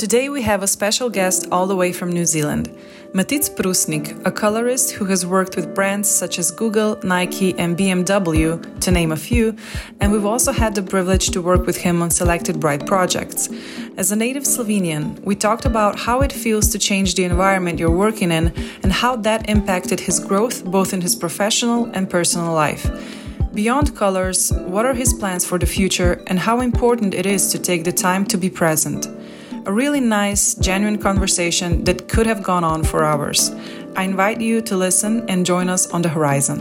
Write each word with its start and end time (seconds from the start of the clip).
Today 0.00 0.30
we 0.30 0.40
have 0.40 0.62
a 0.62 0.66
special 0.66 1.10
guest 1.10 1.46
all 1.52 1.66
the 1.66 1.76
way 1.76 1.92
from 1.92 2.10
New 2.10 2.24
Zealand, 2.24 2.74
Matic 3.12 3.54
Prusnik, 3.54 4.18
a 4.26 4.32
colorist 4.32 4.92
who 4.92 5.04
has 5.04 5.26
worked 5.26 5.56
with 5.56 5.74
brands 5.74 6.08
such 6.08 6.38
as 6.38 6.50
Google, 6.50 6.98
Nike, 7.04 7.52
and 7.58 7.76
BMW, 7.76 8.80
to 8.80 8.90
name 8.90 9.12
a 9.12 9.16
few, 9.18 9.54
and 10.00 10.10
we've 10.10 10.24
also 10.24 10.52
had 10.52 10.74
the 10.74 10.82
privilege 10.82 11.28
to 11.32 11.42
work 11.42 11.66
with 11.66 11.76
him 11.76 12.00
on 12.00 12.10
selected 12.10 12.58
Bright 12.58 12.86
projects. 12.86 13.50
As 13.98 14.10
a 14.10 14.16
native 14.16 14.44
Slovenian, 14.44 15.20
we 15.22 15.36
talked 15.36 15.66
about 15.66 15.98
how 15.98 16.22
it 16.22 16.32
feels 16.32 16.70
to 16.70 16.78
change 16.78 17.14
the 17.14 17.24
environment 17.24 17.78
you're 17.78 17.90
working 17.90 18.32
in 18.32 18.54
and 18.82 18.90
how 18.90 19.16
that 19.16 19.50
impacted 19.50 20.00
his 20.00 20.18
growth 20.18 20.64
both 20.64 20.94
in 20.94 21.02
his 21.02 21.14
professional 21.14 21.90
and 21.92 22.08
personal 22.08 22.54
life. 22.54 22.90
Beyond 23.52 23.94
colors, 23.94 24.50
what 24.52 24.86
are 24.86 24.94
his 24.94 25.12
plans 25.12 25.44
for 25.44 25.58
the 25.58 25.66
future 25.66 26.22
and 26.28 26.38
how 26.38 26.60
important 26.60 27.12
it 27.12 27.26
is 27.26 27.52
to 27.52 27.58
take 27.58 27.84
the 27.84 27.92
time 27.92 28.24
to 28.26 28.38
be 28.38 28.48
present? 28.48 29.06
A 29.66 29.72
really 29.72 30.00
nice, 30.00 30.54
genuine 30.54 30.98
conversation 30.98 31.84
that 31.84 32.08
could 32.08 32.26
have 32.26 32.42
gone 32.42 32.64
on 32.64 32.82
for 32.82 33.04
hours. 33.04 33.50
I 33.94 34.04
invite 34.04 34.40
you 34.40 34.62
to 34.62 34.76
listen 34.76 35.28
and 35.28 35.44
join 35.44 35.68
us 35.68 35.90
on 35.90 36.00
the 36.00 36.08
horizon. 36.08 36.58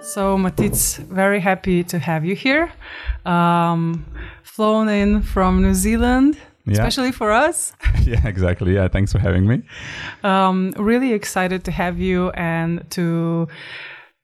So, 0.00 0.36
Matic, 0.38 0.98
very 1.08 1.40
happy 1.40 1.82
to 1.84 1.98
have 1.98 2.24
you 2.24 2.36
here. 2.36 2.72
Um, 3.26 4.06
flown 4.42 4.88
in 4.88 5.22
from 5.22 5.62
New 5.62 5.74
Zealand, 5.74 6.38
yeah. 6.64 6.72
especially 6.74 7.10
for 7.10 7.32
us. 7.32 7.72
yeah, 8.02 8.24
exactly. 8.26 8.74
Yeah, 8.74 8.86
thanks 8.88 9.10
for 9.10 9.18
having 9.18 9.46
me. 9.46 9.62
Um, 10.22 10.72
really 10.76 11.12
excited 11.12 11.64
to 11.64 11.72
have 11.72 11.98
you 11.98 12.30
and 12.30 12.88
to 12.90 13.48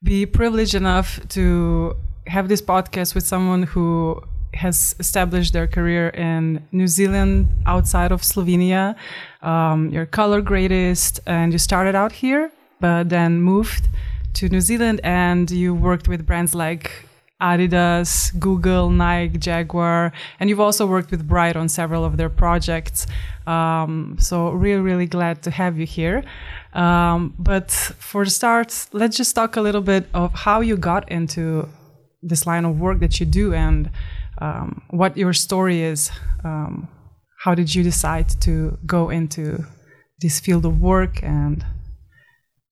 be 0.03 0.25
privileged 0.25 0.75
enough 0.75 1.21
to 1.31 1.97
have 2.29 2.49
this 2.49 2.63
podcast 2.63 3.15
with 3.15 3.27
someone 3.27 3.65
who 3.65 4.23
has 4.57 4.95
established 4.99 5.53
their 5.53 5.67
career 5.67 6.09
in 6.09 6.63
New 6.73 6.89
Zealand 6.89 7.49
outside 7.67 8.13
of 8.13 8.23
Slovenia. 8.23 8.97
Um, 9.43 9.91
you're 9.91 10.07
color 10.07 10.41
gradist 10.43 11.21
and 11.27 11.53
you 11.53 11.59
started 11.59 11.95
out 11.95 12.13
here, 12.13 12.51
but 12.81 13.09
then 13.09 13.41
moved 13.41 13.89
to 14.35 14.49
New 14.49 14.61
Zealand 14.61 15.01
and 15.05 15.51
you 15.51 15.75
worked 15.75 16.09
with 16.09 16.27
brands 16.27 16.55
like 16.55 17.07
Adidas, 17.41 18.39
Google, 18.39 18.89
Nike, 18.89 19.39
Jaguar, 19.39 20.13
and 20.41 20.49
you've 20.49 20.61
also 20.61 20.87
worked 20.87 21.11
with 21.11 21.29
Bright 21.29 21.55
on 21.57 21.69
several 21.69 22.05
of 22.05 22.17
their 22.17 22.31
projects. 22.31 23.07
Um, 23.47 24.17
so, 24.19 24.51
really, 24.51 24.81
really 24.81 25.07
glad 25.07 25.43
to 25.43 25.51
have 25.51 25.79
you 25.79 25.87
here. 25.87 26.25
Um, 26.73 27.35
but 27.39 27.71
for 27.71 28.25
the 28.25 28.31
start, 28.31 28.89
let's 28.93 29.17
just 29.17 29.35
talk 29.35 29.57
a 29.57 29.61
little 29.61 29.83
bit 29.83 30.07
of 30.15 30.33
how 30.33 30.61
you 30.61 30.77
got 30.77 31.11
into 31.11 31.69
this 32.23 32.47
line 32.47 32.65
of 32.65 32.81
work 32.81 33.01
that 33.01 33.21
you 33.21 33.27
do 33.27 33.55
and 33.55 33.91
um, 34.39 34.83
what 34.91 35.17
your 35.17 35.33
story 35.33 35.83
is. 35.83 36.11
Um, 36.45 36.89
how 37.39 37.55
did 37.55 37.75
you 37.75 37.83
decide 37.83 38.29
to 38.41 38.79
go 38.87 39.11
into 39.11 39.65
this 40.21 40.41
field 40.41 40.65
of 40.65 40.81
work 40.81 41.23
and 41.23 41.65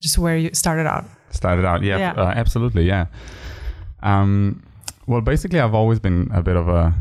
just 0.03 0.19
where 0.19 0.37
you 0.37 0.51
started 0.53 0.87
out? 0.87 1.05
Started 1.31 1.65
out, 1.65 1.83
yeah, 1.83 1.99
yeah. 1.99 2.13
Uh, 2.13 2.33
absolutely, 2.35 2.85
yeah. 2.85 3.07
Um, 4.03 4.63
well, 5.07 5.21
basically, 5.21 5.61
I've 5.61 5.75
always 5.75 5.99
been 5.99 6.31
a 6.33 6.43
bit 6.43 6.57
of 6.57 6.69
a, 6.69 6.95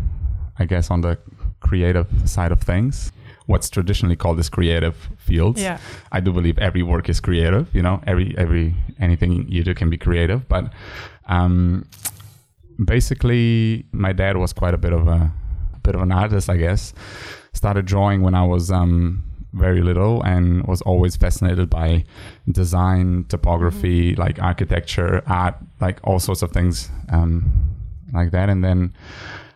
I 0.60 0.66
guess, 0.66 0.92
on 0.92 1.02
the 1.02 1.18
creative 1.60 2.08
side 2.26 2.52
of 2.52 2.62
things. 2.62 3.12
What's 3.46 3.70
traditionally 3.70 4.16
called 4.16 4.40
as 4.40 4.50
creative 4.50 4.96
fields. 5.18 5.62
Yeah. 5.62 5.78
I 6.12 6.22
do 6.22 6.32
believe 6.32 6.58
every 6.60 6.82
work 6.82 7.10
is 7.10 7.20
creative. 7.20 7.74
You 7.76 7.82
know, 7.82 8.02
every 8.08 8.34
every 8.38 8.74
anything 9.00 9.48
you 9.50 9.64
do 9.64 9.74
can 9.74 9.90
be 9.90 9.98
creative. 9.98 10.48
But 10.48 10.72
um, 11.28 11.86
basically, 12.84 13.86
my 13.92 14.14
dad 14.14 14.38
was 14.38 14.54
quite 14.54 14.74
a 14.74 14.78
bit 14.78 14.94
of 14.94 15.08
a, 15.08 15.32
a 15.74 15.80
bit 15.84 15.96
of 15.96 16.02
an 16.02 16.12
artist, 16.12 16.50
I 16.50 16.58
guess. 16.58 16.94
Started 17.54 17.86
drawing 17.86 18.22
when 18.22 18.36
I 18.36 18.44
was 18.44 18.72
um, 18.72 19.24
very 19.54 19.82
little 19.82 20.22
and 20.24 20.66
was 20.66 20.82
always 20.82 21.16
fascinated 21.16 21.70
by 21.70 22.04
design, 22.52 23.26
typography, 23.30 24.12
mm-hmm. 24.12 24.22
like 24.22 24.42
architecture, 24.42 25.22
art, 25.28 25.56
like 25.80 26.00
all 26.04 26.20
sorts 26.20 26.42
of 26.42 26.52
things 26.52 26.90
um, 27.10 27.52
like 28.14 28.32
that. 28.32 28.50
And 28.50 28.64
then 28.64 28.94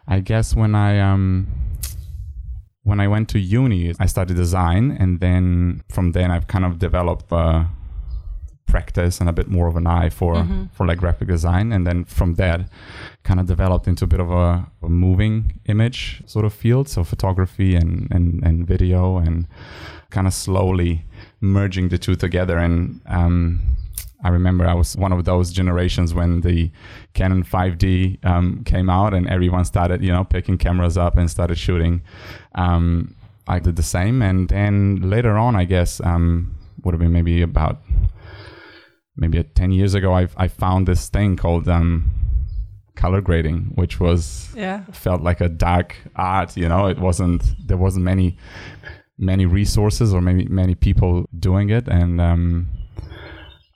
I 0.08 0.20
guess 0.20 0.56
when 0.56 0.76
I 0.76 1.00
um, 1.00 1.48
when 2.84 3.00
I 3.00 3.08
went 3.08 3.28
to 3.30 3.40
uni, 3.40 3.94
I 4.00 4.06
studied 4.06 4.38
design, 4.38 4.96
and 4.98 5.20
then 5.20 5.84
from 5.90 6.14
then 6.14 6.32
I've 6.32 6.48
kind 6.48 6.64
of 6.64 6.80
developed 6.80 7.34
uh, 7.34 7.66
practice 8.68 9.20
and 9.20 9.30
a 9.30 9.34
bit 9.34 9.48
more 9.48 9.68
of 9.68 9.76
an 9.76 9.88
eye 9.88 10.10
for 10.10 10.36
mm-hmm. 10.36 10.66
for 10.74 10.86
like 10.86 11.00
graphic 11.00 11.28
design, 11.28 11.72
and 11.72 11.88
then 11.88 12.06
from 12.06 12.36
that, 12.36 12.70
kind 13.24 13.40
of 13.40 13.48
developed 13.48 13.88
into 13.88 14.04
a 14.06 14.08
bit 14.08 14.20
of 14.20 14.30
a, 14.30 14.68
a 14.84 14.90
moving 14.90 15.60
image 15.66 16.22
sort 16.26 16.46
of 16.46 16.54
field, 16.54 16.88
so 16.88 17.04
photography 17.04 17.76
and 17.76 18.08
and, 18.12 18.44
and 18.44 18.68
video, 18.68 19.18
and 19.18 19.48
kind 20.10 20.28
of 20.28 20.34
slowly 20.34 21.06
merging 21.42 21.90
the 21.90 21.98
two 21.98 22.16
together. 22.16 22.58
And 22.58 23.02
um, 23.08 23.60
I 24.24 24.30
remember 24.30 24.68
I 24.68 24.74
was 24.74 24.96
one 24.96 25.12
of 25.12 25.26
those 25.26 25.52
generations 25.52 26.14
when 26.14 26.42
the 26.42 26.72
Canon 27.14 27.44
5D 27.44 28.24
um, 28.26 28.64
came 28.64 28.90
out, 28.90 29.14
and 29.14 29.28
everyone 29.28 29.66
started, 29.66 30.04
you 30.04 30.12
know, 30.12 30.24
picking 30.24 30.58
cameras 30.58 30.98
up 30.98 31.18
and 31.18 31.30
started 31.30 31.58
shooting. 31.58 32.02
Um, 32.56 33.16
I 33.48 33.60
did 33.60 33.76
the 33.78 33.84
same, 33.84 34.22
and 34.22 34.50
then 34.50 35.10
later 35.10 35.38
on, 35.38 35.56
I 35.56 35.64
guess, 35.64 36.02
um, 36.02 36.56
would 36.84 36.94
have 36.94 37.00
been 37.00 37.14
maybe 37.14 37.42
about 37.42 37.80
maybe 39.18 39.44
10 39.44 39.72
years 39.72 39.94
ago, 39.96 40.14
I, 40.14 40.28
I 40.38 40.48
found 40.48 40.88
this 40.88 41.10
thing 41.10 41.36
called 41.36 41.68
um, 41.68 42.12
color 42.98 43.22
grading, 43.22 43.72
which 43.76 44.00
was 44.00 44.50
yeah. 44.56 44.84
felt 44.92 45.22
like 45.22 45.42
a 45.42 45.50
dark 45.50 45.96
art. 46.16 46.56
You 46.56 46.70
know, 46.70 46.88
it 46.88 47.00
wasn't 47.00 47.44
there 47.66 47.78
wasn't 47.78 48.06
many 48.06 48.38
many 49.18 49.46
resources 49.46 50.14
or 50.14 50.22
maybe 50.22 50.46
many 50.46 50.76
people 50.76 51.28
doing 51.40 51.70
it, 51.70 51.88
and 51.88 52.22
um, 52.22 52.68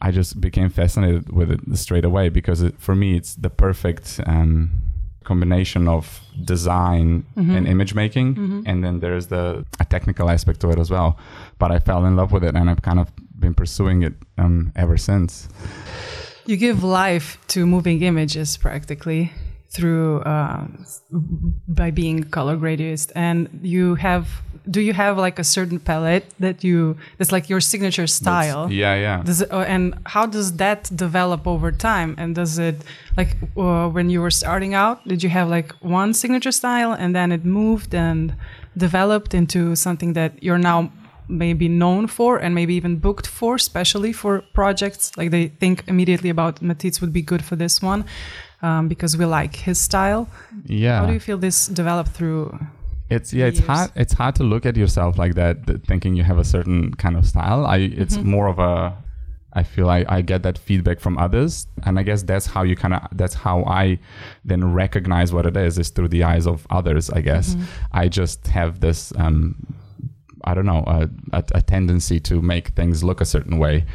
I 0.02 0.12
just 0.12 0.42
became 0.42 0.70
fascinated 0.70 1.32
with 1.32 1.52
it 1.52 1.60
straight 1.78 2.06
away 2.06 2.30
because 2.30 2.62
it, 2.62 2.80
for 2.80 2.96
me 2.96 3.16
it's 3.16 3.36
the 3.36 3.50
perfect. 3.50 4.20
Um, 4.26 4.72
combination 5.24 5.88
of 5.88 6.20
design 6.46 7.24
mm-hmm. 7.38 7.56
and 7.56 7.68
image 7.68 7.94
making 7.94 8.34
mm-hmm. 8.34 8.62
and 8.66 8.84
then 8.84 9.02
there's 9.02 9.28
the 9.28 9.64
a 9.80 9.86
technical 9.86 10.32
aspect 10.32 10.60
to 10.60 10.68
it 10.72 10.80
as 10.80 10.90
well 10.90 11.16
but 11.60 11.72
i 11.72 11.78
fell 11.78 12.06
in 12.06 12.16
love 12.16 12.32
with 12.32 12.44
it 12.44 12.56
and 12.56 12.72
i've 12.72 12.82
kind 12.82 13.00
of 13.00 13.12
been 13.42 13.54
pursuing 13.54 14.04
it 14.04 14.14
um, 14.38 14.72
ever 14.76 14.98
since. 14.98 15.50
You 16.46 16.58
give 16.58 16.84
life 16.84 17.38
to 17.50 17.66
moving 17.66 18.02
images 18.02 18.58
practically 18.58 19.32
through 19.70 20.20
uh, 20.22 20.68
by 21.68 21.92
being 21.92 22.24
color 22.24 22.58
gradist, 22.58 23.12
and 23.16 23.50
you 23.62 23.96
have. 23.96 24.28
Do 24.70 24.80
you 24.80 24.94
have 24.94 25.18
like 25.18 25.40
a 25.40 25.44
certain 25.44 25.80
palette 25.80 26.26
that 26.40 26.64
you 26.64 26.96
that's 27.18 27.32
like 27.32 27.50
your 27.50 27.60
signature 27.62 28.06
style? 28.06 28.64
That's, 28.64 28.74
yeah, 28.74 28.96
yeah. 28.96 29.24
Does 29.24 29.42
it, 29.42 29.52
uh, 29.52 29.62
and 29.62 29.98
how 30.06 30.28
does 30.28 30.58
that 30.58 30.92
develop 30.96 31.48
over 31.48 31.72
time? 31.72 32.14
And 32.20 32.36
does 32.36 32.60
it 32.60 32.76
like 33.18 33.38
uh, 33.58 33.90
when 33.90 34.10
you 34.12 34.22
were 34.22 34.30
starting 34.30 34.76
out? 34.76 35.08
Did 35.08 35.24
you 35.24 35.30
have 35.30 35.50
like 35.50 35.72
one 35.82 36.14
signature 36.14 36.52
style, 36.52 36.92
and 36.94 37.16
then 37.16 37.32
it 37.32 37.44
moved 37.44 37.96
and 37.96 38.36
developed 38.78 39.34
into 39.34 39.76
something 39.76 40.14
that 40.14 40.32
you're 40.44 40.60
now 40.60 40.92
maybe 41.28 41.68
known 41.68 42.08
for 42.08 42.38
and 42.38 42.54
maybe 42.56 42.74
even 42.76 42.98
booked 42.98 43.28
for, 43.28 43.56
especially 43.56 44.14
for 44.14 44.42
projects. 44.54 45.16
Like 45.18 45.32
they 45.32 45.48
think 45.48 45.84
immediately 45.88 46.30
about 46.30 46.62
Matic 46.62 47.02
would 47.02 47.14
be 47.14 47.22
good 47.22 47.44
for 47.44 47.56
this 47.56 47.82
one 47.82 48.06
um, 48.62 48.88
because 48.88 49.18
we 49.18 49.26
like 49.26 49.56
his 49.56 49.80
style. 49.80 50.28
Yeah. 50.66 51.00
How 51.00 51.06
do 51.06 51.14
you 51.14 51.20
feel 51.20 51.38
this 51.38 51.68
developed 51.68 52.12
through? 52.12 52.60
It's 53.10 53.34
yeah, 53.34 53.48
it's 53.48 53.60
years? 53.60 53.68
hard. 53.68 53.92
It's 53.96 54.14
hard 54.14 54.36
to 54.36 54.44
look 54.44 54.66
at 54.66 54.78
yourself 54.78 55.18
like 55.18 55.36
that, 55.36 55.66
that, 55.68 55.86
thinking 55.86 56.16
you 56.16 56.24
have 56.24 56.38
a 56.38 56.46
certain 56.46 56.94
kind 56.94 57.18
of 57.18 57.26
style. 57.26 57.66
I 57.66 57.78
it's 57.78 58.16
mm-hmm. 58.18 58.30
more 58.30 58.48
of 58.48 58.60
a 58.60 58.96
I 59.54 59.64
feel 59.64 59.90
I, 59.90 60.06
I 60.08 60.22
get 60.22 60.44
that 60.44 60.58
feedback 60.58 61.00
from 61.00 61.18
others. 61.18 61.68
And 61.84 62.00
I 62.00 62.04
guess 62.04 62.24
that's 62.24 62.46
how 62.46 62.64
you 62.64 62.76
kind 62.76 62.94
of, 62.94 63.02
that's 63.12 63.34
how 63.34 63.64
I 63.66 64.00
then 64.46 64.74
recognize 64.74 65.34
what 65.34 65.46
it 65.46 65.58
is, 65.58 65.78
is 65.78 65.90
through 65.90 66.08
the 66.08 66.24
eyes 66.24 66.48
of 66.48 66.66
others, 66.70 67.10
I 67.10 67.22
guess. 67.22 67.56
Mm-hmm. 67.56 67.64
I 67.92 68.08
just 68.08 68.48
have 68.48 68.80
this 68.80 69.12
um, 69.18 69.56
I 70.44 70.54
don't 70.54 70.66
know, 70.66 70.84
a, 70.88 71.10
a, 71.34 71.44
a, 71.56 71.62
tendency 71.62 72.20
to 72.22 72.42
make 72.42 72.70
things 72.70 73.04
look 73.04 73.22
a 73.22 73.26
certain 73.26 73.58
way. 73.58 73.86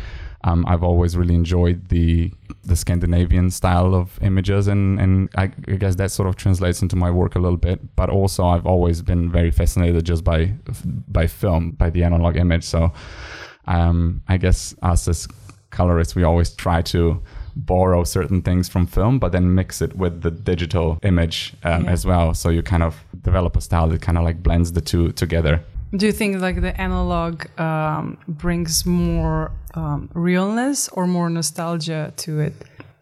Um, 0.44 0.64
I've 0.68 0.82
always 0.82 1.16
really 1.16 1.34
enjoyed 1.34 1.88
the 1.88 2.32
the 2.64 2.76
Scandinavian 2.76 3.50
style 3.50 3.94
of 3.94 4.18
images, 4.22 4.68
and 4.68 5.00
and 5.00 5.28
I, 5.36 5.44
I, 5.66 5.76
guess 5.76 5.96
that 5.96 6.10
sort 6.10 6.28
of 6.28 6.36
translates 6.36 6.82
into 6.82 6.96
my 6.96 7.10
work 7.10 7.34
a 7.34 7.38
little 7.38 7.56
bit. 7.56 7.96
But 7.96 8.10
also, 8.10 8.44
I've 8.44 8.66
always 8.66 9.02
been 9.02 9.30
very 9.30 9.50
fascinated 9.50 10.04
just 10.04 10.22
by 10.24 10.52
by 11.08 11.26
film, 11.26 11.72
by 11.72 11.90
the 11.90 12.04
analog 12.04 12.36
image. 12.36 12.64
So, 12.64 12.92
um, 13.66 14.22
I 14.28 14.36
guess 14.36 14.74
us 14.82 15.08
as 15.08 15.26
colorists, 15.70 16.14
we 16.14 16.22
always 16.22 16.50
try 16.50 16.82
to 16.82 17.22
borrow 17.56 18.04
certain 18.04 18.42
things 18.42 18.68
from 18.68 18.86
film, 18.86 19.18
but 19.18 19.32
then 19.32 19.54
mix 19.54 19.80
it 19.80 19.96
with 19.96 20.22
the 20.22 20.30
digital 20.30 20.98
image 21.02 21.54
um, 21.64 21.84
yeah. 21.84 21.90
as 21.90 22.04
well. 22.04 22.34
So 22.34 22.50
you 22.50 22.62
kind 22.62 22.82
of 22.82 23.02
develop 23.22 23.56
a 23.56 23.60
style 23.60 23.88
that 23.88 24.02
kind 24.02 24.18
of 24.18 24.24
like 24.24 24.42
blends 24.42 24.72
the 24.72 24.80
two 24.80 25.12
together. 25.12 25.64
Do 25.94 26.06
you 26.06 26.12
think 26.12 26.40
like 26.40 26.60
the 26.60 26.78
analog 26.80 27.46
um, 27.60 28.18
brings 28.28 28.84
more 28.84 29.52
um, 29.74 30.10
realness 30.14 30.88
or 30.88 31.06
more 31.06 31.30
nostalgia 31.30 32.12
to 32.18 32.40
it, 32.40 32.54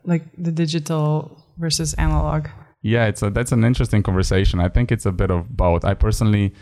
like 0.05 0.23
the 0.37 0.53
digital 0.53 1.43
versus 1.59 1.95
analog? 1.95 2.49
Yeah, 2.83 3.07
it's 3.07 3.23
a, 3.23 3.31
that's 3.31 3.53
an 3.53 3.65
interesting 3.65 4.03
conversation. 4.03 4.61
I 4.61 4.69
think 4.69 4.93
it's 4.93 5.07
a 5.07 5.13
bit 5.13 5.31
of 5.31 5.57
both. 5.57 5.85
I 5.85 5.95
personally 5.95 6.53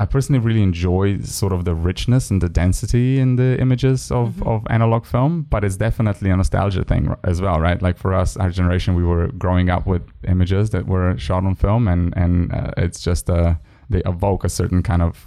I 0.00 0.04
personally 0.04 0.38
really 0.38 0.62
enjoy 0.62 1.20
sort 1.22 1.52
of 1.52 1.64
the 1.64 1.74
richness 1.74 2.30
and 2.30 2.40
the 2.40 2.48
density 2.48 3.18
in 3.18 3.34
the 3.34 3.58
images 3.60 4.12
of, 4.12 4.28
Mm-hmm. 4.34 4.48
of 4.48 4.62
analog 4.70 5.04
film, 5.04 5.42
but 5.50 5.64
it's 5.64 5.76
definitely 5.76 6.30
a 6.30 6.36
nostalgia 6.36 6.84
thing 6.84 7.12
as 7.24 7.40
well, 7.42 7.58
right? 7.58 7.82
Like 7.82 7.98
for 7.98 8.14
us, 8.14 8.36
our 8.36 8.50
generation, 8.50 8.94
we 8.94 9.02
were 9.02 9.26
growing 9.32 9.70
up 9.70 9.86
with 9.88 10.02
images 10.28 10.70
that 10.70 10.86
were 10.86 11.18
shot 11.18 11.44
on 11.44 11.56
film, 11.56 11.88
and 11.88 12.14
and 12.16 12.52
uh, 12.52 12.70
it's 12.76 13.00
just 13.00 13.28
uh, 13.28 13.54
they 13.90 14.02
evoke 14.06 14.44
a 14.44 14.48
certain 14.48 14.82
kind 14.82 15.02
of 15.02 15.24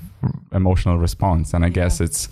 emotional 0.52 0.98
response, 0.98 1.54
and 1.54 1.66
I 1.66 1.70
guess 1.70 2.00
it's 2.02 2.30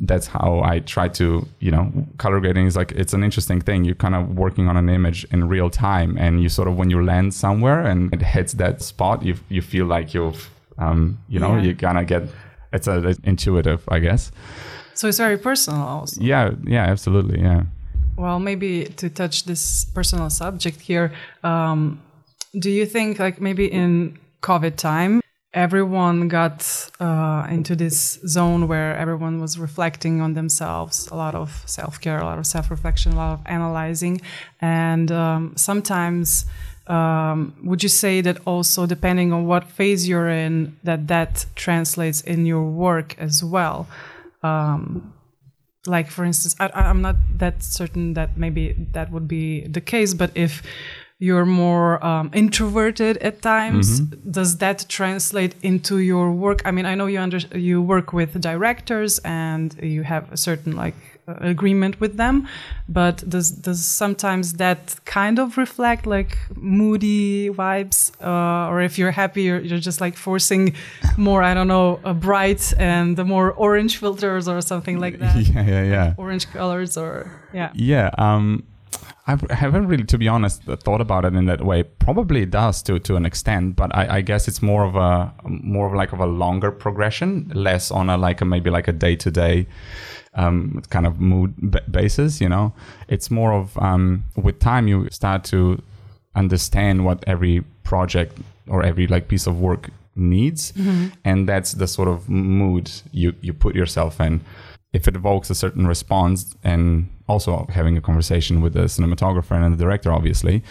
that's 0.00 0.28
how 0.28 0.60
I 0.62 0.78
try 0.78 1.08
to, 1.08 1.44
you 1.58 1.70
know, 1.72 1.90
color 2.18 2.38
grading 2.40 2.66
is 2.66 2.76
like 2.76 2.92
it's 2.92 3.12
an 3.14 3.24
interesting 3.24 3.60
thing. 3.60 3.84
You're 3.84 3.96
kind 3.96 4.14
of 4.14 4.36
working 4.36 4.68
on 4.68 4.76
an 4.76 4.88
image 4.88 5.24
in 5.32 5.48
real 5.48 5.70
time, 5.70 6.16
and 6.18 6.40
you 6.42 6.48
sort 6.48 6.68
of 6.68 6.76
when 6.76 6.90
you 6.90 7.04
land 7.04 7.34
somewhere 7.34 7.80
and 7.84 8.12
it 8.14 8.22
hits 8.22 8.52
that 8.54 8.80
spot, 8.82 9.22
you 9.24 9.34
you 9.48 9.60
feel 9.62 9.86
like 9.86 10.14
you've, 10.14 10.50
um, 10.78 11.18
you 11.28 11.40
know, 11.40 11.56
Yeah. 11.56 11.62
you 11.62 11.74
kind 11.74 11.98
of 11.98 12.06
get. 12.06 12.22
It's 12.72 12.86
a 12.86 13.08
it's 13.08 13.18
intuitive, 13.24 13.80
I 13.88 13.98
guess. 13.98 14.30
So 14.94 15.08
it's 15.08 15.18
very 15.18 15.38
personal 15.38 15.80
also. 15.82 16.20
Yeah, 16.20 16.50
yeah, 16.64 16.84
absolutely, 16.84 17.40
yeah. 17.40 17.62
Well, 18.16 18.38
maybe 18.40 18.84
to 18.96 19.08
touch 19.08 19.44
this 19.44 19.84
personal 19.86 20.28
subject 20.30 20.80
here, 20.80 21.12
um, 21.44 22.00
do 22.58 22.68
you 22.70 22.84
think 22.86 23.18
like 23.18 23.40
maybe 23.40 23.66
in 23.72 24.18
COVID 24.42 24.76
time, 24.76 25.20
everyone 25.54 26.28
got 26.28 26.90
uh, 27.00 27.46
into 27.50 27.74
this 27.74 28.18
zone 28.26 28.68
where 28.68 28.96
everyone 28.96 29.40
was 29.40 29.58
reflecting 29.58 30.20
on 30.20 30.34
themselves, 30.34 31.08
a 31.08 31.14
lot 31.14 31.34
of 31.34 31.62
self 31.66 32.00
care, 32.00 32.18
a 32.18 32.24
lot 32.24 32.38
of 32.38 32.46
self 32.46 32.70
reflection, 32.70 33.12
a 33.12 33.16
lot 33.16 33.32
of 33.34 33.40
analyzing, 33.46 34.20
and 34.60 35.10
um, 35.12 35.54
sometimes. 35.56 36.46
Um, 36.86 37.54
would 37.64 37.82
you 37.82 37.90
say 37.90 38.22
that 38.22 38.38
also 38.46 38.86
depending 38.86 39.30
on 39.30 39.44
what 39.44 39.64
phase 39.64 40.08
you're 40.08 40.30
in 40.30 40.74
that 40.84 41.06
that 41.08 41.44
translates 41.54 42.22
in 42.22 42.46
your 42.46 42.62
work 42.64 43.14
as 43.18 43.44
well 43.44 43.86
um, 44.42 45.12
like 45.86 46.10
for 46.10 46.24
instance 46.24 46.56
I- 46.58 46.70
i'm 46.74 47.02
not 47.02 47.16
that 47.36 47.62
certain 47.62 48.14
that 48.14 48.38
maybe 48.38 48.74
that 48.92 49.10
would 49.12 49.28
be 49.28 49.66
the 49.66 49.80
case 49.80 50.14
but 50.14 50.30
if 50.34 50.62
you're 51.20 51.46
more 51.46 52.04
um, 52.04 52.30
introverted 52.32 53.16
at 53.18 53.42
times. 53.42 54.00
Does 54.00 54.58
that 54.58 54.86
translate 54.88 55.54
into 55.62 55.98
your 55.98 56.30
work? 56.32 56.62
I 56.64 56.70
mean 56.70 56.86
i 56.86 56.94
know 56.94 57.06
you 57.06 57.20
under 57.20 57.38
you 57.68 57.82
work 57.82 58.12
with 58.12 58.40
directors 58.40 59.18
and 59.24 59.74
you 59.82 60.02
have 60.02 60.30
a 60.32 60.36
certain 60.36 60.76
like 60.76 60.94
uh, 61.26 61.34
agreement 61.40 62.00
with 62.00 62.16
them 62.16 62.46
but 62.88 63.16
does 63.28 63.50
does 63.50 63.84
sometimes 63.84 64.54
that 64.54 64.96
kind 65.04 65.38
of 65.38 65.56
reflect 65.58 66.06
like 66.06 66.38
moody 66.56 67.50
vibes? 67.50 68.12
Uh, 68.22 68.70
or 68.70 68.80
if 68.80 68.98
you're 68.98 69.10
happy 69.10 69.42
you're, 69.42 69.60
you're 69.60 69.78
just 69.90 70.00
like 70.00 70.16
forcing 70.16 70.74
more 71.16 71.42
i 71.42 71.52
don't 71.54 71.68
know 71.68 72.00
a 72.04 72.14
bright 72.14 72.72
and 72.78 73.16
the 73.16 73.24
more 73.24 73.52
orange 73.52 73.98
filters 73.98 74.48
or 74.48 74.60
something 74.60 74.98
like 75.00 75.18
that? 75.18 75.36
Yeah, 75.54 75.66
yeah, 75.66 75.84
yeah. 75.84 76.14
orange 76.16 76.46
colors 76.50 76.96
or 76.96 77.30
yeah. 77.52 77.70
Yeah, 77.74 78.10
um, 78.18 78.64
I 79.28 79.54
haven't 79.54 79.86
really, 79.88 80.04
to 80.04 80.16
be 80.16 80.26
honest, 80.26 80.62
thought 80.62 81.02
about 81.02 81.26
it 81.26 81.34
in 81.34 81.44
that 81.46 81.62
way. 81.62 81.82
Probably 81.82 82.42
it 82.42 82.50
does 82.50 82.82
to 82.84 82.98
to 82.98 83.16
an 83.16 83.26
extent, 83.26 83.76
but 83.76 83.94
I, 83.94 84.16
I 84.16 84.20
guess 84.22 84.48
it's 84.48 84.62
more 84.62 84.84
of 84.84 84.96
a 84.96 85.32
more 85.44 85.86
of 85.86 85.92
like 85.92 86.12
of 86.12 86.20
a 86.20 86.26
longer 86.26 86.70
progression, 86.70 87.50
less 87.54 87.90
on 87.90 88.08
a 88.08 88.16
like 88.16 88.40
a 88.40 88.44
maybe 88.46 88.70
like 88.70 88.88
a 88.88 88.92
day 88.92 89.16
to 89.16 89.30
day 89.30 89.66
um, 90.34 90.82
kind 90.88 91.06
of 91.06 91.20
mood 91.20 91.54
b- 91.70 91.80
basis. 91.90 92.40
You 92.40 92.48
know, 92.48 92.72
it's 93.08 93.30
more 93.30 93.52
of 93.52 93.76
um, 93.78 94.24
with 94.34 94.60
time 94.60 94.88
you 94.88 95.08
start 95.10 95.44
to 95.44 95.82
understand 96.34 97.04
what 97.04 97.22
every 97.26 97.64
project 97.84 98.38
or 98.66 98.82
every 98.82 99.06
like 99.06 99.28
piece 99.28 99.46
of 99.46 99.60
work 99.60 99.90
needs, 100.16 100.72
and 101.24 101.48
that's 101.48 101.72
the 101.72 101.86
sort 101.86 102.08
of 102.08 102.28
mood 102.30 102.90
you 103.12 103.34
you 103.42 103.52
put 103.52 103.74
yourself 103.74 104.20
in 104.20 104.40
if 104.92 105.06
it 105.06 105.14
evokes 105.14 105.50
a 105.50 105.54
certain 105.54 105.86
response 105.86 106.56
and 106.64 107.08
also 107.28 107.66
having 107.68 107.96
a 107.98 108.00
conversation 108.00 108.62
with 108.62 108.72
the 108.72 108.84
cinematographer 108.84 109.52
and 109.52 109.72
the 109.74 109.76
director 109.76 110.10
obviously. 110.10 110.62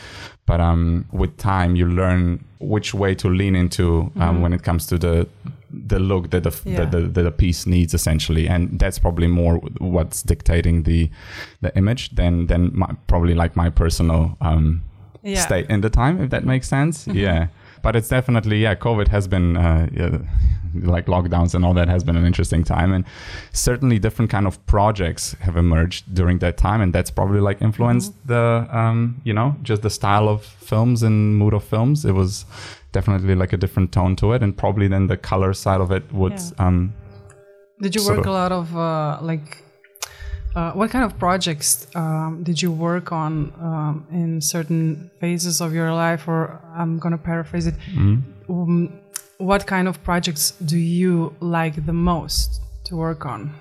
But 0.48 0.60
um, 0.60 1.06
with 1.12 1.38
time 1.38 1.75
you 1.75 1.86
learn 1.88 2.44
which 2.60 2.94
way 2.96 3.14
to 3.16 3.30
lean 3.30 3.56
into 3.56 4.12
um, 4.19 4.42
when 4.42 4.54
it 4.54 4.64
comes 4.64 4.88
to 4.88 4.98
the 4.98 5.28
the 5.69 6.00
look 6.00 6.30
that 6.31 6.44
the, 6.44 6.52
Yeah. 6.66 6.86
the, 6.86 7.02
the, 7.02 7.24
the 7.24 7.31
piece 7.31 7.68
needs 7.68 7.94
essentially. 7.94 8.48
And 8.48 8.80
that's 8.80 8.98
probably 8.98 9.28
more 9.28 9.58
what's 9.80 10.24
dictating 10.24 10.84
the 10.84 11.10
the 11.62 11.75
image 11.78 12.16
than 12.16 12.48
than 12.48 12.72
my, 12.74 12.88
probably 13.08 13.36
like 13.36 13.56
my 13.56 13.69
personal 13.69 14.36
um, 14.42 14.81
Yeah. 15.24 15.42
state 15.42 15.69
in 15.69 15.81
the 15.81 15.90
time 15.90 16.22
if 16.24 16.30
that 16.31 16.44
makes 16.46 16.68
sense. 16.68 17.06
Yeah 17.08 17.48
but 17.82 17.96
it's 17.96 18.10
definitely 18.10 18.62
yeah 18.62 18.76
covid 18.76 19.08
has 19.08 19.28
been 19.28 19.58
uh, 19.58 19.88
yeah, 19.94 20.18
like 20.84 21.06
lockdowns 21.08 21.56
and 21.56 21.64
all 21.66 21.74
that 21.74 21.88
has 21.88 22.04
been 22.04 22.16
an 22.18 22.26
interesting 22.26 22.64
time 22.64 22.92
and 22.94 23.06
certainly 23.52 23.98
different 24.00 24.30
kind 24.30 24.46
of 24.46 24.64
projects 24.66 25.34
have 25.40 25.56
emerged 25.58 26.14
during 26.14 26.38
that 26.40 26.58
time 26.58 26.82
and 26.82 26.94
that's 26.94 27.10
probably 27.10 27.40
like 27.40 27.62
influenced 27.62 28.14
the 28.28 28.68
um, 28.72 29.20
you 29.24 29.34
know 29.34 29.56
just 29.64 29.82
the 29.82 29.90
style 29.90 30.28
of 30.30 30.44
films 30.44 31.04
and 31.04 31.38
mood 31.38 31.54
of 31.54 31.64
films 31.64 32.06
it 32.06 32.12
was 32.14 32.46
definitely 32.92 33.36
like 33.36 33.54
a 33.54 33.58
different 33.58 33.92
tone 33.92 34.16
to 34.16 34.34
it 34.34 34.44
and 34.44 34.56
probably 34.58 34.88
then 34.88 35.08
the 35.08 35.18
color 35.18 35.54
side 35.54 35.82
of 35.82 35.92
it 35.92 36.04
would 36.14 36.34
Yeah. 36.34 36.66
um 36.68 36.94
Did 37.82 37.96
you 37.96 38.06
work 38.08 38.20
of- 38.20 38.26
a 38.28 38.32
lot 38.32 38.52
of 38.52 38.76
uh, 38.76 39.20
like? 39.22 39.64
Uh, 40.57 40.71
what 40.71 40.89
kind 40.89 41.06
of 41.06 41.15
projects 41.19 41.86
um, 41.94 42.42
did 42.42 42.59
you 42.59 42.71
work 42.71 43.12
on 43.12 43.54
um, 43.62 44.07
in 44.12 44.42
certain 44.42 45.12
phases 45.19 45.62
of 45.62 45.71
your 45.71 45.94
life? 45.94 46.27
Or 46.27 46.59
I'm 46.75 46.98
gonna 46.98 47.19
paraphrase 47.19 47.68
it. 47.68 47.75
Mm-hmm. 47.94 48.51
Um, 48.51 49.00
what 49.38 49.68
kind 49.68 49.88
of 49.88 50.04
projects 50.04 50.54
do 50.65 50.80
you 50.80 51.36
like 51.42 51.86
the 51.86 51.94
most 51.94 52.59
to 52.86 52.95
work 52.95 53.24
on? 53.24 53.54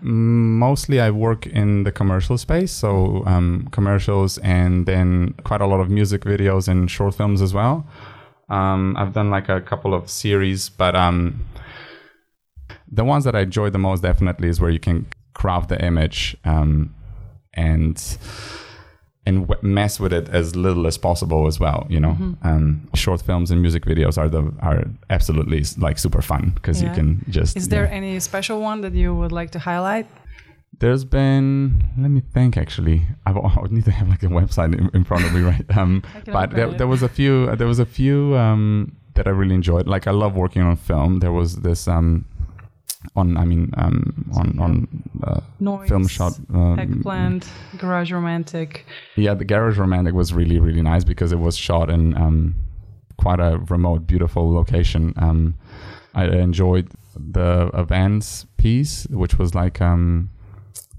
Mostly, 0.00 1.00
I 1.00 1.10
work 1.10 1.44
in 1.48 1.82
the 1.82 1.90
commercial 1.90 2.38
space, 2.38 2.70
so 2.70 3.24
um, 3.26 3.66
commercials, 3.72 4.38
and 4.38 4.86
then 4.86 5.34
quite 5.42 5.60
a 5.60 5.66
lot 5.66 5.80
of 5.80 5.90
music 5.90 6.22
videos 6.22 6.68
and 6.68 6.88
short 6.88 7.16
films 7.16 7.42
as 7.42 7.52
well. 7.52 7.84
Um, 8.48 8.94
I've 8.96 9.12
done 9.12 9.28
like 9.28 9.48
a 9.48 9.60
couple 9.60 9.92
of 9.92 10.08
series, 10.08 10.68
but 10.68 10.94
um, 10.94 11.44
the 12.86 13.04
ones 13.04 13.24
that 13.24 13.34
I 13.34 13.40
enjoy 13.40 13.70
the 13.70 13.78
most 13.78 14.04
definitely 14.04 14.46
is 14.46 14.60
where 14.60 14.70
you 14.70 14.78
can 14.78 15.06
craft 15.40 15.68
the 15.72 15.78
image 15.90 16.36
um, 16.44 16.70
and 17.54 17.96
and 19.26 19.46
w- 19.46 19.60
mess 19.78 20.00
with 20.00 20.12
it 20.12 20.26
as 20.40 20.46
little 20.56 20.86
as 20.86 20.96
possible 20.98 21.46
as 21.46 21.56
well. 21.60 21.80
You 21.94 22.00
know, 22.04 22.14
um, 22.50 22.88
short 22.94 23.20
films 23.28 23.50
and 23.52 23.60
music 23.60 23.84
videos 23.92 24.16
are 24.18 24.28
the 24.36 24.42
are 24.68 24.84
absolutely 25.10 25.62
like 25.86 25.98
super 25.98 26.22
fun 26.22 26.44
because 26.56 26.76
Yeah. 26.82 26.88
you 26.88 26.94
can 26.98 27.08
just. 27.36 27.56
Is 27.56 27.68
there 27.68 27.84
yeah. 27.84 28.00
any 28.00 28.20
special 28.20 28.58
one 28.70 28.78
that 28.84 28.94
you 28.94 29.14
would 29.20 29.32
like 29.40 29.50
to 29.56 29.58
highlight? 29.58 30.06
There's 30.80 31.04
been, 31.04 31.82
let 31.98 32.10
me 32.16 32.22
think 32.34 32.56
actually. 32.56 32.98
I 33.26 33.32
would 33.62 33.72
need 33.72 33.84
to 33.84 33.90
have 33.90 34.08
like 34.08 34.22
a 34.22 34.32
website 34.40 34.72
in, 34.78 34.88
in 34.98 35.04
front 35.04 35.24
of 35.26 35.32
me, 35.34 35.40
right? 35.52 35.66
Um, 35.76 36.02
but 36.38 36.50
there, 36.50 36.70
there 36.80 36.86
was 36.94 37.02
a 37.02 37.08
few, 37.08 37.34
there 37.56 37.66
was 37.66 37.80
a 37.80 37.86
few 37.98 38.36
um, 38.36 38.92
that 39.14 39.26
I 39.26 39.30
really 39.30 39.54
enjoyed. 39.54 39.86
Like 39.94 40.06
I 40.06 40.12
love 40.12 40.32
working 40.36 40.62
on 40.62 40.76
film. 40.76 41.18
There 41.18 41.32
was 41.40 41.50
this 41.68 41.88
um, 41.88 42.24
on, 43.14 43.36
I 43.36 43.44
mean, 43.44 43.70
um, 43.76 44.30
on 44.36 44.58
on 44.58 45.02
uh, 45.24 45.40
Noise, 45.60 45.88
film 45.88 46.06
shot. 46.08 46.38
Um, 46.52 46.78
eggplant, 46.78 47.48
garage 47.78 48.12
romantic. 48.12 48.86
Yeah, 49.16 49.34
the 49.34 49.44
Garage 49.44 49.78
Romantic 49.78 50.14
was 50.14 50.32
really 50.32 50.58
really 50.58 50.82
nice 50.82 51.04
because 51.04 51.32
it 51.32 51.38
was 51.38 51.56
shot 51.56 51.90
in 51.90 52.16
um, 52.16 52.54
quite 53.16 53.40
a 53.40 53.58
remote, 53.68 54.06
beautiful 54.06 54.52
location. 54.52 55.14
Um, 55.16 55.54
I 56.14 56.26
enjoyed 56.26 56.90
the 57.16 57.70
events 57.74 58.46
piece, 58.56 59.06
which 59.10 59.38
was 59.38 59.54
like 59.54 59.80
um, 59.80 60.30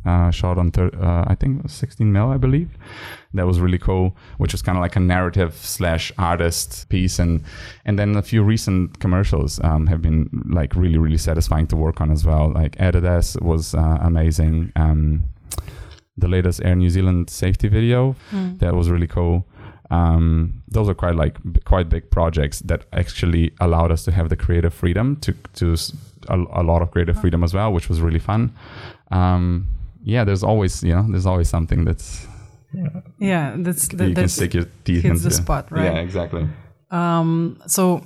uh, 0.06 0.32
shot 0.32 0.58
on 0.58 0.72
thir- 0.72 0.96
uh, 1.02 1.26
I 1.28 1.36
think 1.36 1.70
16 1.70 2.12
mil, 2.12 2.30
I 2.32 2.38
believe. 2.38 2.70
That 3.34 3.46
was 3.46 3.60
really 3.60 3.78
cool, 3.78 4.16
which 4.38 4.54
was 4.54 4.62
kind 4.62 4.78
of 4.78 4.82
like 4.82 4.96
a 4.96 5.00
narrative 5.00 5.54
slash 5.56 6.12
artist 6.18 6.90
piece, 6.90 7.20
and 7.20 7.44
and 7.86 7.98
then 8.00 8.16
a 8.16 8.22
few 8.22 8.42
recent 8.44 9.00
commercials 9.00 9.60
um, 9.64 9.88
have 9.88 10.02
been 10.02 10.30
like 10.50 10.76
really 10.76 10.98
really 10.98 11.18
satisfying 11.18 11.68
to 11.68 11.76
work 11.76 12.02
on 12.02 12.12
as 12.12 12.26
well. 12.26 12.52
Like 12.52 12.76
Adidas 12.78 13.40
was 13.42 13.76
uh, 13.76 13.98
amazing. 14.02 14.72
Um, 14.76 15.24
the 16.18 16.28
latest 16.28 16.62
Air 16.66 16.76
New 16.76 16.90
Zealand 16.90 17.30
safety 17.30 17.68
video 17.70 18.16
that 18.60 18.74
was 18.76 18.90
really 18.90 19.08
cool. 19.08 19.46
Um, 19.92 20.62
those 20.68 20.88
are 20.90 20.94
quite 20.96 21.16
like 21.16 21.38
b- 21.52 21.62
quite 21.66 21.90
big 21.90 22.10
projects 22.12 22.60
that 22.62 22.86
actually 22.94 23.52
allowed 23.60 23.92
us 23.92 24.04
to 24.06 24.12
have 24.12 24.30
the 24.30 24.36
creative 24.36 24.74
freedom 24.74 25.16
to 25.22 25.34
to 25.54 25.74
s- 25.74 25.94
a, 26.28 26.36
a 26.36 26.64
lot 26.64 26.82
of 26.82 26.92
creative 26.92 27.20
freedom 27.20 27.44
as 27.44 27.54
well, 27.54 27.72
which 27.74 27.90
was 27.90 28.00
really 28.02 28.20
fun. 28.20 28.52
Um, 29.12 29.68
yeah, 30.04 30.24
there's 30.24 30.44
always 30.44 30.84
you 30.84 30.94
know 30.96 31.06
there's 31.10 31.26
always 31.26 31.50
something 31.50 31.86
that's 31.86 32.26
Yeah, 33.20 33.56
that's 33.58 33.88
that 33.90 34.10
you 34.10 34.16
can 34.16 34.30
stick 34.30 34.54
your 34.54 34.66
teeth 34.86 35.04
hits 35.04 35.12
into. 35.12 35.24
the 35.24 35.32
spot, 35.32 35.72
right? 35.72 35.86
Yeah, 35.86 36.00
exactly. 36.02 36.48
Um, 36.92 37.58
so 37.68 38.04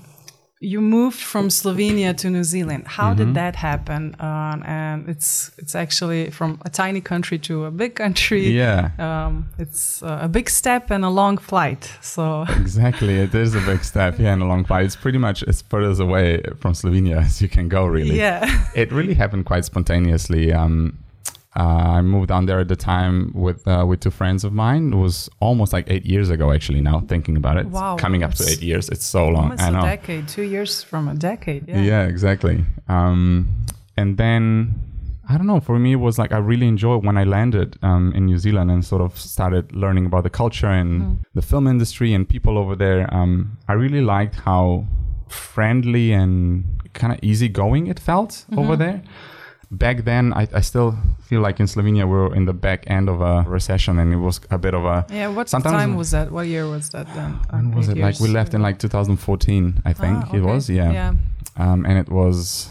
you 0.62 0.80
moved 0.80 1.20
from 1.20 1.50
Slovenia 1.50 2.16
to 2.16 2.30
New 2.30 2.44
Zealand. 2.46 2.88
How 2.88 3.10
Mm-hmm. 3.14 3.18
did 3.26 3.34
that 3.36 3.56
happen? 3.58 4.16
Um, 4.20 4.64
and 4.66 5.10
it's 5.10 5.52
it's 5.58 5.76
actually 5.76 6.30
from 6.32 6.62
a 6.66 6.70
tiny 6.70 7.02
country 7.02 7.38
to 7.40 7.66
a 7.66 7.72
big 7.72 7.96
country. 7.96 8.48
Yeah. 8.50 8.92
Um, 8.98 9.50
it's 9.60 10.02
uh, 10.02 10.20
a 10.22 10.30
big 10.30 10.50
step 10.50 10.92
and 10.92 11.04
a 11.04 11.10
long 11.10 11.38
flight. 11.38 11.92
So 12.02 12.46
Exactly, 12.62 13.20
it 13.20 13.36
is 13.36 13.56
a 13.56 13.62
big 13.62 13.84
step, 13.84 14.18
yeah, 14.20 14.32
and 14.34 14.42
a 14.42 14.46
long 14.46 14.64
flight. 14.66 14.86
It's 14.86 14.96
pretty 14.96 15.18
much 15.20 15.44
as 15.44 15.62
far 15.62 15.82
as 15.82 16.00
away 16.00 16.42
from 16.62 16.72
Slovenia 16.74 17.18
as 17.26 17.42
you 17.42 17.50
can 17.50 17.68
go, 17.68 17.86
really. 17.86 18.18
yeah, 18.18 18.48
It 18.76 18.92
really 18.94 19.14
happened 19.16 19.46
quite 19.46 19.66
spontaneously. 19.66 20.54
Um, 20.54 20.98
uh, 21.56 21.98
I 21.98 22.02
moved 22.02 22.30
down 22.30 22.46
there 22.48 22.60
at 22.60 22.68
the 22.68 22.76
time 22.76 23.32
with 23.34 23.68
uh, 23.68 23.86
with 23.88 24.00
two 24.00 24.10
friends 24.12 24.44
of 24.44 24.52
mine. 24.54 24.94
It 24.94 24.98
was 24.98 25.30
almost 25.40 25.72
like 25.74 25.86
eight 25.90 26.06
years 26.06 26.30
ago, 26.30 26.52
actually. 26.52 26.82
Now 26.82 27.02
thinking 27.02 27.38
about 27.38 27.58
it, 27.58 27.66
It's 27.68 27.74
Wow, 27.76 27.96
coming 27.96 28.24
up 28.24 28.34
to 28.36 28.44
eight 28.50 28.62
years. 28.62 28.90
It's 28.90 29.06
so 29.06 29.28
long. 29.28 29.44
almost 29.44 29.62
I 29.64 29.68
a 29.68 29.72
know. 29.72 29.82
decade, 29.82 30.28
two 30.28 30.44
years 30.44 30.84
from 30.84 31.08
a 31.08 31.14
decade. 31.16 31.68
Yeah. 31.68 31.82
Yeah, 31.82 32.04
exactly. 32.08 32.66
Um, 32.88 33.48
and 33.98 34.18
then 34.18 34.74
I 35.30 35.38
don't 35.38 35.48
know. 35.48 35.60
For 35.60 35.78
me, 35.80 35.92
it 35.94 36.02
was 36.08 36.18
like 36.18 36.32
I 36.32 36.38
really 36.40 36.68
enjoyed 36.68 37.06
when 37.06 37.18
I 37.18 37.24
landed 37.24 37.78
um, 37.84 38.12
in 38.16 38.26
New 38.26 38.38
Zealand 38.40 38.72
and 38.72 38.84
sort 38.84 39.02
of 39.02 39.18
started 39.18 39.74
learning 39.74 40.06
about 40.08 40.24
the 40.24 40.30
culture 40.32 40.68
and 40.82 41.20
the 41.36 41.42
film 41.42 41.68
industry 41.68 42.14
and 42.16 42.28
people 42.28 42.58
over 42.58 42.76
there. 42.76 43.14
Um, 43.14 43.58
I 43.68 43.74
really 43.74 44.02
liked 44.02 44.36
how 44.36 44.86
friendly 45.30 46.12
and 46.14 46.64
kind 46.94 47.14
of 47.14 47.20
easygoing 47.24 47.88
it 47.88 48.00
felt 48.00 48.46
over 48.58 48.76
there. 48.76 49.02
Back 49.78 50.04
then, 50.06 50.34
I, 50.34 50.48
I 50.54 50.62
still 50.62 50.96
feel 51.28 51.42
like 51.42 51.60
in 51.60 51.66
Slovenia 51.68 52.04
we 52.06 52.12
were 52.22 52.36
in 52.36 52.46
the 52.46 52.54
back 52.54 52.84
end 52.88 53.10
of 53.10 53.22
a 53.22 53.42
recession, 53.50 53.98
and 54.00 54.14
it 54.14 54.18
was 54.18 54.40
a 54.52 54.58
bit 54.58 54.74
of 54.74 54.86
a. 54.86 55.06
Yeah, 55.10 55.30
what 55.30 55.48
time 55.48 55.96
was 55.96 56.12
that? 56.12 56.32
What 56.32 56.48
year 56.48 56.66
was 56.70 56.90
that 56.90 57.08
then? 57.16 57.32
When 57.50 57.72
was 57.76 57.90
it? 57.90 57.98
Like 57.98 58.20
we 58.20 58.28
left 58.30 58.54
in 58.54 58.62
like 58.62 58.78
2014, 58.80 59.82
I 59.86 59.94
think 59.94 60.18
Ah, 60.28 60.36
it 60.36 60.42
was. 60.42 60.70
Yeah, 60.70 60.92
Yeah. 60.92 61.14
Um, 61.58 61.86
and 61.86 61.98
it 61.98 62.10
was 62.10 62.70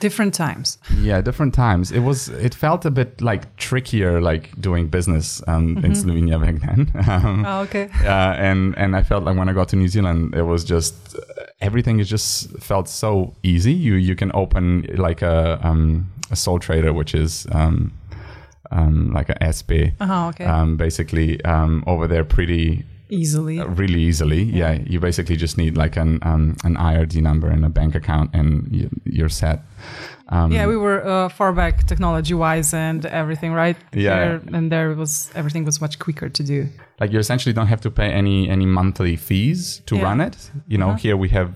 Different 0.00 0.34
times. 0.34 0.78
yeah 1.00 1.20
different 1.22 1.54
times 1.54 1.92
it 1.92 2.00
was 2.00 2.28
it 2.28 2.54
felt 2.56 2.84
a 2.84 2.90
bit 2.90 3.20
like 3.20 3.42
trickier 3.56 4.20
like 4.20 4.50
doing 4.60 4.88
business 4.88 5.40
um, 5.46 5.78
in 5.84 5.92
slovenia 5.94 6.38
back 6.44 6.56
then 6.66 6.90
um, 7.08 7.44
Oh, 7.46 7.60
okay. 7.60 7.88
uh, 8.04 8.34
and 8.48 8.74
and 8.76 8.96
i 8.96 9.02
felt 9.04 9.22
like 9.22 9.36
when 9.38 9.48
i 9.48 9.52
got 9.52 9.68
to 9.68 9.76
new 9.76 9.86
zealand 9.86 10.34
it 10.34 10.42
was 10.42 10.64
just 10.64 10.94
uh, 11.14 11.44
everything 11.60 12.00
is 12.00 12.08
just 12.08 12.50
felt 12.58 12.88
so 12.88 13.32
easy 13.44 13.72
you 13.72 13.94
you 13.94 14.16
can 14.16 14.32
open 14.34 14.84
like 14.96 15.22
a 15.22 15.60
um, 15.62 16.10
a 16.32 16.36
sole 16.36 16.58
trader 16.58 16.92
which 16.92 17.14
is 17.14 17.46
um, 17.52 17.92
um, 18.70 19.12
like 19.12 19.28
a 19.28 19.34
sb 19.56 19.92
Uh-huh, 20.00 20.28
okay. 20.28 20.44
um, 20.44 20.76
basically 20.76 21.42
um, 21.44 21.84
over 21.86 22.06
there 22.08 22.24
pretty 22.24 22.84
Easily. 23.12 23.60
uh, 23.60 23.66
really 23.66 24.00
easily. 24.00 24.42
Yeah. 24.42 24.78
you 24.92 25.00
basically 25.00 25.36
just 25.36 25.56
need 25.58 25.76
like 25.76 25.96
an 26.00 26.18
um, 26.22 26.56
an 26.64 26.74
IRD 26.76 27.20
number 27.22 27.48
and 27.50 27.64
a 27.64 27.68
bank 27.68 27.94
account, 27.94 28.30
and 28.34 28.68
you, 28.70 28.88
you're 29.04 29.28
set. 29.30 29.58
Um, 30.28 30.50
yeah, 30.52 30.66
we 30.66 30.76
were 30.76 31.00
uh, 31.06 31.28
far 31.28 31.52
back 31.52 31.86
technology 31.86 32.32
wise 32.34 32.72
and 32.72 33.04
everything, 33.06 33.52
right? 33.52 33.76
Yeah. 33.92 34.16
There, 34.16 34.40
and 34.56 34.72
there 34.72 34.94
was 34.94 35.30
everything 35.34 35.64
was 35.66 35.80
much 35.80 35.98
quicker 35.98 36.28
to 36.30 36.42
do. 36.42 36.68
like 37.00 37.12
you 37.12 37.18
essentially 37.18 37.52
don't 37.52 37.66
have 37.68 37.80
to 37.80 37.90
pay 37.90 38.08
any 38.20 38.48
any 38.48 38.66
monthly 38.66 39.16
fees 39.16 39.82
to 39.86 39.94
Yeah. 39.96 40.04
run 40.08 40.20
it. 40.28 40.36
You 40.68 40.78
know, 40.78 40.90
Uh-huh. 40.90 41.02
here 41.06 41.16
we 41.16 41.28
have, 41.38 41.48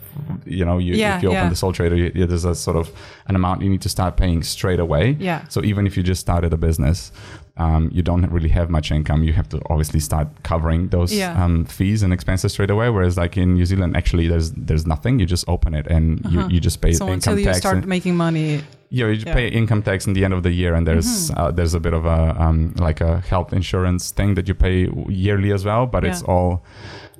you 0.59 0.65
know, 0.69 0.79
you, 0.87 0.95
Yeah, 0.95 1.17
if 1.17 1.23
you 1.23 1.29
open 1.31 1.43
yeah. 1.45 1.49
the 1.55 1.57
sole 1.57 1.73
trader, 1.73 1.97
you, 1.97 2.27
there's 2.27 2.45
a 2.45 2.55
sort 2.55 2.77
of 2.77 2.87
an 3.29 3.35
amount 3.37 3.63
you 3.63 3.71
need 3.71 3.83
to 3.83 3.89
start 3.89 4.17
paying 4.17 4.43
straight 4.45 4.81
away. 4.87 5.17
Yeah. 5.21 5.41
So 5.49 5.59
even 5.71 5.87
if 5.87 5.97
you 5.97 6.03
just 6.03 6.21
started 6.21 6.53
a 6.53 6.57
business, 6.69 7.13
um, 7.59 7.89
you 7.93 8.03
don't 8.03 8.27
really 8.31 8.51
have 8.51 8.69
much 8.69 8.91
income. 8.91 9.23
You 9.23 9.33
have 9.33 9.49
to 9.49 9.61
obviously 9.71 10.01
start 10.01 10.29
covering 10.43 10.89
those 10.89 11.13
Yeah. 11.15 11.43
um, 11.43 11.65
fees 11.65 12.03
and 12.03 12.13
expenses 12.13 12.53
straight 12.53 12.71
away. 12.71 12.91
Whereas 12.91 13.17
like 13.17 13.37
in 13.37 13.55
New 13.55 13.65
Zealand, 13.65 13.97
actually, 13.97 14.29
there's 14.29 14.51
there's 14.53 14.87
nothing. 14.87 15.19
You 15.21 15.27
just 15.27 15.45
open 15.49 15.75
it 15.75 15.87
and 15.87 16.21
you, 16.31 16.41
Uh-huh. 16.41 16.49
you 16.53 16.61
just 16.61 16.81
pay 16.81 16.93
so 16.93 17.05
income 17.05 17.15
until 17.15 17.39
you 17.39 17.55
start 17.55 17.77
and- 17.79 17.87
making 17.87 18.15
money, 18.17 18.61
yeah, 18.91 19.07
you 19.07 19.23
Yeah. 19.27 19.35
pay 19.35 19.49
income 19.49 19.83
tax 19.83 20.07
in 20.07 20.13
the 20.13 20.25
end 20.25 20.35
of 20.35 20.43
the 20.43 20.51
year, 20.53 20.75
and 20.75 20.87
there's 20.87 21.31
Mm-hmm. 21.31 21.41
uh, 21.41 21.51
there's 21.57 21.75
a 21.75 21.81
bit 21.81 21.95
of 21.95 22.05
a 22.05 22.37
um, 22.45 22.75
like 22.79 23.01
a 23.01 23.21
health 23.31 23.53
insurance 23.53 24.11
thing 24.13 24.35
that 24.37 24.47
you 24.49 24.55
pay 24.55 24.89
yearly 25.09 25.51
as 25.53 25.65
well, 25.65 25.87
but 25.87 26.05
it's 26.05 26.23
all 26.23 26.63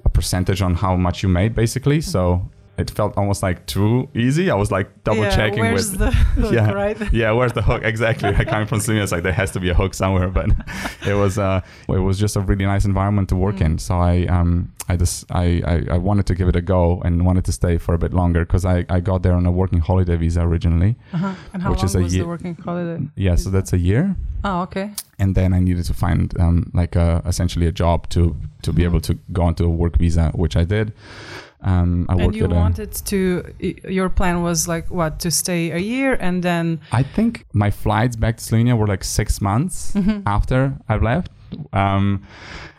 a 0.05 0.11
percentage 0.11 0.61
on 0.63 0.75
how 0.75 0.97
much 0.97 1.23
you 1.23 1.29
made, 1.31 1.55
basically. 1.55 2.01
So 2.01 2.43
it 2.79 2.91
felt 2.91 3.17
almost 3.17 3.43
like 3.43 3.65
too 3.67 4.09
easy. 4.15 4.51
I 4.51 4.55
was 4.55 4.71
like 4.71 4.89
double 5.05 5.23
yeah, 5.23 5.35
checking 5.37 5.61
where's 5.61 5.91
with 5.91 5.99
the 6.01 6.11
hook, 6.41 6.53
yeah, 6.53 6.71
right? 6.73 7.13
yeah, 7.13 7.33
where's 7.33 7.53
the 7.55 7.63
hook? 7.63 7.83
Exactly. 7.85 8.29
I 8.35 8.45
coming 8.45 8.67
from 8.67 8.81
Slovenia, 8.81 9.03
it's 9.03 9.13
like 9.13 9.23
there 9.23 9.33
has 9.33 9.51
to 9.53 9.61
be 9.61 9.71
a 9.71 9.75
hook 9.75 9.95
somewhere. 9.95 10.29
But 10.29 10.51
it 11.07 11.15
was 11.15 11.39
uh, 11.39 11.61
it 11.89 11.99
was 12.09 12.19
just 12.19 12.37
a 12.37 12.41
really 12.41 12.67
nice 12.67 12.85
environment 12.85 13.29
to 13.31 13.37
work 13.37 13.57
Mm. 13.57 13.65
in. 13.67 13.79
So 13.79 13.97
I 13.99 14.27
um 14.27 14.73
I 14.89 14.97
just 14.97 15.25
I, 15.31 15.63
I 15.67 15.95
I 15.95 15.99
wanted 15.99 16.27
to 16.27 16.35
give 16.35 16.49
it 16.49 16.57
a 16.57 16.61
go 16.61 17.01
and 17.05 17.25
wanted 17.25 17.45
to 17.47 17.53
stay 17.53 17.79
for 17.79 17.95
a 17.95 17.99
bit 17.99 18.13
longer 18.13 18.41
because 18.45 18.65
I 18.65 18.85
I 18.89 19.01
got 19.01 19.23
there 19.23 19.33
on 19.33 19.47
a 19.47 19.51
working 19.51 19.81
holiday 19.81 20.17
visa 20.17 20.43
originally. 20.43 20.97
Uh-huh. 21.13 21.35
And 21.55 21.63
how 21.63 21.71
Which 21.71 21.79
long 21.79 21.87
is 21.87 21.95
a 21.95 22.01
was 22.03 22.15
year- 22.15 22.25
the 22.25 22.29
working 22.29 22.55
holiday? 22.57 23.07
Yeah, 23.17 23.37
so 23.37 23.51
that's 23.51 23.73
a 23.73 23.79
year. 23.79 24.17
Oh, 24.45 24.61
okay. 24.63 24.91
and 25.19 25.35
then 25.35 25.53
I 25.55 25.61
needed 25.61 25.85
to 25.87 25.95
find 25.95 26.33
um, 26.39 26.71
like 26.75 26.95
a, 26.95 27.21
essentially 27.27 27.67
a 27.67 27.73
job 27.73 28.09
to 28.11 28.37
to 28.63 28.73
be 28.73 28.83
Mhm. 28.83 28.89
able 28.91 29.01
to 29.01 29.15
go 29.33 29.43
onto 29.43 29.65
a 29.65 29.69
work 29.83 29.97
visa, 29.99 30.31
which 30.35 30.57
I 30.57 30.65
did. 30.65 30.93
Um, 31.67 32.07
I 32.09 32.13
and 32.15 32.23
worked 32.27 32.37
you 32.37 32.45
at 32.45 32.53
a, 32.53 32.55
wanted 32.55 32.93
to, 33.11 33.21
your 33.99 34.09
plan 34.09 34.43
was 34.43 34.69
like 34.69 34.89
what, 34.91 35.19
to 35.21 35.31
stay 35.31 35.73
a 35.73 35.79
year 35.79 36.17
and 36.21 36.43
then, 36.43 36.81
I 36.93 37.03
think 37.03 37.45
my 37.53 37.71
flights 37.71 38.17
back 38.17 38.37
to 38.39 38.43
Slovenia 38.45 38.79
were 38.79 38.87
like 38.87 39.05
six 39.05 39.41
months 39.41 39.93
Mhm. 39.95 40.23
after 40.27 40.77
I 40.89 40.97
left. 40.97 41.31
Um, 41.73 42.23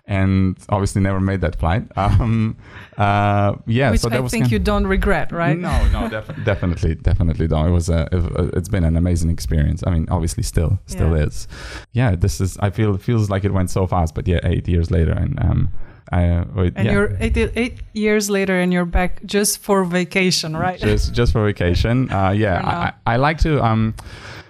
and 0.09 0.55
obviously 0.69 1.01
never 1.01 1.19
made 1.19 1.41
that 1.41 1.55
flight. 1.59 1.83
Um, 1.97 2.55
uh, 2.97 3.55
yeah, 3.65 3.91
which 3.91 4.01
so 4.01 4.09
that 4.09 4.17
I 4.17 4.21
was 4.21 4.31
think 4.31 4.51
you 4.51 4.59
don't 4.59 4.87
regret, 4.87 5.31
right? 5.31 5.57
No, 5.59 5.75
no, 5.91 6.07
def- 6.15 6.43
definitely, 6.45 6.95
definitely 6.95 7.47
don't. 7.47 7.67
It 7.67 7.71
was 7.71 7.89
a, 7.89 8.07
it, 8.11 8.55
it's 8.57 8.69
been 8.69 8.85
an 8.85 8.95
amazing 8.95 9.29
experience. 9.29 9.83
I 9.85 9.89
mean, 9.91 10.07
obviously, 10.09 10.43
still, 10.43 10.79
still 10.85 11.11
Yeah. 11.15 11.25
is. 11.25 11.47
Yeah, 11.91 12.15
this 12.15 12.39
is. 12.41 12.57
I 12.59 12.69
feel 12.69 12.95
it 12.95 13.01
feels 13.01 13.29
like 13.29 13.43
it 13.43 13.51
went 13.53 13.69
so 13.69 13.85
fast, 13.85 14.15
but 14.15 14.27
yeah, 14.27 14.39
eight 14.43 14.67
years 14.67 14.89
later, 14.89 15.11
and 15.11 15.37
um, 15.43 15.69
I, 16.11 16.23
uh, 16.29 16.45
wait, 16.55 16.73
And 16.75 16.85
yeah. 16.85 16.91
you're 16.93 17.17
eight, 17.19 17.37
eight 17.55 17.79
years 17.93 18.29
later 18.29 18.57
and 18.59 18.71
you're 18.71 18.85
back 18.85 19.21
just 19.25 19.59
for 19.59 19.83
vacation, 19.83 20.55
right? 20.55 20.79
just 20.79 21.13
just 21.13 21.31
for 21.33 21.43
vacation. 21.45 22.09
Uh, 22.17 22.31
yeah. 22.31 22.61
I, 22.63 23.11
I 23.11 23.13
I 23.13 23.17
like 23.17 23.37
to 23.39 23.63
um 23.63 23.93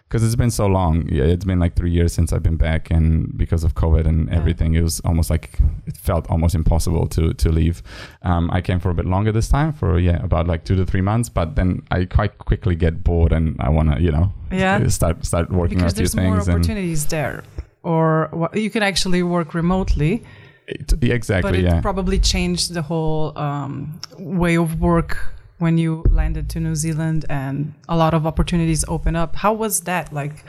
because 0.08 0.24
it's 0.24 0.36
been 0.38 0.52
so 0.52 0.68
long. 0.68 1.06
Yeah, 1.12 1.26
it's 1.26 1.44
been 1.44 1.60
like 1.60 1.76
three 1.76 1.92
years 1.92 2.14
since 2.14 2.32
I've 2.32 2.44
been 2.44 2.56
back, 2.58 2.90
and 2.92 3.38
because 3.38 3.66
of 3.66 3.74
COVID 3.76 4.06
and 4.08 4.30
Yeah. 4.30 4.38
everything, 4.38 4.74
it 4.76 4.82
was 4.82 5.02
almost 5.02 5.30
like 5.30 5.60
it 5.86 5.98
felt 5.98 6.30
almost 6.30 6.56
impossible 6.56 7.08
to 7.08 7.34
to 7.34 7.50
leave. 7.52 7.82
Um, 8.22 8.50
I 8.58 8.62
came 8.62 8.80
for 8.80 8.90
a 8.90 8.94
bit 8.94 9.06
longer 9.06 9.34
this 9.34 9.50
time, 9.50 9.74
for 9.74 10.00
yeah, 10.00 10.24
about 10.24 10.48
like 10.48 10.64
two 10.64 10.76
to 10.78 10.86
three 10.86 11.02
months. 11.02 11.30
But 11.30 11.56
then 11.56 11.82
I 11.92 12.06
quite 12.06 12.38
quickly 12.38 12.76
get 12.76 13.04
bored, 13.04 13.34
and 13.34 13.56
I 13.60 13.70
want 13.70 13.92
to 13.92 14.02
you 14.02 14.12
know 14.12 14.32
yeah. 14.52 14.88
start 15.00 15.26
start 15.26 15.50
working 15.52 15.80
Because 15.80 15.94
on 15.94 16.06
a 16.06 16.08
few 16.08 16.08
there's 16.08 16.16
more 16.16 16.36
things. 16.36 16.48
And 16.48 16.56
opportunities 16.56 17.06
there. 17.08 17.44
Or 17.84 18.30
you 18.54 18.70
can 18.70 18.84
actually 18.84 19.24
work 19.24 19.54
remotely, 19.54 20.24
it, 20.68 20.94
yeah, 21.02 21.14
exactly, 21.14 21.52
but 21.52 21.60
it 21.60 21.64
yeah. 21.64 21.82
probably 21.82 22.20
changed 22.20 22.74
the 22.74 22.82
whole 22.82 23.38
um, 23.38 24.00
way 24.20 24.58
of 24.58 24.80
work 24.80 25.34
when 25.60 25.78
you 25.78 26.04
landed 26.12 26.50
to 26.52 26.60
New 26.60 26.76
Zealand 26.76 27.26
and 27.30 27.74
a 27.90 27.96
lot 27.98 28.14
of 28.14 28.28
opportunities 28.28 28.86
open 28.88 29.16
up. 29.16 29.36
How 29.38 29.54
was 29.54 29.82
that? 29.82 30.14
Like, 30.14 30.44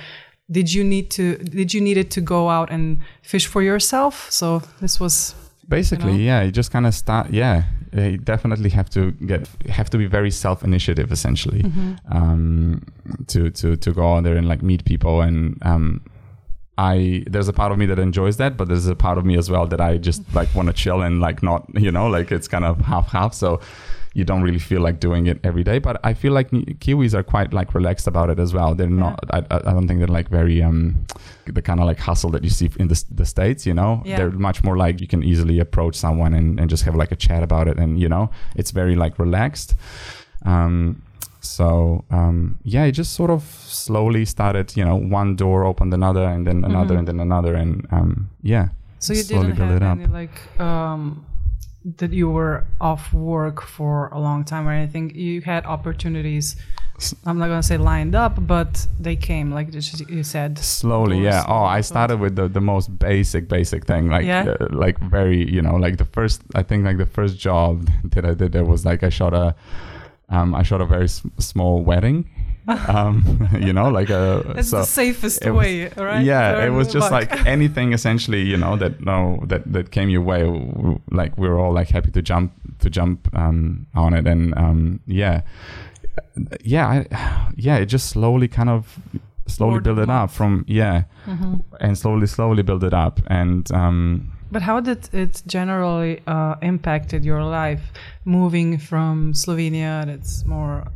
did 0.51 0.73
you 0.73 0.85
need 0.85 1.11
to 1.13 1.37
did 1.37 1.73
you 1.73 1.81
needed 1.81 2.11
to 2.13 2.21
go 2.21 2.49
out 2.49 2.71
and 2.71 2.99
fish 3.23 3.47
for 3.47 3.63
yourself? 3.63 4.31
So 4.31 4.63
this 4.81 4.99
was 5.01 5.35
Basically, 5.69 6.13
know? 6.13 6.19
yeah, 6.19 6.43
you 6.43 6.51
just 6.51 6.71
kind 6.73 6.87
of 6.87 6.95
start. 6.95 7.31
Yeah, 7.31 7.65
you 7.93 8.17
definitely 8.17 8.71
have 8.71 8.89
to 8.91 9.13
get 9.13 9.47
have 9.69 9.91
to 9.91 9.99
be 9.99 10.07
very 10.07 10.31
self 10.31 10.65
initiative 10.65 11.13
essentially 11.13 11.63
Mm-hmm. 11.63 11.95
um, 12.11 12.83
to 13.27 13.51
to 13.51 13.77
to 13.77 13.93
go 13.93 14.15
out 14.15 14.25
there 14.25 14.37
and 14.37 14.49
like 14.49 14.63
meet 14.63 14.85
people 14.85 15.21
and. 15.21 15.59
Um, 15.63 16.01
I 16.79 17.25
there's 17.27 17.49
a 17.49 17.53
part 17.53 17.73
of 17.73 17.79
me 17.79 17.87
that 17.87 17.99
enjoys 17.99 18.37
that, 18.37 18.57
but 18.57 18.69
there's 18.69 18.87
a 18.87 18.95
part 18.95 19.19
of 19.19 19.25
me 19.25 19.37
as 19.37 19.51
well 19.51 19.67
that 19.67 19.81
I 19.81 19.99
just 19.99 20.23
like 20.35 20.55
want 20.55 20.69
to 20.69 20.73
chill 20.73 21.03
and 21.03 21.21
like 21.21 21.43
not 21.43 21.67
you 21.75 21.91
know 21.91 22.07
like 22.07 22.31
it's 22.33 22.49
kind 22.49 22.65
of 22.65 22.81
half 22.81 23.09
half. 23.09 23.35
So 23.35 23.61
you 24.15 24.25
don't 24.25 24.43
really 24.43 24.59
feel 24.59 24.81
like 24.81 24.99
doing 25.01 25.27
it 25.27 25.39
every 25.45 25.63
day. 25.63 25.79
But 25.79 26.01
I 26.03 26.15
feel 26.15 26.33
like 26.33 26.51
Kiwis 26.51 27.15
are 27.15 27.23
quite 27.23 27.53
like 27.53 27.75
relaxed 27.75 28.07
about 28.07 28.31
it 28.31 28.39
as 28.39 28.55
well. 28.55 28.75
They're 28.75 28.89
not. 28.89 29.19
I, 29.31 29.39
I 29.51 29.57
I 29.69 29.73
don't 29.75 29.87
think 29.89 29.99
they're 29.99 30.17
like 30.21 30.29
very 30.31 30.63
um 30.63 31.05
the 31.47 31.63
kind 31.63 31.81
of 31.81 31.87
like 31.87 31.99
hustle 31.99 32.31
that 32.31 32.43
you 32.45 32.51
see 32.51 32.71
in 32.79 32.89
the 32.89 33.05
the 33.11 33.27
states. 33.27 33.67
You 33.67 33.75
know, 33.75 34.03
Yeah. 34.05 34.17
they're 34.19 34.31
much 34.31 34.63
more 34.65 34.77
like 34.77 35.01
you 35.01 35.09
can 35.09 35.23
easily 35.23 35.59
approach 35.61 35.95
someone 35.97 36.33
and, 36.39 36.61
and 36.61 36.71
just 36.71 36.85
have 36.85 36.95
like 36.95 37.13
a 37.13 37.17
chat 37.17 37.43
about 37.43 37.67
it, 37.69 37.77
and 37.79 38.01
you 38.01 38.09
know, 38.09 38.31
it's 38.57 38.71
very 38.71 38.95
like 38.95 39.19
relaxed. 39.19 39.75
Um, 40.45 41.03
so 41.41 42.05
um, 42.11 42.59
yeah, 42.65 42.85
it 42.85 42.93
just 42.93 43.13
sort 43.15 43.31
of 43.31 43.43
slowly 43.43 44.25
started. 44.25 44.77
You 44.77 44.85
know, 44.85 44.97
one 44.97 45.37
door 45.37 45.65
opened 45.65 45.93
another, 45.95 46.25
and 46.25 46.47
then 46.47 46.65
another, 46.65 46.95
Mhm. 46.95 46.99
and 46.99 47.09
then 47.09 47.21
another, 47.21 47.55
and 47.55 47.87
um, 47.91 48.31
yeah. 48.43 48.69
so 48.99 49.13
you 49.13 49.23
slowly 49.23 49.53
didn't 49.53 49.59
build 49.59 49.71
have 49.71 49.83
it 49.83 49.87
up. 49.87 49.99
any 49.99 50.07
like 50.07 50.61
um, 50.61 51.25
that 51.99 52.13
you 52.13 52.29
were 52.29 52.65
off 52.81 53.13
work 53.13 53.63
for 53.63 54.09
a 54.13 54.19
long 54.21 54.45
time 54.45 54.67
or 54.69 54.73
anything. 54.73 55.11
You 55.15 55.41
had 55.43 55.65
opportunities. 55.67 56.57
I'm 57.25 57.39
not 57.39 57.47
gonna 57.47 57.63
say 57.63 57.77
lined 57.79 58.17
up, 58.17 58.45
but 58.45 58.85
they 58.99 59.15
came 59.15 59.53
like 59.53 59.69
you 59.73 60.25
said. 60.25 60.59
slowly 60.59 61.23
yeah 61.23 61.45
oh 61.47 61.63
i 61.63 61.81
started 61.81 62.19
with 62.19 62.35
the, 62.35 62.49
the 62.49 62.61
most 62.61 62.89
basic 62.99 63.49
basic 63.49 63.87
thing 63.87 64.09
like 64.11 64.27
Yeah? 64.27 64.57
uh, 64.61 64.67
like 64.71 64.99
very 64.99 65.49
you 65.49 65.63
know 65.63 65.77
like 65.77 65.99
the 65.99 66.05
first 66.17 66.43
i 66.57 66.63
think 66.65 66.85
like 66.85 66.99
the 66.99 67.07
first 67.07 67.39
job 67.39 67.89
that 68.13 68.25
i 68.25 68.35
did 68.35 68.51
there 68.51 68.65
was 68.65 68.85
like 68.85 69.05
i 69.05 69.11
shot 69.11 69.33
a 69.33 69.55
um, 70.29 70.55
I 70.55 70.63
shot 70.63 70.81
a 70.81 70.87
very 70.87 71.05
s- 71.05 71.23
small 71.39 71.83
wedding. 71.83 72.29
um, 72.89 73.49
you 73.61 73.73
know, 73.73 73.89
like 73.89 74.11
a 74.11 74.43
That's 74.55 74.69
so 74.71 74.79
the 74.81 74.85
safest 74.85 75.43
was- 75.45 75.55
way, 75.55 75.89
right? 75.97 76.23
yeah, 76.25 76.65
it 76.67 76.71
was 76.71 76.89
just 76.93 77.11
luck. 77.11 77.31
like 77.31 77.47
anything 77.57 77.93
essentially, 77.95 78.43
you 78.43 78.57
know, 78.59 78.77
that 78.77 79.01
no 79.01 79.43
that 79.47 79.63
that 79.73 79.91
came 79.91 80.11
your 80.11 80.21
way. 80.23 80.45
Like 81.11 81.39
we 81.39 81.49
were 81.49 81.59
all 81.59 81.73
like 81.73 81.89
happy 81.89 82.11
to 82.11 82.21
jump 82.23 82.53
to 82.81 82.91
jump 82.91 83.29
um, 83.35 83.87
on 83.95 84.13
it, 84.13 84.27
and 84.27 84.53
um, 84.59 85.01
yeah, 85.07 85.41
yeah, 86.63 86.87
I, 86.87 87.51
yeah. 87.57 87.77
It 87.77 87.87
just 87.87 88.09
slowly 88.11 88.49
kind 88.49 88.69
of 88.69 88.99
slowly 89.47 89.75
Word 89.75 89.85
build 89.85 89.99
it 90.01 90.11
up 90.11 90.31
from 90.31 90.65
yeah, 90.69 91.05
Mhm. 91.27 91.63
and 91.81 91.97
slowly 91.97 92.27
slowly 92.27 92.63
build 92.63 92.85
it 92.85 92.93
up, 92.95 93.21
and 93.29 93.71
um, 93.73 94.33
But 94.51 94.63
how 94.63 94.81
did 94.81 95.13
it 95.13 95.43
generally 95.47 96.23
uh, 96.27 96.57
impacted 96.63 97.25
your 97.25 97.45
life 97.45 97.83
moving 98.25 98.79
from 98.79 99.33
Slovenia? 99.35 100.07
That's 100.07 100.45
more 100.45 100.89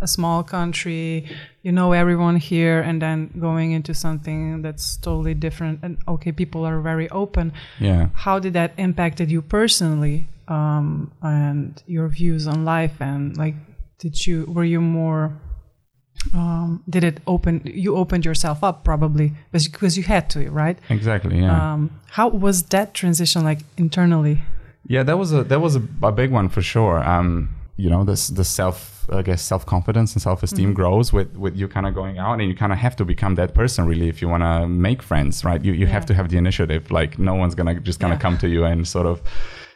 a 0.00 0.06
small 0.06 0.42
country. 0.42 1.26
You 1.62 1.72
know 1.72 1.92
everyone 1.92 2.36
here, 2.36 2.80
and 2.80 3.00
then 3.00 3.30
going 3.38 3.72
into 3.72 3.94
something 3.94 4.62
that's 4.62 4.96
totally 4.96 5.34
different. 5.34 5.80
And 5.82 5.98
okay, 6.08 6.32
people 6.32 6.64
are 6.66 6.80
very 6.80 7.08
open. 7.10 7.52
yeah. 7.80 8.08
How 8.14 8.38
did 8.38 8.52
that 8.54 8.72
impacted 8.76 9.30
you 9.30 9.40
personally, 9.42 10.28
um, 10.48 11.12
and 11.22 11.82
your 11.86 12.08
views 12.08 12.46
on 12.46 12.64
life? 12.64 13.00
And 13.00 13.36
like, 13.36 13.54
did 13.98 14.26
you 14.26 14.44
were 14.46 14.64
you 14.64 14.80
more? 14.80 15.32
Um, 16.34 16.82
did 16.88 17.04
it 17.04 17.20
open? 17.26 17.60
You 17.64 17.96
opened 17.96 18.24
yourself 18.24 18.62
up 18.64 18.84
probably 18.84 19.32
because 19.52 19.96
you 19.96 20.02
had 20.04 20.28
to, 20.30 20.50
right? 20.50 20.78
Exactly. 20.90 21.38
Yeah. 21.40 21.72
Um, 21.74 21.90
how 22.10 22.28
was 22.28 22.62
that 22.64 22.94
transition 22.94 23.44
like 23.44 23.60
internally? 23.76 24.40
Yeah, 24.88 25.02
that 25.04 25.18
was 25.18 25.32
a 25.32 25.44
that 25.44 25.60
was 25.60 25.76
a, 25.76 25.82
a 26.02 26.12
big 26.12 26.30
one 26.30 26.48
for 26.48 26.62
sure. 26.62 26.98
Um, 27.08 27.50
you 27.76 27.90
know, 27.90 28.04
this 28.04 28.28
the 28.28 28.44
self 28.44 29.06
I 29.12 29.22
guess 29.22 29.42
self 29.42 29.64
confidence 29.66 30.14
and 30.14 30.22
self 30.22 30.42
esteem 30.42 30.74
grows 30.74 31.12
with 31.12 31.36
with 31.36 31.56
you 31.56 31.68
kind 31.68 31.86
of 31.86 31.94
going 31.94 32.18
out, 32.18 32.40
and 32.40 32.48
you 32.48 32.54
kind 32.56 32.72
of 32.72 32.78
have 32.78 32.96
to 32.96 33.04
become 33.04 33.34
that 33.36 33.54
person 33.54 33.86
really 33.86 34.08
if 34.08 34.20
you 34.22 34.28
want 34.28 34.42
to 34.42 34.66
make 34.68 35.02
friends, 35.02 35.44
right? 35.44 35.64
You 35.64 35.72
you 35.72 35.86
have 35.86 36.06
to 36.06 36.14
have 36.14 36.28
the 36.28 36.36
initiative. 36.38 36.90
Like 36.90 37.18
no 37.18 37.34
one's 37.34 37.54
gonna 37.54 37.80
just 37.80 38.00
gonna 38.00 38.14
Yeah. 38.14 38.20
come 38.20 38.38
to 38.38 38.48
you 38.48 38.64
and 38.64 38.86
sort 38.86 39.06
of, 39.06 39.20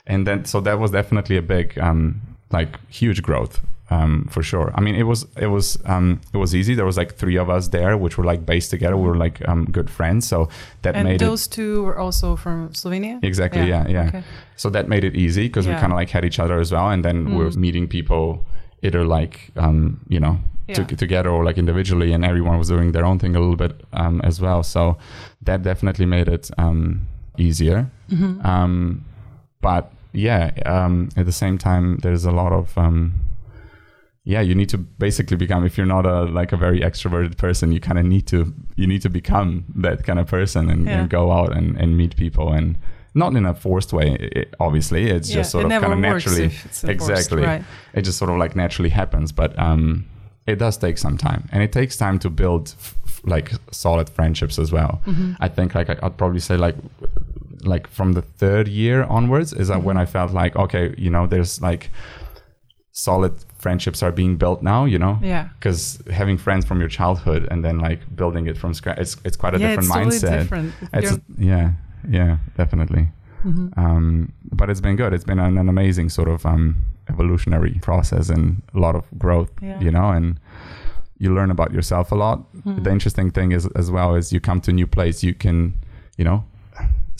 and 0.06 0.26
then 0.26 0.44
so 0.44 0.60
that 0.60 0.78
was 0.78 0.90
definitely 0.90 1.36
a 1.36 1.42
big 1.42 1.78
um 1.78 2.20
like 2.52 2.78
huge 2.88 3.22
growth. 3.22 3.60
Um, 3.92 4.28
for 4.30 4.42
sure. 4.42 4.70
I 4.76 4.80
mean, 4.80 4.94
it 4.94 5.02
was 5.02 5.26
it 5.36 5.48
was 5.48 5.76
um, 5.84 6.20
it 6.32 6.36
was 6.36 6.54
easy. 6.54 6.74
There 6.76 6.86
was 6.86 6.96
like 6.96 7.16
three 7.16 7.36
of 7.38 7.50
us 7.50 7.68
there, 7.68 7.96
which 7.96 8.16
were 8.18 8.24
like 8.24 8.46
based 8.46 8.70
together. 8.70 8.96
We 8.96 9.08
were 9.08 9.16
like 9.16 9.46
um, 9.48 9.64
good 9.64 9.90
friends, 9.90 10.28
so 10.28 10.48
that 10.82 10.94
And 10.94 11.08
made 11.08 11.20
it 11.20 11.24
those 11.24 11.48
two 11.48 11.82
were 11.82 11.98
also 11.98 12.36
from 12.36 12.68
Slovenia. 12.72 13.18
Exactly. 13.24 13.66
Yeah. 13.68 13.88
Yeah. 13.88 14.06
Okay. 14.08 14.22
So 14.56 14.70
that 14.70 14.86
made 14.88 15.02
it 15.02 15.16
easy 15.16 15.48
because 15.48 15.66
we 15.66 15.74
kind 15.74 15.92
of 15.92 15.96
like 15.98 16.10
had 16.10 16.24
each 16.24 16.38
other 16.38 16.60
as 16.60 16.70
well, 16.70 16.88
and 16.90 17.04
then 17.04 17.16
we 17.34 17.44
were 17.44 17.50
Mm. 17.50 17.56
meeting 17.56 17.88
people 17.88 18.44
either 18.82 19.04
like 19.04 19.50
um, 19.56 19.98
you 20.08 20.20
know 20.20 20.38
to- 20.74 20.96
together 20.96 21.30
or 21.30 21.42
like 21.44 21.58
individually, 21.58 22.12
and 22.12 22.24
everyone 22.24 22.58
was 22.58 22.68
doing 22.68 22.92
their 22.92 23.04
own 23.04 23.18
thing 23.18 23.34
a 23.34 23.40
little 23.40 23.56
bit 23.56 23.72
um, 23.92 24.20
as 24.22 24.40
well. 24.40 24.62
So 24.62 24.96
that 25.42 25.62
definitely 25.64 26.06
made 26.06 26.28
it 26.28 26.48
um, 26.58 27.08
easier. 27.38 27.90
Mm-hmm. 28.08 28.46
Um, 28.46 29.04
but 29.60 29.90
yeah, 30.12 30.50
um, 30.64 31.08
at 31.16 31.26
the 31.26 31.32
same 31.32 31.58
time, 31.58 31.98
there's 32.02 32.24
a 32.24 32.30
lot 32.32 32.52
of 32.52 32.78
um, 32.78 33.14
yeah, 34.30 34.40
you 34.48 34.54
need 34.54 34.68
to 34.70 34.78
basically 34.78 35.36
become 35.36 35.66
if 35.66 35.76
you're 35.76 35.92
not 35.96 36.06
a 36.06 36.18
like 36.40 36.52
a 36.52 36.56
very 36.66 36.80
extroverted 36.88 37.36
person, 37.36 37.72
you 37.72 37.80
kind 37.80 37.98
of 37.98 38.04
need 38.14 38.26
to 38.28 38.38
you 38.76 38.86
need 38.86 39.02
to 39.02 39.10
become 39.10 39.48
that 39.82 39.98
kind 40.06 40.18
of 40.18 40.26
person 40.26 40.70
and, 40.70 40.86
Yeah. 40.86 41.00
and 41.00 41.10
go 41.10 41.22
out 41.38 41.50
and, 41.58 41.76
and 41.80 41.96
meet 41.96 42.14
people 42.16 42.46
and 42.58 42.76
not 43.14 43.34
in 43.36 43.44
a 43.46 43.54
forced 43.54 43.92
way. 43.92 44.08
It, 44.38 44.54
obviously, 44.58 45.02
it's 45.16 45.28
Yeah, 45.28 45.36
just 45.40 45.50
sort 45.50 45.64
it 45.64 45.72
of 45.72 45.82
kind 45.82 45.92
of 45.92 45.98
naturally 45.98 46.50
exactly. 46.84 47.42
right. 47.42 47.62
It 47.92 48.02
just 48.06 48.18
sort 48.18 48.30
of 48.30 48.38
like 48.38 48.54
naturally 48.64 48.90
happens, 48.90 49.32
but 49.32 49.50
um, 49.58 50.04
it 50.46 50.58
does 50.58 50.76
take 50.78 50.96
some 50.98 51.16
time, 51.18 51.42
and 51.52 51.62
it 51.62 51.72
takes 51.72 51.96
time 51.96 52.18
to 52.18 52.30
build 52.30 52.74
f- 52.78 52.94
f- 53.06 53.20
like 53.24 53.52
solid 53.72 54.08
friendships 54.08 54.58
as 54.58 54.70
well. 54.72 54.92
Mm-hmm. 55.06 55.32
I 55.46 55.48
think 55.48 55.74
like 55.74 55.90
I, 55.92 55.96
I'd 56.04 56.16
probably 56.16 56.40
say 56.40 56.56
like 56.66 56.76
like 57.64 57.86
from 57.88 58.12
the 58.14 58.22
third 58.22 58.68
year 58.68 59.02
onwards 59.04 59.52
is 59.52 59.68
that 59.68 59.74
Mm-hmm. 59.78 59.86
when 59.86 59.96
I 60.02 60.06
felt 60.06 60.30
like 60.42 60.54
okay, 60.64 60.94
you 61.04 61.10
know, 61.10 61.26
there's 61.26 61.60
like 61.60 61.90
solid 62.92 63.32
friendships 63.60 64.02
are 64.02 64.12
being 64.12 64.36
built 64.36 64.62
now, 64.62 64.84
you 64.86 64.98
know, 64.98 65.18
Yeah. 65.22 65.48
because 65.58 66.02
having 66.10 66.38
friends 66.38 66.64
from 66.64 66.80
your 66.80 66.88
childhood 66.88 67.46
and 67.50 67.62
then 67.64 67.78
like 67.78 68.00
building 68.16 68.46
it 68.46 68.56
from 68.58 68.72
scratch, 68.74 68.98
it's 68.98 69.16
it's 69.24 69.36
quite 69.36 69.54
a 69.54 69.58
yeah, 69.58 69.68
different 69.76 69.88
it's 69.88 69.94
totally 69.94 70.16
mindset. 70.16 70.42
different. 70.42 70.72
It's 70.94 71.12
a- 71.12 71.20
yeah, 71.38 71.72
yeah, 72.08 72.36
definitely. 72.56 73.08
Mm-hmm. 73.44 73.68
Um, 73.80 74.32
but 74.52 74.68
it's 74.70 74.80
been 74.80 74.96
good. 74.96 75.12
It's 75.14 75.24
been 75.24 75.38
an, 75.38 75.56
an 75.58 75.68
amazing 75.68 76.08
sort 76.10 76.28
of 76.28 76.44
um, 76.44 76.76
evolutionary 77.08 77.78
process 77.82 78.28
and 78.30 78.62
a 78.74 78.78
lot 78.78 78.94
of 78.94 79.04
growth, 79.18 79.50
Yeah. 79.62 79.80
you 79.80 79.90
know, 79.90 80.10
and 80.10 80.38
you 81.18 81.34
learn 81.34 81.50
about 81.50 81.72
yourself 81.72 82.12
a 82.12 82.14
lot. 82.14 82.38
Mhm. 82.54 82.84
The 82.84 82.90
interesting 82.90 83.30
thing 83.30 83.52
is 83.52 83.66
as 83.76 83.90
well 83.90 84.14
is 84.14 84.32
you 84.32 84.40
come 84.40 84.60
to 84.62 84.70
a 84.70 84.74
new 84.74 84.86
place, 84.86 85.22
you 85.22 85.34
can, 85.34 85.74
you 86.18 86.24
know, 86.24 86.44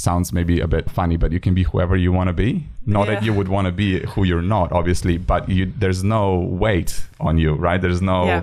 sounds 0.07 0.33
maybe 0.33 0.61
a 0.61 0.67
bit 0.77 0.91
funny, 0.99 1.17
but 1.23 1.31
you 1.35 1.41
can 1.47 1.55
be 1.61 1.65
whoever 1.71 1.97
you 2.05 2.11
want 2.19 2.29
to 2.29 2.33
be. 2.45 2.51
Not 2.87 3.07
that 3.09 3.23
you 3.27 3.33
would 3.39 3.49
want 3.49 3.67
to 3.71 3.73
be 3.85 3.89
who 4.13 4.25
you're 4.25 4.49
not, 4.57 4.73
obviously, 4.73 5.19
but 5.19 5.49
you 5.57 5.63
there's 5.83 6.03
no 6.03 6.23
weight 6.65 6.93
on 7.21 7.35
you, 7.43 7.51
right? 7.67 7.81
There's 7.85 8.03
no, 8.13 8.19
Yeah. 8.25 8.43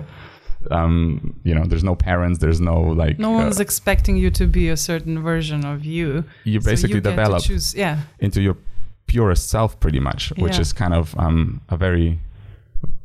um, 0.70 1.34
you 1.44 1.54
know, 1.56 1.64
there's 1.70 1.84
no 1.84 1.94
parents, 1.94 2.38
there's 2.38 2.60
no 2.60 2.80
like. 2.80 3.18
no 3.18 3.30
uh, 3.34 3.42
one's 3.42 3.60
expecting 3.60 4.16
you 4.16 4.30
to 4.40 4.46
be 4.46 4.68
a 4.68 4.76
certain 4.76 5.16
version 5.22 5.64
of 5.64 5.84
you. 5.84 6.24
you 6.44 6.60
So 6.60 6.70
basically 6.70 6.96
you 6.96 7.00
develop 7.12 7.42
choose. 7.42 7.74
Yeah. 7.74 7.98
into 8.20 8.40
your 8.40 8.56
purest 9.06 9.48
self 9.48 9.70
pretty 9.80 10.00
much 10.00 10.22
which 10.36 10.56
Yeah. 10.56 10.60
is 10.64 10.72
kind 10.74 10.92
of 11.00 11.04
um, 11.18 11.60
a 11.70 11.76
very 11.78 12.18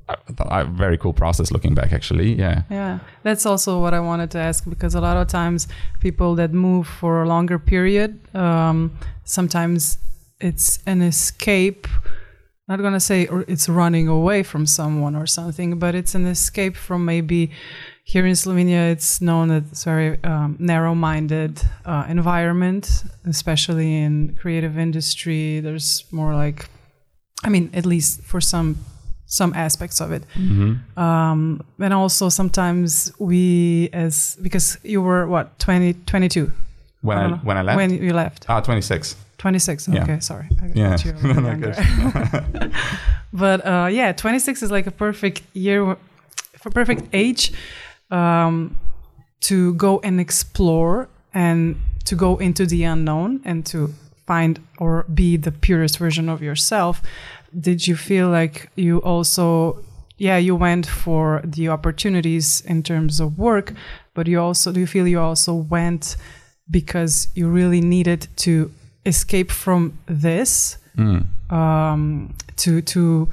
a, 0.10 0.66
very 0.66 0.98
cool 0.98 1.14
process 1.14 1.52
looking 1.52 1.74
back 1.74 1.94
actually 1.94 2.34
yeah 2.34 2.64
Yeah, 2.70 3.00
that's 3.24 3.46
also 3.46 3.80
what 3.80 3.94
I 3.94 4.00
wanted 4.00 4.32
to 4.32 4.40
ask 4.40 4.68
because 4.68 4.96
a 4.96 5.02
lot 5.02 5.18
of 5.18 5.28
times 5.28 5.68
people 6.00 6.36
that 6.36 6.52
move 6.54 6.88
for 6.88 7.24
a 7.24 7.28
longer 7.28 7.60
period, 7.60 8.20
um, 8.36 8.98
sometimes 9.24 9.98
it's 10.40 10.80
an 10.86 11.02
escape. 11.02 11.88
Not 12.68 12.82
gonna 12.82 13.00
say 13.00 13.28
it's 13.48 13.68
running 13.70 14.08
away 14.08 14.44
from 14.44 14.66
someone 14.66 15.16
or 15.16 15.28
something, 15.28 15.80
but 15.80 15.96
it's 15.96 16.16
an 16.16 16.26
escape 16.26 16.76
from 16.76 17.06
maybe 17.06 17.52
here 18.04 18.26
in 18.26 18.34
Slovenia. 18.34 18.92
It's 18.92 19.22
known 19.22 19.52
as 19.52 19.64
it's 19.72 19.84
very 19.84 20.22
um, 20.24 20.58
narrow-minded 20.60 21.62
uh, 21.86 22.06
environment, 22.10 23.04
especially 23.26 23.98
in 23.98 24.36
creative 24.40 24.78
industry. 24.78 25.60
There's 25.60 26.06
more 26.12 26.34
like, 26.34 26.70
I 27.44 27.50
mean, 27.50 27.70
at 27.74 27.86
least 27.86 28.22
for 28.22 28.42
some 28.42 28.78
some 29.34 29.52
aspects 29.56 30.02
of 30.02 30.12
it. 30.12 30.24
Mm-hmm. 30.36 31.00
um, 31.00 31.62
and 31.80 31.94
also 31.94 32.30
sometimes 32.30 33.12
we 33.20 33.90
as 33.94 34.38
because 34.42 34.78
you 34.84 35.02
were 35.02 35.26
what 35.28 35.46
20 35.60 35.94
22 36.06 36.52
when 37.02 37.18
I, 37.18 37.22
don't 37.30 37.44
when 37.46 37.58
I 37.58 37.62
left? 37.64 37.78
when 37.78 37.90
you 38.04 38.14
left. 38.14 38.46
Ah 38.50 38.62
26 38.62 39.16
26 39.38 39.88
Yeah. 39.88 40.04
okay 40.04 40.20
sorry. 40.20 40.48
I 40.62 40.72
Yeah. 40.76 40.98
thought 40.98 41.06
you 41.06 41.14
were 41.14 41.34
No, 41.42 41.54
no, 41.56 42.70
but 43.34 43.66
uh, 43.66 43.88
yeah 43.92 44.12
26 44.14 44.64
is 44.64 44.72
like 44.72 44.88
a 44.88 44.92
perfect 44.92 45.42
year 45.54 45.98
for 46.58 46.70
perfect 46.72 47.04
age 47.14 47.52
um, 48.12 48.78
to 49.42 49.74
go 49.74 50.00
and 50.04 50.20
explore 50.20 51.08
and 51.34 51.76
to 52.06 52.16
go 52.16 52.38
into 52.38 52.66
the 52.66 52.84
unknown 52.84 53.42
and 53.46 53.66
to 53.66 53.94
find 54.28 54.60
or 54.78 55.04
be 55.14 55.38
the 55.38 55.52
purest 55.52 55.98
version 56.00 56.30
of 56.30 56.42
yourself 56.42 57.02
did 57.60 57.88
you 57.88 57.96
feel 57.96 58.30
like 58.30 58.70
you 58.76 58.98
also 59.00 59.78
yeah 60.18 60.38
you 60.38 60.56
went 60.56 60.86
for 60.86 61.42
the 61.44 61.70
opportunities 61.70 62.62
in 62.62 62.82
terms 62.84 63.20
of 63.20 63.38
work 63.38 63.74
but 64.14 64.28
you 64.28 64.40
also 64.40 64.72
do 64.72 64.80
you 64.80 64.88
feel 64.88 65.08
you 65.08 65.20
also 65.20 65.54
went 65.54 66.16
because 66.72 67.28
you 67.36 67.48
really 67.48 67.82
needed 67.82 68.28
to 68.36 68.72
escape 69.06 69.52
from 69.52 69.94
this 70.08 70.78
Mm. 70.96 71.26
um, 71.52 72.36
to 72.58 72.82
to 72.82 73.28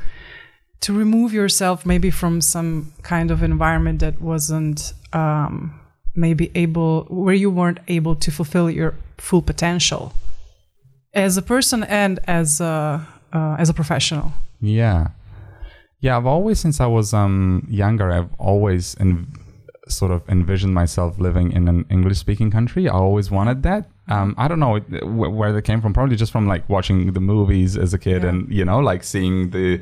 to 0.80 0.92
remove 0.98 1.34
yourself 1.34 1.84
maybe 1.84 2.10
from 2.10 2.40
some 2.40 2.90
kind 3.02 3.30
of 3.30 3.42
environment 3.42 4.00
that 4.00 4.18
wasn't 4.20 4.94
um, 5.12 5.78
maybe 6.14 6.50
able 6.54 7.04
where 7.10 7.34
you 7.34 7.50
weren't 7.50 7.80
able 7.88 8.16
to 8.16 8.30
fulfill 8.30 8.70
your 8.70 8.94
full 9.18 9.42
potential 9.42 10.12
as 11.12 11.36
a 11.36 11.42
person 11.42 11.82
and 11.84 12.18
as 12.26 12.60
a 12.62 13.06
uh, 13.32 13.56
as 13.58 13.68
a 13.68 13.74
professional. 13.74 14.32
yeah 14.60 15.08
yeah 16.02 16.16
i've 16.16 16.26
always 16.26 16.58
since 16.64 16.80
i 16.80 16.86
was 16.86 17.12
um 17.22 17.66
younger 17.82 18.10
i've 18.16 18.32
always 18.38 18.96
en- 19.00 19.26
sort 19.88 20.10
of 20.16 20.20
envisioned 20.28 20.74
myself 20.82 21.18
living 21.18 21.52
in 21.52 21.68
an 21.68 21.84
english 21.90 22.18
speaking 22.18 22.50
country 22.50 22.88
i 22.88 22.92
always 22.92 23.30
wanted 23.30 23.62
that 23.62 23.82
um, 24.16 24.34
I 24.42 24.48
don't 24.48 24.58
know 24.58 24.74
wh- 24.78 25.32
where 25.38 25.52
that 25.52 25.62
came 25.62 25.80
from. 25.80 25.92
Probably 25.94 26.16
just 26.16 26.32
from 26.32 26.48
like 26.48 26.68
watching 26.68 27.12
the 27.12 27.20
movies 27.20 27.76
as 27.84 27.94
a 27.94 27.98
kid, 28.06 28.22
Yeah. 28.24 28.30
and 28.30 28.38
you 28.58 28.64
know, 28.64 28.80
like 28.80 29.04
seeing 29.04 29.50
the, 29.50 29.80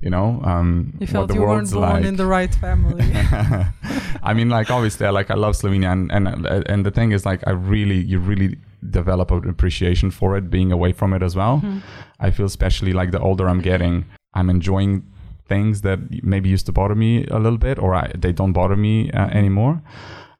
you 0.00 0.08
know, 0.08 0.40
um, 0.42 0.94
You 1.00 1.06
felt 1.06 1.28
the 1.28 1.34
you 1.34 1.42
weren't 1.42 1.70
born 1.70 1.82
like. 1.96 2.04
in 2.06 2.16
the 2.16 2.24
right 2.24 2.54
family. 2.64 3.04
I 4.22 4.32
mean, 4.34 4.48
like 4.48 4.70
obviously, 4.70 5.04
I 5.06 5.10
like 5.10 5.30
I 5.30 5.34
love 5.34 5.54
Slovenia, 5.54 5.92
and, 5.92 6.10
and 6.12 6.26
and 6.72 6.86
the 6.86 6.90
thing 6.90 7.12
is, 7.12 7.26
like, 7.26 7.40
I 7.46 7.50
really, 7.50 8.00
you 8.12 8.18
really 8.20 8.56
develop 8.90 9.30
an 9.30 9.48
appreciation 9.48 10.10
for 10.10 10.36
it, 10.36 10.50
being 10.50 10.72
away 10.72 10.92
from 10.92 11.12
it 11.12 11.22
as 11.22 11.36
well. 11.36 11.58
Mm-hmm. 11.58 11.78
I 12.20 12.30
feel, 12.30 12.46
especially 12.46 12.92
like 12.92 13.10
the 13.10 13.20
older 13.20 13.48
I'm 13.48 13.60
getting, 13.60 14.06
I'm 14.34 14.50
enjoying 14.50 15.04
things 15.46 15.82
that 15.82 16.24
maybe 16.24 16.48
used 16.48 16.66
to 16.66 16.72
bother 16.72 16.94
me 16.94 17.26
a 17.26 17.38
little 17.38 17.58
bit, 17.58 17.78
or 17.78 17.94
I, 17.94 18.12
they 18.16 18.32
don't 18.32 18.52
bother 18.52 18.76
me 18.76 19.10
uh, 19.12 19.28
anymore. 19.28 19.82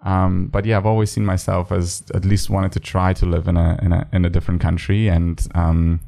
Um, 0.04 0.46
but 0.46 0.64
yeah, 0.64 0.76
I've 0.78 0.86
always 0.86 1.10
seen 1.10 1.24
myself 1.24 1.70
as 1.70 2.02
at 2.14 2.24
least 2.24 2.50
wanted 2.50 2.72
to 2.72 2.80
try 2.80 3.12
to 3.12 3.26
live 3.26 3.46
in 3.46 3.56
a 3.56 3.78
in 3.82 3.92
a 3.92 4.08
in 4.12 4.24
a 4.24 4.30
different 4.30 4.60
country, 4.60 5.08
and 5.08 5.46
um, 5.54 6.00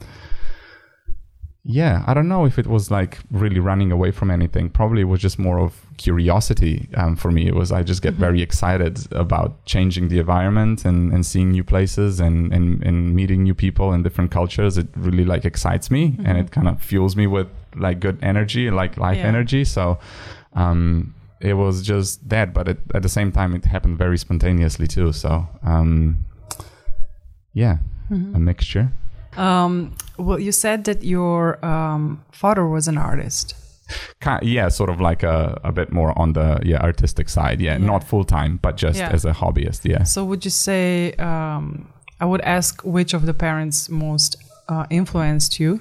yeah, 1.66 2.04
I 2.06 2.12
don't 2.12 2.28
know 2.28 2.44
if 2.44 2.58
it 2.58 2.66
was 2.66 2.90
like 2.90 3.18
really 3.30 3.58
running 3.58 3.90
away 3.90 4.10
from 4.10 4.30
anything. 4.30 4.68
Probably 4.68 5.00
it 5.00 5.04
was 5.04 5.20
just 5.20 5.38
more 5.38 5.58
of 5.58 5.80
curiosity 5.96 6.88
um, 6.94 7.16
for 7.16 7.30
me. 7.30 7.46
It 7.46 7.54
was 7.54 7.72
I 7.72 7.82
just 7.82 8.02
get 8.02 8.14
very 8.14 8.42
excited 8.42 8.98
about 9.12 9.64
changing 9.64 10.08
the 10.08 10.18
environment 10.18 10.84
and, 10.84 11.10
and 11.12 11.24
seeing 11.24 11.52
new 11.52 11.64
places 11.64 12.20
and, 12.20 12.52
and, 12.52 12.82
and 12.84 13.14
meeting 13.14 13.42
new 13.44 13.54
people 13.54 13.92
and 13.92 14.04
different 14.04 14.30
cultures. 14.30 14.76
It 14.76 14.88
really 14.94 15.24
like 15.24 15.46
excites 15.46 15.90
me 15.90 16.16
and 16.24 16.36
it 16.36 16.50
kind 16.50 16.68
of 16.68 16.82
fuels 16.82 17.16
me 17.16 17.26
with 17.26 17.48
like 17.76 17.98
good 17.98 18.18
energy, 18.22 18.70
like 18.70 18.98
life 18.98 19.16
Yeah. 19.16 19.26
energy. 19.28 19.64
So 19.64 19.98
um, 20.52 21.14
it 21.40 21.54
was 21.54 21.80
just 21.82 22.28
that, 22.28 22.52
but 22.52 22.68
it, 22.68 22.78
at 22.94 23.02
the 23.02 23.08
same 23.08 23.32
time, 23.32 23.54
it 23.54 23.64
happened 23.64 23.96
very 23.96 24.18
spontaneously 24.18 24.86
too. 24.86 25.12
So 25.12 25.48
um, 25.62 26.18
yeah, 27.54 27.78
a 28.10 28.38
mixture. 28.38 28.92
Um, 29.36 29.92
well, 30.18 30.38
you 30.38 30.52
said 30.52 30.84
that 30.84 31.02
your 31.02 31.64
um, 31.64 32.22
father 32.32 32.66
was 32.66 32.88
an 32.88 32.98
artist. 32.98 33.54
Ki- 34.20 34.46
yeah, 34.54 34.68
sort 34.68 34.88
of 34.90 35.00
like 35.00 35.22
a, 35.22 35.60
a 35.64 35.72
bit 35.72 35.92
more 35.92 36.16
on 36.18 36.32
the 36.32 36.58
yeah 36.64 36.80
artistic 36.80 37.28
side. 37.28 37.60
Yeah, 37.60 37.72
Yeah. 37.78 37.86
not 37.86 38.02
full 38.04 38.24
time, 38.24 38.58
but 38.62 38.76
just 38.76 38.98
Yeah. 38.98 39.10
as 39.12 39.24
a 39.24 39.32
hobbyist. 39.32 39.84
Yeah. 39.84 40.04
So 40.04 40.24
would 40.24 40.44
you 40.44 40.50
say 40.50 41.12
um, 41.18 41.88
I 42.20 42.24
would 42.24 42.40
ask 42.42 42.82
which 42.84 43.12
of 43.14 43.26
the 43.26 43.34
parents 43.34 43.88
most 43.90 44.36
uh, 44.68 44.86
influenced 44.90 45.60
you? 45.60 45.80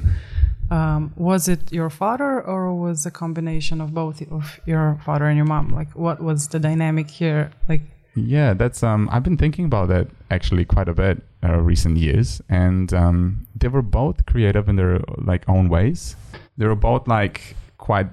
Um, 0.71 1.13
was 1.15 1.47
it 1.47 1.71
your 1.71 1.89
father 1.89 2.41
or 2.41 2.73
was 2.73 3.05
a 3.05 3.11
combination 3.11 3.79
of 3.81 3.93
both 3.93 4.21
of 4.31 4.59
your 4.65 4.99
father 5.05 5.25
and 5.27 5.37
your 5.37 5.45
mom? 5.45 5.69
Like, 5.69 5.91
what 5.95 6.21
was 6.21 6.47
the 6.47 6.59
dynamic 6.59 7.09
here? 7.11 7.51
Like, 7.69 7.81
Yeah, 8.15 8.53
that's 8.53 8.83
um 8.83 9.07
I've 9.11 9.23
been 9.23 9.37
thinking 9.37 9.65
about 9.65 9.87
that 9.89 10.07
actually 10.29 10.65
quite 10.65 10.89
a 10.89 10.93
bit 10.93 11.21
uh, 11.43 11.57
recent 11.71 11.97
years 11.97 12.41
and 12.49 12.93
um 12.93 13.45
they 13.61 13.67
were 13.67 13.81
both 13.81 14.25
creative 14.25 14.69
in 14.69 14.75
their 14.75 14.99
like 15.17 15.43
own 15.49 15.67
ways. 15.69 16.15
They 16.57 16.65
were 16.67 16.75
both 16.89 17.07
like 17.07 17.55
quite 17.77 18.07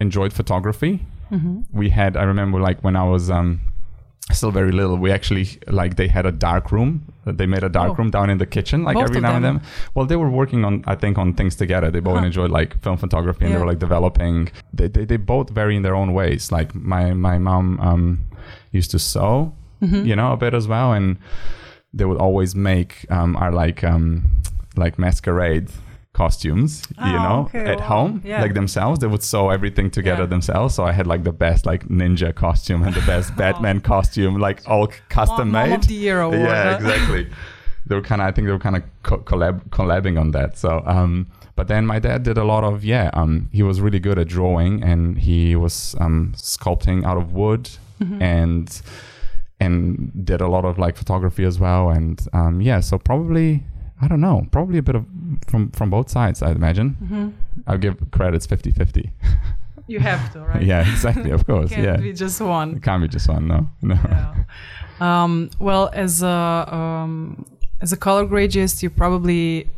enjoyed 0.00 0.32
photography. 0.32 1.04
We 1.72 1.90
had 1.90 2.16
I 2.16 2.22
remember 2.22 2.60
like 2.60 2.82
when 2.84 2.94
I 2.96 3.02
was 3.04 3.30
um 3.30 3.60
still 4.32 4.50
very 4.50 4.72
little 4.72 4.96
we 4.96 5.10
actually 5.12 5.46
like 5.68 5.94
they 5.96 6.08
had 6.08 6.26
a 6.26 6.32
dark 6.32 6.72
room 6.72 7.12
they 7.24 7.46
made 7.46 7.62
a 7.62 7.68
dark 7.68 7.90
Oh. 7.92 7.94
room 7.94 8.10
down 8.10 8.28
in 8.28 8.38
the 8.38 8.46
kitchen 8.46 8.82
like 8.82 8.94
Both 8.94 9.04
every 9.10 9.20
now 9.20 9.36
and 9.36 9.44
then 9.44 9.60
well 9.94 10.04
they 10.04 10.16
were 10.16 10.28
working 10.28 10.64
on 10.64 10.82
i 10.88 10.96
think 10.96 11.16
on 11.16 11.32
things 11.34 11.54
together 11.54 11.92
they 11.92 12.00
both 12.00 12.18
Huh. 12.18 12.26
enjoyed 12.26 12.50
like 12.50 12.70
film 12.82 12.96
photography 12.96 13.44
and 13.44 13.54
they 13.54 13.58
were 13.58 13.66
like 13.72 13.78
developing 13.78 14.48
they, 14.72 14.88
they, 14.88 15.04
they 15.04 15.16
both 15.16 15.50
vary 15.50 15.76
in 15.76 15.82
their 15.82 15.94
own 15.94 16.12
ways 16.12 16.50
like 16.50 16.74
my 16.74 17.12
my 17.12 17.38
mom 17.38 17.78
um 17.80 18.18
used 18.72 18.90
to 18.90 18.98
sew 18.98 19.52
Mm-hmm. 19.82 20.06
you 20.06 20.16
know 20.16 20.32
a 20.32 20.36
bit 20.36 20.54
as 20.54 20.66
well 20.66 20.92
and 20.92 21.18
they 21.98 22.04
would 22.04 22.20
always 22.26 22.54
make 22.54 22.92
um 23.10 23.30
our 23.42 23.52
like 23.62 23.80
um 23.92 24.22
like 24.82 24.94
masquerade 24.98 25.68
costumes 26.12 26.70
you 27.08 27.16
Oh, 27.18 27.22
know 27.26 27.38
okay, 27.48 27.64
at 27.72 27.78
wow. 27.80 27.86
home 27.94 28.12
Yeah. 28.24 28.40
like 28.44 28.54
themselves 28.54 28.98
they 29.00 29.06
would 29.06 29.22
sew 29.22 29.50
everything 29.50 29.90
together 29.90 30.22
Yeah. 30.22 30.34
themselves 30.34 30.74
so 30.76 30.80
i 30.90 30.92
had 30.92 31.06
like 31.06 31.24
the 31.24 31.32
best 31.46 31.66
like 31.66 31.82
ninja 31.88 32.30
costume 32.34 32.82
and 32.86 32.94
the 32.94 33.06
best 33.12 33.36
batman 33.42 33.80
costume 33.80 34.34
like 34.48 34.58
all 34.66 34.86
custom 35.18 35.50
Mom, 35.50 35.62
made 35.62 35.70
Mom 35.70 35.80
of 35.80 35.86
the 35.88 35.94
Year 36.06 36.20
award. 36.22 36.40
yeah 36.40 36.62
huh? 36.70 36.76
exactly 36.76 37.22
they 37.86 37.94
were 37.94 38.06
kind 38.10 38.20
of 38.22 38.28
i 38.28 38.32
think 38.32 38.46
they 38.46 38.52
were 38.52 38.64
kind 38.68 38.76
of 38.76 38.82
co- 39.02 39.18
collab 39.30 39.56
collabing 39.76 40.18
on 40.18 40.30
that 40.36 40.56
so 40.56 40.70
um 40.86 41.26
but 41.58 41.68
then 41.68 41.82
my 41.86 41.98
dad 41.98 42.22
did 42.22 42.38
a 42.38 42.44
lot 42.44 42.64
of 42.64 42.82
yeah 42.94 43.10
um 43.12 43.48
he 43.52 43.62
was 43.62 43.76
really 43.84 44.00
good 44.00 44.18
at 44.18 44.28
drawing 44.28 44.82
and 44.90 45.18
he 45.18 45.54
was 45.64 45.94
um 46.00 46.32
sculpting 46.36 47.04
out 47.04 47.18
of 47.22 47.32
wood 47.32 47.64
Mm-hmm. 47.98 48.20
and 48.20 48.82
and 49.60 50.12
did 50.24 50.40
a 50.40 50.46
lot 50.48 50.64
of 50.64 50.78
like 50.78 50.96
photography 50.96 51.44
as 51.44 51.58
well 51.58 51.88
and 51.90 52.26
um 52.32 52.60
yeah 52.60 52.80
so 52.80 52.98
probably 52.98 53.62
i 54.02 54.06
don't 54.08 54.20
know 54.20 54.46
probably 54.50 54.78
a 54.78 54.82
bit 54.82 54.94
of 54.94 55.04
from 55.48 55.70
from 55.72 55.88
both 55.90 56.08
sides 56.10 56.42
i'd 56.42 56.56
imagine 56.56 56.96
Mm-hmm. 57.02 57.28
i'll 57.66 57.78
give 57.78 57.96
credits 58.10 58.46
50 58.46 58.70
50 58.72 59.10
You 59.88 60.00
have 60.00 60.32
to, 60.32 60.40
right? 60.40 60.62
yeah 60.72 60.80
exactly 60.92 61.30
of 61.30 61.46
course 61.46 61.70
Can't 61.70 61.82
yeah 61.84 61.96
be 61.96 62.12
just 62.12 62.40
one. 62.40 62.76
it 62.76 62.82
can't 62.82 63.00
be 63.02 63.08
just 63.08 63.28
one 63.28 63.46
no 63.48 63.68
no 63.82 63.94
yeah. 63.94 64.34
Um, 64.98 65.50
well, 65.60 65.90
as 65.92 66.22
a 66.22 66.66
um, 66.72 67.44
as 67.82 67.92
a 67.92 67.98
color 67.98 68.24
gradist, 68.26 68.82
you 68.82 68.88
probably 68.88 69.68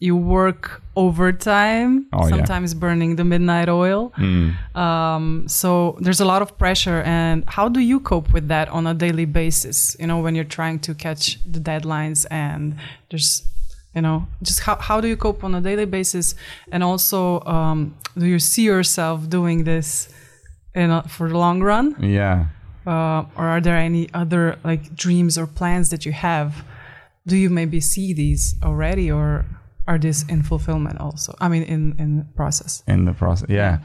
you 0.00 0.16
work 0.16 0.82
overtime, 0.96 2.06
Oh, 2.12 2.22
yeah. 2.24 2.28
sometimes 2.36 2.74
burning 2.74 3.16
the 3.16 3.24
midnight 3.24 3.68
oil. 3.68 4.12
Mm. 4.18 4.54
Um, 4.76 5.48
so 5.48 5.96
there's 6.00 6.20
a 6.20 6.24
lot 6.24 6.42
of 6.42 6.58
pressure. 6.58 7.02
And 7.02 7.44
how 7.48 7.68
do 7.68 7.80
you 7.80 8.00
cope 8.00 8.32
with 8.32 8.48
that 8.48 8.68
on 8.68 8.86
a 8.86 8.94
daily 8.94 9.24
basis? 9.24 9.96
You 9.98 10.06
know, 10.06 10.20
when 10.20 10.34
you're 10.34 10.44
trying 10.44 10.78
to 10.80 10.94
catch 10.94 11.38
the 11.50 11.60
deadlines 11.60 12.26
and 12.30 12.76
there's 13.10 13.42
you 13.94 14.02
know 14.02 14.26
just 14.42 14.60
how, 14.60 14.74
how 14.76 15.00
do 15.00 15.06
you 15.06 15.16
cope 15.16 15.44
on 15.44 15.54
a 15.54 15.60
daily 15.60 15.84
basis 15.84 16.34
and 16.72 16.82
also 16.82 17.40
um, 17.42 17.94
do 18.18 18.26
you 18.26 18.40
see 18.40 18.62
yourself 18.64 19.28
doing 19.28 19.62
this 19.62 20.12
in 20.74 20.90
a, 20.90 21.02
for 21.04 21.28
the 21.28 21.38
long 21.38 21.62
run 21.62 21.94
yeah 22.00 22.46
uh, 22.88 23.22
or 23.38 23.44
are 23.46 23.60
there 23.60 23.76
any 23.76 24.08
other 24.12 24.58
like 24.64 24.96
dreams 24.96 25.38
or 25.38 25.46
plans 25.46 25.90
that 25.90 26.04
you 26.04 26.10
have 26.10 26.64
do 27.24 27.36
you 27.36 27.48
maybe 27.48 27.78
see 27.78 28.12
these 28.12 28.56
already 28.64 29.08
or 29.12 29.44
are 29.86 29.98
these 29.98 30.24
in 30.28 30.42
fulfillment 30.42 31.00
also? 31.00 31.34
I 31.40 31.48
mean 31.48 31.62
in 31.62 31.94
in 31.98 32.28
process. 32.36 32.82
In 32.86 33.04
the 33.04 33.12
process 33.12 33.48
yeah. 33.48 33.78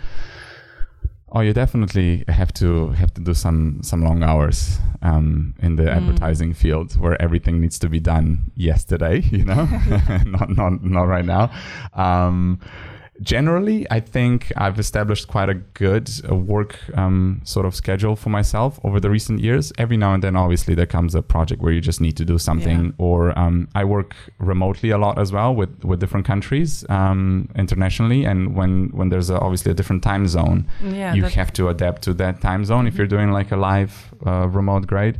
Oh 1.32 1.42
you 1.42 1.54
definitely 1.54 2.24
have 2.28 2.52
to 2.54 2.90
have 2.92 3.14
to 3.14 3.22
do 3.22 3.34
some 3.34 3.82
some 3.84 4.04
long 4.04 4.24
hours 4.24 4.80
um, 5.02 5.54
in 5.62 5.76
the 5.76 5.90
advertising 5.92 6.54
field 6.54 6.98
where 7.00 7.22
everything 7.22 7.62
needs 7.62 7.78
to 7.80 7.90
be 7.90 8.00
done 8.00 8.52
yesterday 8.56 9.22
you 9.32 9.46
know? 9.46 9.66
Not 10.26 10.50
not 10.50 10.84
not 10.84 11.04
right 11.04 11.26
now. 11.26 11.52
Um, 11.94 12.60
generally 13.22 13.86
i 13.92 14.00
think 14.00 14.52
i've 14.56 14.80
established 14.80 15.28
quite 15.28 15.50
a 15.50 15.56
good 15.74 16.10
uh, 16.30 16.36
work 16.36 16.78
um, 16.98 17.42
sort 17.44 17.66
of 17.66 17.76
schedule 17.76 18.16
for 18.16 18.30
myself 18.30 18.80
over 18.84 19.00
the 19.00 19.10
recent 19.10 19.40
years. 19.40 19.74
Every 19.78 19.98
now 19.98 20.14
and 20.14 20.24
then 20.24 20.36
obviously 20.36 20.74
there 20.76 20.86
comes 20.86 21.16
a 21.16 21.22
project 21.22 21.62
where 21.62 21.74
you 21.74 21.82
just 21.82 22.00
need 22.02 22.16
to 22.18 22.26
do 22.26 22.38
something 22.38 22.86
Yeah. 22.86 22.92
or 23.08 23.38
um, 23.38 23.68
i 23.76 23.84
work 23.84 24.16
remotely 24.38 24.90
a 24.92 24.98
lot 24.98 25.18
as 25.20 25.32
well 25.32 25.54
with 25.54 25.84
with 25.84 26.00
different 26.00 26.26
countries 26.26 26.86
um, 26.90 27.50
internationally. 27.56 28.26
And 28.26 28.56
when 28.56 28.90
when 28.98 29.10
there's 29.10 29.30
a, 29.30 29.38
obviously 29.40 29.72
a 29.72 29.76
different 29.76 30.04
time 30.04 30.28
zone 30.28 30.60
yeah 30.84 31.14
you 31.14 31.24
have 31.24 31.52
to 31.54 31.68
adapt 31.70 32.02
to 32.04 32.14
that 32.16 32.36
time 32.42 32.64
zone 32.66 32.88
if 32.88 32.96
you're 32.98 33.08
doing 33.16 33.32
like 33.40 33.52
a 33.52 33.58
live 33.58 33.94
uh, 34.26 34.48
remote 34.48 34.88
grade. 34.88 35.20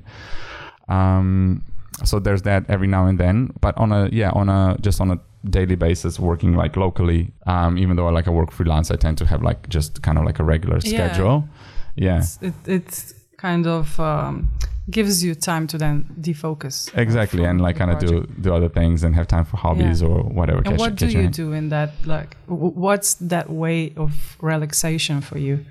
Um, 0.88 1.64
so 2.04 2.20
there's 2.20 2.44
that 2.44 2.64
every 2.70 2.88
now 2.88 3.06
and 3.08 3.20
then. 3.20 3.52
But 3.62 3.78
on 3.78 3.92
a 3.92 4.10
yeah 4.12 4.32
on 4.32 4.50
a 4.50 4.78
just 4.82 5.02
on 5.02 5.12
a 5.12 5.20
daily 5.44 5.76
basis 5.76 6.20
working 6.20 6.54
like 6.56 6.76
locally. 6.76 7.32
Um, 7.46 7.78
even 7.78 7.96
though 7.96 8.08
I 8.08 8.12
like 8.12 8.28
I 8.28 8.32
work 8.32 8.52
freelance 8.52 8.92
I 8.92 8.96
tend 8.98 9.18
to 9.20 9.26
have 9.26 9.42
like 9.42 9.70
just 9.70 10.02
kind 10.02 10.18
of 10.18 10.26
like 10.26 10.40
a 10.40 10.44
regular 10.44 10.80
Yeah. 10.84 10.90
schedule. 10.90 11.48
Yeah. 11.96 12.18
It's, 12.20 12.38
it 12.42 12.54
it's 12.66 13.14
kind 13.38 13.66
of 13.68 14.00
um, 14.00 14.50
gives 14.90 15.24
you 15.24 15.36
time 15.36 15.66
to 15.68 15.78
then 15.78 16.04
defocus 16.20 16.90
exactly 16.98 17.44
and 17.46 17.62
like 17.62 17.78
kind 17.78 17.92
of 17.92 18.00
do 18.00 18.26
do 18.42 18.54
other 18.54 18.70
things 18.70 19.04
and 19.04 19.16
have 19.16 19.28
time 19.28 19.46
for 19.46 19.58
hobbies 19.58 20.02
or 20.04 20.24
whatever 20.24 20.62
and 20.66 20.78
what 20.80 20.96
do 20.96 21.06
you 21.08 21.22
it. 21.28 21.32
do 21.34 21.54
in 21.54 21.70
that 21.70 21.92
like 22.06 22.36
w- 22.48 22.74
what's 22.74 23.14
that 23.16 23.50
way 23.50 23.94
of 23.96 24.12
relaxation 24.42 25.22
for 25.22 25.38
you? 25.38 25.64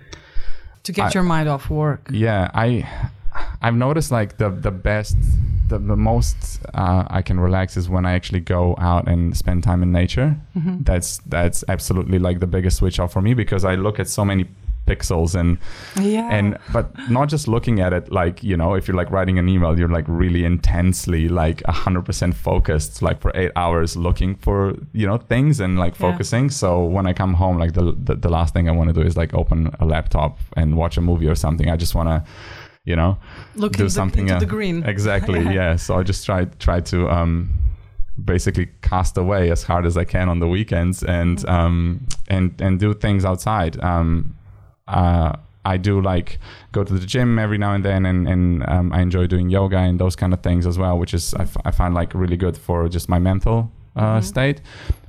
To 0.85 0.92
get 0.92 1.07
I- 1.07 1.11
your 1.14 1.24
mind 1.24 1.48
off 1.48 1.68
work. 1.68 2.09
Yeah 2.11 2.50
i 2.54 2.88
i've 3.62 3.74
noticed 3.74 4.11
like 4.11 4.37
the 4.38 4.51
the 4.51 4.70
best 4.70 5.16
the, 5.68 5.79
the 5.79 5.96
most 5.96 6.61
uh, 6.74 7.05
i 7.11 7.20
can 7.22 7.38
relax 7.40 7.77
is 7.77 7.88
when 7.88 8.07
i 8.07 8.12
actually 8.12 8.40
go 8.40 8.74
out 8.79 9.07
and 9.09 9.37
spend 9.37 9.62
time 9.62 9.83
in 9.83 9.92
nature 9.92 10.37
Mm-hmm. 10.57 10.83
that's 10.83 11.18
that's 11.27 11.62
absolutely 11.68 12.18
like 12.18 12.40
the 12.40 12.46
biggest 12.46 12.77
switch 12.79 12.98
off 12.98 13.12
for 13.12 13.22
me 13.22 13.35
because 13.35 13.64
i 13.64 13.74
look 13.77 14.01
at 14.01 14.09
so 14.09 14.24
many 14.24 14.46
pixels 14.88 15.35
and 15.35 15.59
yeah 16.01 16.27
and 16.33 16.57
but 16.72 16.87
not 17.11 17.29
just 17.29 17.46
looking 17.46 17.79
at 17.79 17.92
it 17.92 18.11
like 18.11 18.42
you 18.42 18.57
know 18.57 18.72
if 18.74 18.88
you're 18.88 18.96
like 18.96 19.11
writing 19.11 19.38
an 19.38 19.46
email 19.46 19.79
you're 19.79 19.87
like 19.98 20.07
really 20.09 20.44
intensely 20.46 21.29
like 21.29 21.59
100% 21.64 22.33
focused 22.35 23.03
like 23.03 23.20
for 23.20 23.31
eight 23.35 23.53
hours 23.55 23.98
looking 23.98 24.35
for 24.37 24.74
you 24.94 25.07
know 25.07 25.18
things 25.18 25.61
and 25.61 25.79
like 25.79 25.92
Yeah. 25.94 26.11
focusing 26.11 26.48
so 26.48 26.83
when 26.85 27.07
i 27.07 27.12
come 27.12 27.35
home 27.35 27.59
like 27.59 27.74
the 27.74 27.94
the, 28.03 28.14
the 28.14 28.31
last 28.31 28.55
thing 28.55 28.66
i 28.66 28.72
want 28.72 28.88
to 28.88 28.94
do 28.94 29.03
is 29.07 29.14
like 29.14 29.35
open 29.35 29.70
a 29.79 29.85
laptop 29.85 30.38
and 30.57 30.74
watch 30.79 30.96
a 30.96 31.03
movie 31.03 31.29
or 31.29 31.35
something 31.35 31.68
i 31.70 31.77
just 31.77 31.94
want 31.94 32.09
to 32.09 32.18
you 32.88 32.96
know 32.96 33.16
look 33.55 33.72
do 33.77 33.88
something 33.88 34.24
into 34.29 34.37
uh, 34.37 34.40
the 34.40 34.46
green 34.57 34.83
exactly 34.85 35.40
Yeah. 35.59 35.77
so 35.77 35.90
i 35.98 36.03
just 36.03 36.24
try 36.27 36.40
try 36.66 36.81
to 36.92 37.09
um 37.16 37.33
basically 38.24 38.66
cast 38.83 39.16
away 39.18 39.51
as 39.51 39.62
hard 39.62 39.87
as 39.87 39.96
i 39.96 40.05
can 40.05 40.29
on 40.29 40.38
the 40.40 40.48
weekends 40.48 41.03
and 41.05 41.38
Mm-hmm. 41.38 41.51
um 41.55 42.07
and 42.29 42.61
and 42.61 42.81
do 42.81 42.94
things 42.94 43.24
outside 43.24 43.72
um 43.92 44.35
uh 44.88 45.33
I 45.64 45.77
do 45.77 46.01
like 46.01 46.38
go 46.72 46.83
to 46.83 46.94
the 46.94 47.07
gym 47.07 47.38
every 47.38 47.59
now 47.59 47.74
and 47.74 47.85
then, 47.85 48.07
and, 48.07 48.27
and 48.27 48.66
um, 48.70 48.90
I 48.90 49.03
enjoy 49.03 49.27
doing 49.27 49.51
yoga 49.51 49.77
and 49.77 49.98
those 50.01 50.16
kind 50.16 50.33
of 50.33 50.40
things 50.40 50.66
as 50.66 50.79
well, 50.79 50.98
which 50.98 51.12
is 51.12 51.35
I, 51.35 51.42
f- 51.42 51.59
I 51.66 51.72
find 51.72 51.92
like 51.92 52.14
really 52.14 52.38
good 52.38 52.57
for 52.57 52.88
just 52.88 53.07
my 53.09 53.18
mental 53.18 53.59
uh, 53.94 54.01
Mm-hmm. 54.01 54.22
state. 54.22 54.61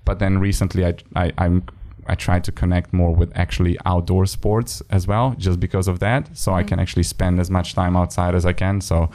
But 0.04 0.20
then 0.20 0.40
recently, 0.40 0.84
I, 0.86 0.94
I 1.16 1.32
I'm 1.38 1.64
I 2.10 2.16
try 2.16 2.40
to 2.40 2.52
connect 2.52 2.92
more 2.94 3.14
with 3.14 3.32
actually 3.36 3.78
outdoor 3.86 4.26
sports 4.26 4.82
as 4.90 5.08
well, 5.08 5.36
just 5.38 5.60
because 5.60 5.88
of 5.88 6.00
that. 6.00 6.36
So 6.38 6.54
I 6.54 6.64
can 6.64 6.80
actually 6.80 7.04
spend 7.04 7.40
as 7.40 7.50
much 7.50 7.74
time 7.76 7.96
outside 7.96 8.36
as 8.36 8.46
I 8.46 8.54
can. 8.54 8.82
So 8.82 9.10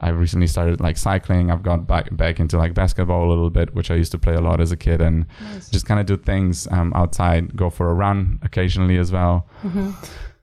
I 0.00 0.10
recently 0.10 0.46
started 0.46 0.80
like 0.80 0.96
cycling. 0.96 1.50
I've 1.50 1.62
got 1.62 1.86
back 1.86 2.14
back 2.16 2.38
into 2.40 2.56
like 2.58 2.74
basketball 2.74 3.26
a 3.26 3.28
little 3.28 3.50
bit, 3.50 3.74
which 3.74 3.90
I 3.90 3.94
used 3.94 4.12
to 4.12 4.18
play 4.18 4.34
a 4.34 4.40
lot 4.40 4.60
as 4.60 4.72
a 4.72 4.76
kid, 4.76 5.00
and 5.00 5.26
just 5.70 5.86
kind 5.86 6.00
of 6.00 6.06
do 6.06 6.16
things 6.16 6.66
um, 6.70 6.92
outside. 6.94 7.56
Go 7.56 7.70
for 7.70 7.90
a 7.90 7.94
run 7.94 8.38
occasionally 8.42 8.98
as 8.98 9.10
well. 9.12 9.46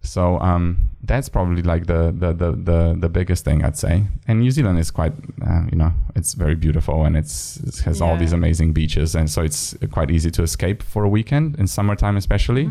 So 0.01 0.39
um, 0.39 0.77
that's 1.05 1.27
probably 1.29 1.61
like 1.61 1.85
the, 1.87 2.13
the 2.17 2.31
the 2.33 2.51
the 2.69 2.95
the 2.99 3.09
biggest 3.09 3.43
thing 3.45 3.63
I'd 3.65 3.77
say. 3.77 4.03
And 4.27 4.39
New 4.39 4.51
Zealand 4.51 4.79
is 4.79 4.89
quite, 4.91 5.13
uh, 5.45 5.63
you 5.71 5.77
know, 5.77 5.91
it's 6.15 6.33
very 6.33 6.55
beautiful 6.55 7.03
and 7.05 7.17
it's 7.17 7.57
it 7.57 7.77
has 7.85 8.01
all 8.01 8.15
these 8.17 8.33
amazing 8.33 8.73
beaches, 8.73 9.15
and 9.15 9.29
so 9.29 9.41
it's 9.43 9.75
quite 9.91 10.09
easy 10.11 10.31
to 10.31 10.43
escape 10.43 10.81
for 10.81 11.03
a 11.03 11.09
weekend 11.09 11.59
in 11.59 11.67
summertime, 11.67 12.15
especially. 12.17 12.65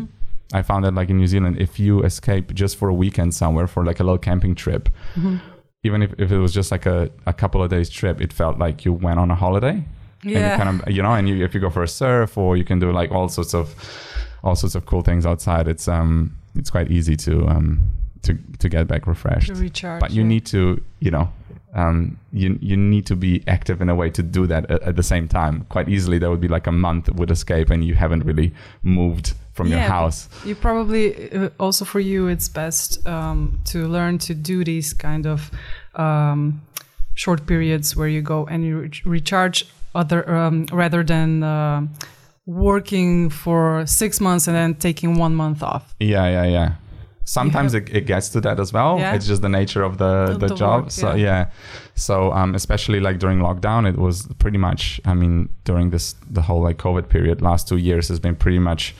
I 0.53 0.61
found 0.61 0.83
that 0.85 0.93
like 0.93 1.09
in 1.09 1.17
New 1.17 1.27
Zealand, 1.27 1.57
if 1.59 1.79
you 1.79 2.03
escape 2.03 2.53
just 2.53 2.77
for 2.77 2.87
a 2.89 2.93
weekend 2.93 3.33
somewhere 3.33 3.67
for 3.67 3.83
like 3.85 3.99
a 3.99 4.03
little 4.03 4.19
camping 4.19 4.55
trip, 4.55 4.89
even 5.83 6.01
if, 6.01 6.13
if 6.17 6.31
it 6.31 6.37
was 6.37 6.53
just 6.53 6.71
like 6.71 6.85
a, 6.85 7.09
a 7.25 7.33
couple 7.33 7.61
of 7.63 7.69
days 7.69 7.89
trip, 7.89 8.21
it 8.21 8.31
felt 8.31 8.57
like 8.59 8.85
you 8.85 8.93
went 8.93 9.19
on 9.19 9.29
a 9.31 9.35
holiday. 9.35 9.83
And 10.23 10.31
you 10.31 10.39
Yeah. 10.39 10.57
kind 10.57 10.69
of 10.81 10.89
you 10.89 11.01
know, 11.03 11.13
and 11.13 11.27
you, 11.27 11.43
if 11.43 11.53
you 11.53 11.59
go 11.59 11.69
for 11.69 11.83
a 11.83 11.87
surf 11.87 12.37
or 12.37 12.55
you 12.57 12.63
can 12.63 12.79
do 12.79 12.91
like 12.91 13.11
all 13.11 13.27
sorts 13.29 13.53
of 13.53 13.75
all 14.43 14.55
sorts 14.55 14.75
of 14.75 14.85
cool 14.85 15.01
things 15.01 15.25
outside, 15.25 15.67
it's 15.67 15.87
um 15.87 16.35
it's 16.55 16.69
quite 16.69 16.89
easy 16.91 17.15
to 17.17 17.47
um 17.47 17.79
to 18.23 18.37
to 18.59 18.69
get 18.69 18.87
back 18.87 19.07
refreshed. 19.07 19.47
To 19.47 19.55
recharge. 19.55 19.99
But 19.99 20.11
you 20.11 20.23
yeah. 20.23 20.27
need 20.27 20.45
to 20.47 20.81
you 20.99 21.11
know 21.11 21.29
um 21.75 22.17
you 22.31 22.57
you 22.61 22.77
need 22.77 23.05
to 23.07 23.15
be 23.15 23.43
active 23.47 23.81
in 23.81 23.89
a 23.89 23.95
way 23.95 24.09
to 24.11 24.23
do 24.23 24.47
that 24.47 24.69
at, 24.69 24.81
at 24.83 24.95
the 24.95 25.03
same 25.03 25.27
time. 25.27 25.65
Quite 25.69 25.89
easily, 25.89 26.17
there 26.19 26.29
would 26.29 26.41
be 26.41 26.47
like 26.47 26.67
a 26.67 26.71
month 26.71 27.09
would 27.13 27.31
escape, 27.31 27.69
and 27.69 27.83
you 27.83 27.95
haven't 27.95 28.25
really 28.25 28.53
moved 28.81 29.33
from 29.53 29.67
your 29.67 29.79
Yeah, 29.79 29.87
but 29.87 29.93
house. 29.93 30.29
You 30.45 30.55
probably 30.55 31.31
uh, 31.31 31.49
also 31.59 31.85
for 31.85 31.99
you 31.99 32.27
it's 32.27 32.49
best 32.49 33.05
um, 33.07 33.59
to 33.65 33.87
learn 33.87 34.17
to 34.19 34.33
do 34.33 34.63
these 34.63 34.93
kind 34.93 35.25
of 35.27 35.51
um, 35.95 36.61
short 37.13 37.45
periods 37.45 37.95
where 37.95 38.07
you 38.07 38.21
go 38.21 38.45
and 38.47 38.65
you 38.65 38.79
re- 38.79 39.01
recharge 39.05 39.65
other 39.95 40.27
um, 40.29 40.65
rather 40.71 41.03
than 41.03 41.43
uh, 41.43 41.85
working 42.45 43.29
for 43.29 43.85
six 43.85 44.19
months 44.19 44.47
and 44.47 44.55
then 44.55 44.75
taking 44.75 45.17
one 45.17 45.35
month 45.35 45.61
off. 45.61 45.93
Yeah, 45.99 46.27
yeah, 46.27 46.45
yeah. 46.45 46.73
Sometimes 47.25 47.73
have- 47.73 47.83
it, 47.89 47.95
it 47.95 48.05
gets 48.05 48.29
to 48.29 48.41
that 48.41 48.59
as 48.59 48.73
well. 48.73 48.99
Yeah. 48.99 49.15
It's 49.15 49.25
just 49.27 49.41
the 49.41 49.49
nature 49.49 49.81
of 49.83 49.97
the, 49.97 50.35
the, 50.37 50.47
the 50.47 50.55
job. 50.55 50.83
work, 50.83 50.91
so 50.91 51.13
yeah. 51.15 51.23
yeah. 51.25 51.49
So 51.95 52.31
um, 52.33 52.53
especially 52.55 52.99
like 52.99 53.17
during 53.19 53.39
lockdown, 53.39 53.87
it 53.87 53.97
was 53.97 54.27
pretty 54.39 54.57
much. 54.57 54.99
I 55.05 55.13
mean, 55.13 55.49
during 55.63 55.89
this 55.91 56.15
the 56.29 56.41
whole 56.41 56.61
like 56.61 56.77
COVID 56.77 57.07
period, 57.09 57.41
last 57.41 57.67
two 57.67 57.77
years 57.77 58.07
has 58.09 58.19
been 58.19 58.35
pretty 58.35 58.59
much. 58.59 58.93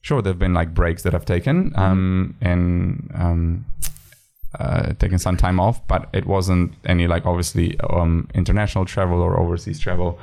Sure, 0.00 0.22
there've 0.22 0.38
been 0.38 0.54
like 0.54 0.72
breaks 0.72 1.02
that 1.02 1.14
I've 1.14 1.24
taken 1.26 1.70
Mm-hmm. 1.72 1.80
um, 1.82 2.34
and 2.40 3.10
um, 3.14 3.64
uh, 4.58 4.92
taken 4.94 5.18
some 5.18 5.36
time 5.36 5.60
off, 5.60 5.86
but 5.88 6.08
it 6.14 6.24
wasn't 6.26 6.72
any 6.86 7.06
like 7.06 7.26
obviously 7.26 7.78
um, 7.90 8.28
international 8.34 8.84
travel 8.86 9.20
or 9.20 9.38
overseas 9.38 9.78
travel. 9.80 10.18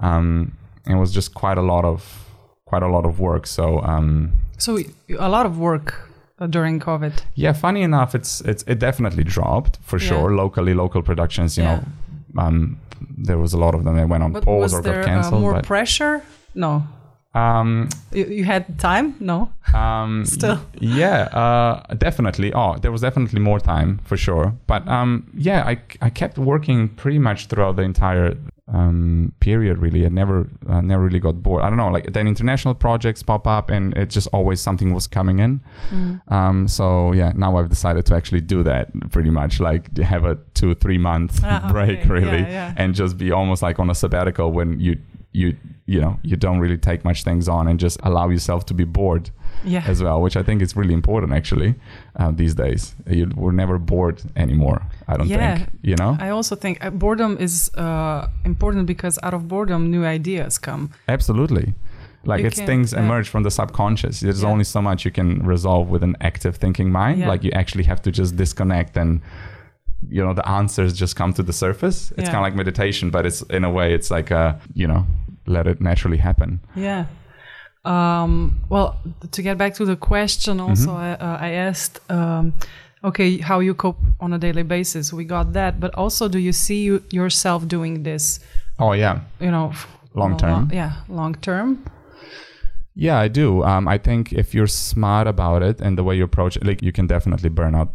Um, 0.00 0.56
it 0.86 0.96
was 0.96 1.12
just 1.14 1.32
quite 1.34 1.56
a 1.56 1.62
lot 1.62 1.84
of 1.84 2.26
quite 2.66 2.82
a 2.82 2.88
lot 2.88 3.06
of 3.06 3.20
work. 3.20 3.46
So. 3.46 3.80
Um, 3.80 4.32
So 4.58 4.78
a 5.18 5.28
lot 5.28 5.46
of 5.46 5.56
work 5.58 6.08
during 6.46 6.80
COVID. 6.80 7.12
yeah, 7.34 7.52
funny 7.54 7.82
enough, 7.82 8.14
it's 8.14 8.40
it's 8.42 8.62
it 8.66 8.78
definitely 8.78 9.24
dropped 9.24 9.78
for 9.82 9.98
Yeah. 9.98 10.08
sure. 10.08 10.30
Locally, 10.34 10.74
local 10.74 11.02
productions, 11.02 11.56
you 11.58 11.64
Yeah. 11.64 11.76
know, 12.36 12.42
um, 12.42 12.76
there 13.26 13.38
was 13.38 13.52
a 13.54 13.58
lot 13.58 13.74
of 13.74 13.84
them 13.84 13.96
that 13.96 14.08
went 14.08 14.22
on 14.22 14.32
But 14.32 14.44
pause 14.44 14.74
or 14.74 14.82
there 14.82 14.94
got 14.94 15.02
uh, 15.02 15.06
cancelled. 15.14 15.40
more 15.42 15.54
but 15.54 15.64
pressure? 15.66 16.22
No. 16.54 16.82
um, 17.34 17.88
You, 18.12 18.26
you 18.26 18.44
had 18.44 18.64
time? 18.78 19.14
No. 19.20 19.48
um, 19.74 20.24
Still. 20.36 20.58
yeah, 20.80 21.22
uh, 21.42 21.94
definitely. 21.98 22.52
Oh, 22.52 22.76
there 22.82 22.92
was 22.92 23.00
definitely 23.00 23.40
more 23.40 23.58
time 23.60 24.00
for 24.04 24.16
sure. 24.18 24.52
But 24.66 24.86
um, 24.88 25.24
yeah, 25.34 25.64
I 25.72 25.78
I 26.06 26.10
kept 26.10 26.38
working 26.38 26.88
pretty 26.96 27.18
much 27.18 27.46
throughout 27.48 27.76
the 27.76 27.82
entire 27.82 28.34
um, 28.72 29.32
period. 29.40 29.78
Really, 29.78 30.04
I 30.06 30.08
never 30.08 30.48
uh, 30.68 30.80
never 30.80 31.04
really 31.04 31.18
got 31.20 31.42
bored. 31.42 31.62
I 31.62 31.68
don't 31.68 31.76
know, 31.76 31.88
like 31.90 32.12
then 32.12 32.26
international 32.26 32.74
projects 32.74 33.22
pop 33.22 33.46
up, 33.46 33.70
and 33.70 33.96
it's 33.96 34.14
just 34.14 34.28
always 34.32 34.60
something 34.60 34.92
was 34.94 35.06
coming 35.06 35.38
in. 35.38 35.60
Um, 36.28 36.68
so 36.68 37.12
yeah, 37.12 37.32
now 37.36 37.56
I've 37.58 37.68
decided 37.68 38.06
to 38.06 38.14
actually 38.14 38.40
do 38.40 38.62
that 38.64 38.88
pretty 39.10 39.30
much, 39.30 39.60
like 39.60 39.96
have 39.98 40.24
a 40.24 40.36
two 40.54 40.74
three 40.74 40.98
month 40.98 41.40
Ah, 41.44 41.68
break 41.72 42.00
okay. 42.00 42.08
really, 42.08 42.38
Yeah, 42.42 42.48
yeah. 42.48 42.74
and 42.76 42.94
just 42.94 43.18
be 43.18 43.30
almost 43.30 43.62
like 43.62 43.78
on 43.78 43.90
a 43.90 43.94
sabbatical 43.94 44.52
when 44.52 44.80
you 44.80 44.96
you 45.32 45.56
you 45.86 46.00
know 46.00 46.18
you 46.22 46.36
don't 46.36 46.60
really 46.60 46.78
take 46.78 47.04
much 47.04 47.24
things 47.24 47.48
on 47.48 47.66
and 47.68 47.80
just 47.80 47.98
allow 48.02 48.28
yourself 48.28 48.66
to 48.66 48.74
be 48.74 48.84
bored 48.84 49.30
Yeah. 49.64 49.84
as 49.90 50.02
well, 50.02 50.20
which 50.22 50.36
I 50.36 50.42
think 50.42 50.62
is 50.62 50.76
really 50.76 50.94
important 50.94 51.32
actually 51.32 51.74
uh, 52.20 52.30
these 52.32 52.54
days. 52.54 52.94
You, 53.06 53.30
we're 53.36 53.52
never 53.52 53.78
bored 53.78 54.22
anymore. 54.36 54.80
I 55.08 55.16
don't 55.16 55.28
Yeah. 55.28 55.56
think 55.56 55.68
you 55.82 55.96
know. 55.96 56.16
I 56.20 56.30
also 56.30 56.56
think 56.56 56.78
uh, 56.84 56.90
boredom 56.90 57.36
is 57.40 57.70
uh, 57.76 58.26
important 58.44 58.86
because 58.86 59.18
out 59.22 59.34
of 59.34 59.42
boredom, 59.48 59.90
new 59.90 60.04
ideas 60.04 60.58
come. 60.58 60.90
Absolutely. 61.08 61.74
Like 62.24 62.40
You 62.40 62.46
it's 62.46 62.58
can- 62.58 62.66
things 62.66 62.92
emerge 62.92 63.28
from 63.28 63.42
the 63.42 63.50
subconscious. 63.50 64.20
There's 64.20 64.42
Yeah. 64.42 64.50
only 64.52 64.64
so 64.64 64.80
much 64.80 65.04
you 65.04 65.10
can 65.12 65.46
resolve 65.46 65.88
with 65.92 66.02
an 66.02 66.14
active 66.20 66.56
thinking 66.56 66.90
mind. 66.92 67.18
Yeah. 67.20 67.28
Like 67.32 67.42
you 67.46 67.50
actually 67.52 67.84
have 67.84 68.00
to 68.02 68.10
just 68.10 68.36
disconnect 68.36 68.96
and 68.96 69.20
you 70.08 70.24
know 70.24 70.34
the 70.34 70.48
answers 70.48 70.92
just 71.00 71.14
come 71.16 71.32
to 71.32 71.42
the 71.42 71.52
surface. 71.52 72.10
It's 72.12 72.20
Yeah. 72.28 72.32
kind 72.32 72.36
of 72.38 72.42
like 72.42 72.56
meditation, 72.56 73.10
but 73.10 73.24
it's 73.26 73.42
in 73.50 73.64
a 73.64 73.70
way 73.70 73.94
it's 73.94 74.10
like 74.10 74.30
a 74.34 74.58
you 74.74 74.86
know 74.88 75.06
let 75.46 75.66
it 75.66 75.80
naturally 75.80 76.18
happen. 76.18 76.60
Yeah. 76.76 77.04
Um, 77.84 78.58
well, 78.68 78.96
to 79.32 79.42
get 79.42 79.58
back 79.58 79.74
to 79.74 79.84
the 79.84 79.96
question, 79.96 80.60
also, 80.60 80.90
Mm-hmm. 80.90 81.22
I, 81.24 81.26
uh, 81.34 81.38
I 81.40 81.50
asked, 81.68 81.98
um, 82.10 82.52
okay, 83.02 83.38
how 83.38 83.60
you 83.60 83.74
cope 83.74 83.98
on 84.20 84.32
a 84.32 84.38
daily 84.38 84.62
basis. 84.62 85.12
We 85.12 85.24
got 85.24 85.52
that, 85.54 85.80
but 85.80 85.92
also, 85.96 86.28
do 86.28 86.38
you 86.38 86.52
see 86.52 86.82
you, 86.84 87.02
yourself 87.10 87.66
doing 87.66 88.02
this? 88.04 88.40
Oh 88.78 88.92
yeah, 88.92 89.20
You 89.40 89.50
know, 89.50 89.72
Long 90.14 90.32
lo- 90.32 90.38
term? 90.38 90.70
yeah, 90.72 90.92
long 91.08 91.34
term. 91.34 91.84
Yeah, 92.94 93.18
I 93.18 93.28
do. 93.28 93.62
Um, 93.64 93.88
I 93.88 93.98
think 93.98 94.32
if 94.32 94.54
you're 94.54 94.66
smart 94.68 95.26
about 95.26 95.62
it 95.62 95.80
and 95.80 95.96
the 95.96 96.04
way 96.04 96.14
you 96.16 96.24
approach 96.24 96.56
it, 96.56 96.64
like 96.66 96.82
you 96.82 96.92
can 96.92 97.06
definitely 97.06 97.48
burn 97.48 97.74
out. 97.74 97.88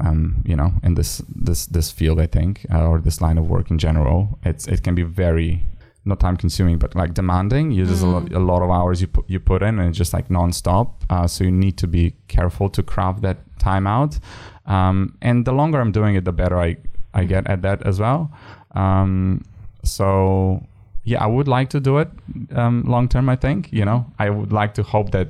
Um, 0.00 0.42
you 0.46 0.56
know, 0.56 0.72
in 0.82 0.94
this 0.94 1.22
this 1.44 1.66
this 1.66 1.90
field, 1.92 2.20
I 2.20 2.26
think, 2.26 2.64
uh, 2.72 2.86
or 2.88 3.00
this 3.00 3.20
line 3.20 3.36
of 3.38 3.48
work 3.48 3.70
in 3.70 3.78
general, 3.78 4.38
it's 4.44 4.66
it 4.68 4.82
can 4.82 4.94
be 4.94 5.02
very 5.02 5.60
not 6.04 6.20
time 6.20 6.36
consuming, 6.36 6.78
but 6.78 6.94
like 6.94 7.14
demanding. 7.14 7.70
You 7.70 7.86
there's 7.86 8.02
a, 8.02 8.06
lot, 8.06 8.32
a 8.32 8.38
lot 8.38 8.62
of 8.62 8.70
hours 8.70 9.00
you 9.00 9.06
put 9.06 9.28
you 9.28 9.40
put 9.40 9.62
in, 9.62 9.78
and 9.78 9.88
it's 9.88 9.98
just 9.98 10.12
like 10.12 10.28
nonstop. 10.28 10.90
Uh, 11.08 11.26
so 11.26 11.44
you 11.44 11.50
need 11.52 11.76
to 11.78 11.86
be 11.86 12.14
careful 12.28 12.68
to 12.70 12.82
craft 12.82 13.22
that 13.22 13.38
time 13.58 13.86
out. 13.86 14.18
Um, 14.66 15.16
and 15.22 15.44
the 15.44 15.52
longer 15.52 15.80
I'm 15.80 15.92
doing 15.92 16.14
it, 16.14 16.24
the 16.24 16.32
better 16.32 16.58
I 16.58 16.76
I 17.14 17.24
get 17.24 17.48
at 17.48 17.62
that 17.62 17.86
as 17.86 18.00
well. 18.00 18.30
Um, 18.72 19.42
so 19.82 20.66
yeah, 21.04 21.22
I 21.22 21.26
would 21.26 21.48
like 21.48 21.70
to 21.70 21.80
do 21.80 21.98
it 21.98 22.08
um, 22.54 22.82
long 22.82 23.08
term. 23.08 23.28
I 23.28 23.36
think 23.36 23.72
you 23.72 23.84
know 23.84 24.06
I 24.18 24.30
would 24.30 24.52
like 24.52 24.74
to 24.74 24.82
hope 24.82 25.10
that 25.12 25.28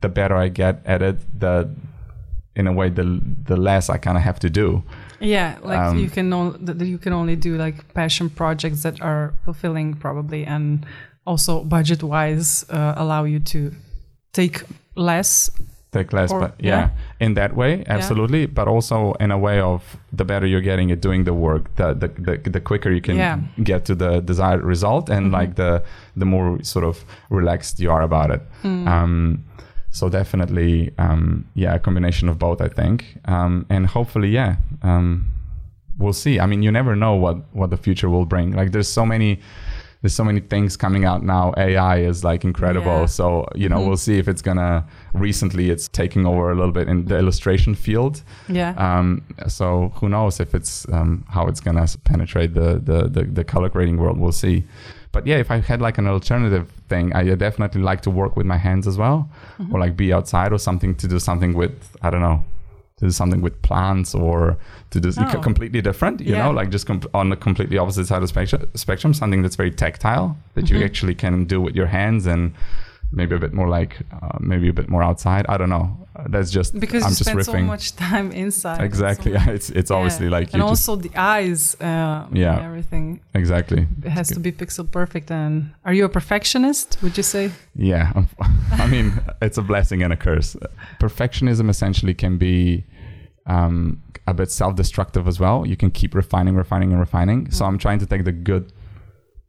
the 0.00 0.08
better 0.08 0.36
I 0.36 0.48
get 0.48 0.82
at 0.84 1.00
it, 1.02 1.18
the 1.38 1.70
in 2.54 2.66
a 2.66 2.72
way 2.72 2.90
the 2.90 3.20
the 3.44 3.56
less 3.56 3.88
I 3.88 3.98
kind 3.98 4.16
of 4.16 4.24
have 4.24 4.38
to 4.40 4.50
do. 4.50 4.82
Yeah, 5.22 5.56
like 5.62 5.78
Um, 5.78 5.98
you 5.98 6.10
can 6.10 6.32
only 6.32 6.86
you 6.86 6.98
can 6.98 7.12
only 7.12 7.36
do 7.36 7.56
like 7.56 7.76
passion 7.94 8.28
projects 8.30 8.82
that 8.82 9.00
are 9.00 9.32
fulfilling 9.44 9.94
probably, 9.94 10.44
and 10.46 10.84
also 11.24 11.64
budget 11.64 12.02
wise 12.02 12.64
uh, 12.70 12.94
allow 12.96 13.24
you 13.24 13.38
to 13.40 13.70
take 14.32 14.62
less. 14.96 15.50
Take 15.92 16.12
less, 16.14 16.32
Or- 16.32 16.40
but 16.40 16.54
yeah, 16.58 16.78
yeah. 16.78 17.26
in 17.26 17.34
that 17.34 17.54
way, 17.54 17.84
absolutely. 17.86 18.46
But 18.46 18.66
also 18.66 19.12
in 19.20 19.30
a 19.30 19.36
way 19.36 19.60
of 19.60 19.82
the 20.16 20.24
better 20.24 20.46
you're 20.46 20.62
getting 20.64 20.90
at 20.90 21.02
doing 21.02 21.24
the 21.24 21.34
work, 21.34 21.62
the 21.76 21.94
the 21.94 22.08
the, 22.08 22.50
the 22.50 22.60
quicker 22.60 22.90
you 22.90 23.00
can 23.02 23.16
Yeah. 23.16 23.36
Mm-hmm. 23.36 23.62
get 23.64 23.84
to 23.84 23.94
the 23.94 24.20
desired 24.20 24.64
result, 24.64 25.10
and 25.10 25.32
like 25.40 25.54
the 25.54 25.82
the 26.16 26.24
more 26.24 26.58
sort 26.62 26.84
of 26.84 27.04
relaxed 27.30 27.78
you 27.78 27.92
are 27.92 28.02
about 28.02 28.30
it. 28.30 28.40
Hmm. 28.62 28.88
Um, 28.88 29.44
so 29.92 30.08
definitely, 30.08 30.90
um, 30.96 31.46
yeah, 31.54 31.74
a 31.74 31.78
combination 31.78 32.28
of 32.30 32.38
both, 32.38 32.62
I 32.62 32.68
think, 32.68 33.18
um, 33.26 33.66
and 33.68 33.86
hopefully, 33.86 34.30
yeah, 34.30 34.56
um, 34.82 35.30
we'll 35.98 36.14
see. 36.14 36.40
I 36.40 36.46
mean, 36.46 36.62
you 36.62 36.72
never 36.72 36.96
know 36.96 37.14
what 37.14 37.36
what 37.54 37.68
the 37.68 37.76
future 37.76 38.08
will 38.08 38.24
bring. 38.24 38.52
Like, 38.52 38.72
there's 38.72 38.88
so 38.88 39.06
many. 39.06 39.38
There's 40.00 40.14
so 40.14 40.24
many 40.24 40.40
things 40.40 40.76
coming 40.76 41.04
out 41.04 41.22
now. 41.22 41.54
AI 41.56 41.98
is 41.98 42.24
like 42.24 42.42
incredible. 42.42 43.02
Yeah. 43.02 43.06
So 43.06 43.46
you 43.54 43.68
know, 43.68 43.86
we'll 43.86 43.96
see 43.96 44.18
if 44.18 44.26
it's 44.26 44.42
gonna. 44.42 44.84
Recently, 45.12 45.70
it's 45.70 45.86
taking 45.86 46.26
over 46.26 46.50
a 46.50 46.56
little 46.56 46.72
bit 46.72 46.88
in 46.88 47.04
the 47.04 47.18
illustration 47.18 47.76
field. 47.76 48.24
Yeah. 48.48 48.74
Um, 48.78 49.22
so 49.46 49.92
who 49.94 50.08
knows 50.08 50.40
if 50.40 50.56
it's 50.56 50.88
um, 50.88 51.24
how 51.28 51.46
it's 51.46 51.60
gonna 51.60 51.86
penetrate 52.02 52.54
the, 52.54 52.80
the 52.82 53.08
the 53.08 53.24
the 53.30 53.44
color 53.44 53.68
grading 53.68 53.98
world? 53.98 54.18
We'll 54.18 54.32
see. 54.32 54.64
But 55.12 55.26
yeah, 55.26 55.36
if 55.36 55.50
I 55.50 55.58
had 55.60 55.80
like 55.82 55.98
an 55.98 56.06
alternative 56.06 56.70
thing, 56.88 57.12
I 57.12 57.22
definitely 57.34 57.82
like 57.82 58.00
to 58.02 58.10
work 58.10 58.36
with 58.36 58.46
my 58.46 58.56
hands 58.56 58.86
as 58.86 58.96
well, 58.96 59.28
or 59.70 59.78
like 59.78 59.96
be 59.96 60.12
outside 60.12 60.52
or 60.52 60.58
something 60.58 60.94
to 60.96 61.06
do 61.06 61.18
something 61.18 61.52
with 61.52 61.74
I 62.02 62.08
don't 62.10 62.22
know, 62.22 62.42
to 62.98 63.04
do 63.06 63.10
something 63.10 63.42
with 63.42 63.60
plants 63.62 64.14
or 64.14 64.56
to 64.90 65.00
do 65.00 65.10
Oh. 65.18 65.40
completely 65.40 65.80
different. 65.82 66.20
You 66.20 66.34
Yeah. 66.34 66.44
know, 66.44 66.50
like 66.52 66.70
just 66.70 66.86
com- 66.86 67.02
on 67.14 67.28
the 67.28 67.36
completely 67.36 67.76
opposite 67.78 68.06
side 68.06 68.22
of 68.22 68.28
spectrum, 68.28 68.62
spectrum, 68.74 69.12
something 69.14 69.42
that's 69.42 69.56
very 69.56 69.70
tactile 69.70 70.36
that 70.54 70.70
you 70.70 70.76
Mm-hmm. 70.76 70.84
actually 70.86 71.14
can 71.14 71.44
do 71.44 71.60
with 71.60 71.74
your 71.76 71.86
hands 71.88 72.26
and 72.26 72.52
maybe 73.12 73.34
a 73.36 73.38
bit 73.38 73.52
more 73.52 73.68
like 73.68 73.98
uh, 74.22 74.38
maybe 74.40 74.68
a 74.68 74.72
bit 74.72 74.88
more 74.88 75.02
outside. 75.02 75.44
I 75.48 75.56
don't 75.58 75.68
know. 75.70 75.96
Uh, 76.14 76.24
that's 76.28 76.50
just 76.50 76.78
because 76.78 77.02
i'm 77.04 77.10
you 77.10 77.16
just 77.16 77.24
spend 77.30 77.38
riffing. 77.40 77.62
so 77.66 77.72
much 77.74 77.96
time 77.96 78.30
inside 78.32 78.78
so 78.78 78.84
exactly. 78.84 79.32
much- 79.32 79.48
it's 79.56 79.70
it's 79.70 79.90
obviously 79.90 80.28
like 80.28 80.52
and 80.52 80.62
you 80.62 80.68
just 80.68 80.86
also 80.88 80.96
the 80.96 81.10
eyes 81.16 81.74
uh, 81.80 82.26
Yeah. 82.32 82.56
and 82.56 82.66
everything. 82.66 83.20
Exactly. 83.34 83.86
It 84.04 84.10
has 84.10 84.28
to 84.28 84.40
be 84.40 84.52
pixel 84.52 84.90
perfect. 84.90 85.30
And 85.30 85.72
are 85.86 85.94
you 85.94 86.04
a 86.04 86.08
perfectionist 86.10 86.98
would 87.02 87.16
you 87.16 87.22
say? 87.22 87.50
Yeah, 87.74 88.12
I 88.72 88.86
mean, 88.86 89.06
it's 89.40 89.58
a 89.58 89.62
blessing 89.62 90.02
and 90.02 90.12
a 90.12 90.16
curse. 90.16 90.56
Perfectionism 91.00 91.68
essentially 91.70 92.14
can 92.14 92.36
be 92.38 92.84
um, 93.46 94.02
a 94.26 94.34
bit 94.34 94.50
self-destructive 94.50 95.26
as 95.26 95.40
well. 95.40 95.66
You 95.66 95.76
can 95.76 95.90
keep 95.90 96.14
refining, 96.14 96.54
refining, 96.54 96.90
and 96.92 97.00
refining. 97.00 97.50
So 97.50 97.64
I'm 97.64 97.78
trying 97.78 97.98
to 98.00 98.06
take 98.06 98.24
the 98.24 98.32
good, 98.32 98.72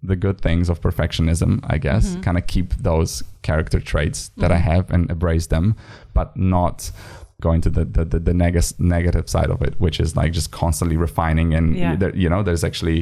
the 0.03 0.15
good 0.15 0.41
things 0.41 0.69
of 0.69 0.81
perfectionism, 0.81 1.59
I 1.63 1.77
guess, 1.77 2.09
mm-hmm. 2.09 2.21
kind 2.21 2.37
of 2.37 2.45
keep 2.47 2.73
those 2.73 3.23
character 3.41 3.79
traits 3.79 4.29
that 4.37 4.51
I 4.51 4.55
mm-hmm. 4.57 4.71
have 4.71 4.91
and 4.91 5.09
embrace 5.09 5.47
them, 5.47 5.75
but 6.13 6.35
not 6.35 6.91
going 7.43 7.61
to 7.61 7.69
the 7.69 7.83
the, 7.85 8.05
the, 8.05 8.19
the 8.19 8.33
neg- 8.33 8.79
negative 8.79 9.29
side 9.29 9.49
of 9.49 9.61
it, 9.61 9.73
which 9.79 9.99
is 9.99 10.15
like 10.15 10.31
just 10.31 10.51
constantly 10.51 10.97
refining 10.97 11.53
and 11.53 11.75
Yeah. 11.75 11.95
there, 11.95 12.15
you 12.15 12.29
know, 12.29 12.41
there's 12.47 12.63
actually 12.63 12.99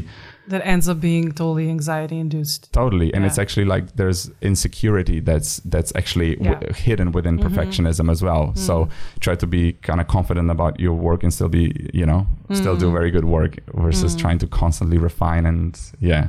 that 0.47 0.65
ends 0.65 0.89
up 0.89 0.99
being 0.99 1.31
totally 1.31 1.69
anxiety 1.69 2.17
induced. 2.17 2.73
Totally 2.73 3.13
and 3.13 3.21
Yeah. 3.21 3.27
it's 3.27 3.39
actually 3.43 3.65
like 3.65 3.95
there's 3.95 4.31
insecurity 4.41 5.19
that's 5.19 5.51
that's 5.73 5.91
actually 5.95 6.31
w- 6.35 6.73
hidden 6.73 7.11
within 7.11 7.37
mm-hmm. 7.37 7.47
perfectionism 7.47 8.09
as 8.09 8.19
well. 8.27 8.43
Mm. 8.47 8.57
So 8.57 8.89
try 9.19 9.35
to 9.35 9.47
be 9.57 9.63
kind 9.89 10.01
of 10.01 10.07
confident 10.07 10.49
about 10.57 10.79
your 10.79 10.95
work 11.07 11.23
and 11.23 11.31
still 11.37 11.49
be 11.61 11.65
you 11.93 12.05
know 12.05 12.25
still 12.51 12.75
do 12.75 12.91
very 12.91 13.11
good 13.11 13.25
work 13.25 13.53
versus 13.87 14.11
mm. 14.15 14.19
trying 14.23 14.39
to 14.43 14.47
constantly 14.47 14.97
refine 14.97 15.45
and 15.45 15.79
yeah 15.99 16.23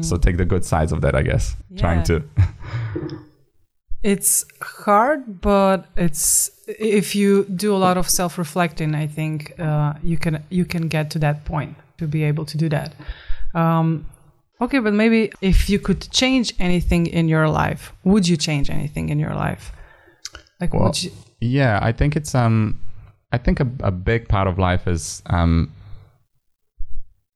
so 0.00 0.16
take 0.16 0.36
the 0.36 0.44
good 0.44 0.64
sides 0.64 0.92
of 0.92 1.00
that 1.00 1.14
i 1.14 1.22
guess. 1.22 1.56
Trying 1.76 2.02
to. 2.04 2.22
It's 4.02 4.44
hard 4.62 5.40
but 5.40 5.86
it's 5.96 6.50
if 6.68 7.16
you 7.16 7.44
do 7.44 7.74
a 7.74 7.80
lot 7.86 7.96
of 7.96 8.08
self-reflecting 8.08 8.94
i 8.94 9.06
think 9.06 9.58
uh, 9.58 9.94
you 10.02 10.16
can 10.16 10.44
you 10.48 10.64
can 10.64 10.86
get 10.86 11.10
to 11.10 11.18
that 11.18 11.44
point 11.44 11.74
to 11.98 12.06
be 12.06 12.22
able 12.22 12.44
to 12.44 12.56
do 12.56 12.68
that. 12.68 12.94
Um, 13.54 14.06
okay 14.60 14.78
but 14.78 14.92
maybe 14.92 15.32
if 15.40 15.68
you 15.68 15.78
could 15.80 16.08
change 16.10 16.54
anything 16.58 17.06
in 17.06 17.26
your 17.28 17.48
life 17.48 17.92
would 18.04 18.28
you 18.28 18.36
change 18.36 18.70
anything 18.70 19.08
in 19.08 19.18
your 19.18 19.34
life? 19.34 19.72
Like 20.60 20.72
Well, 20.72 20.84
would 20.84 21.02
you 21.02 21.10
yeah 21.40 21.78
i 21.82 21.92
think 21.92 22.16
it's 22.16 22.34
um 22.34 22.80
i 23.32 23.38
think 23.38 23.60
a, 23.60 23.68
a 23.80 23.90
big 23.90 24.28
part 24.28 24.48
of 24.48 24.58
life 24.58 24.86
is 24.86 25.22
um 25.26 25.70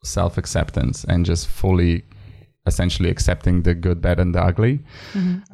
self-acceptance 0.04 1.04
and 1.04 1.26
just 1.26 1.46
fully 1.48 2.04
essentially 2.66 3.10
accepting 3.10 3.62
the 3.62 3.74
good 3.74 4.00
bad 4.00 4.20
and 4.20 4.34
the 4.34 4.40
ugly. 4.42 4.80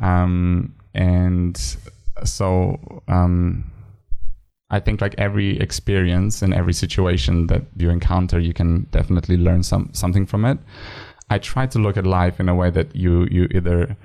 Um 0.00 0.74
and 0.94 1.76
so 2.24 3.02
um 3.08 3.70
i 4.70 4.80
think 4.80 5.00
like 5.02 5.14
every 5.18 5.60
experience 5.60 6.40
and 6.40 6.54
every 6.54 6.72
situation 6.72 7.46
that 7.48 7.62
you 7.76 7.90
encounter 7.90 8.38
you 8.40 8.54
can 8.54 8.86
definitely 8.90 9.36
learn 9.36 9.62
some 9.62 9.90
something 9.92 10.24
from 10.26 10.44
it. 10.44 10.58
I 11.28 11.38
try 11.38 11.66
to 11.66 11.78
look 11.78 11.96
at 11.96 12.06
life 12.06 12.40
in 12.40 12.48
a 12.48 12.54
way 12.54 12.70
that 12.70 12.96
you 12.96 13.26
you 13.30 13.48
either 13.54 13.96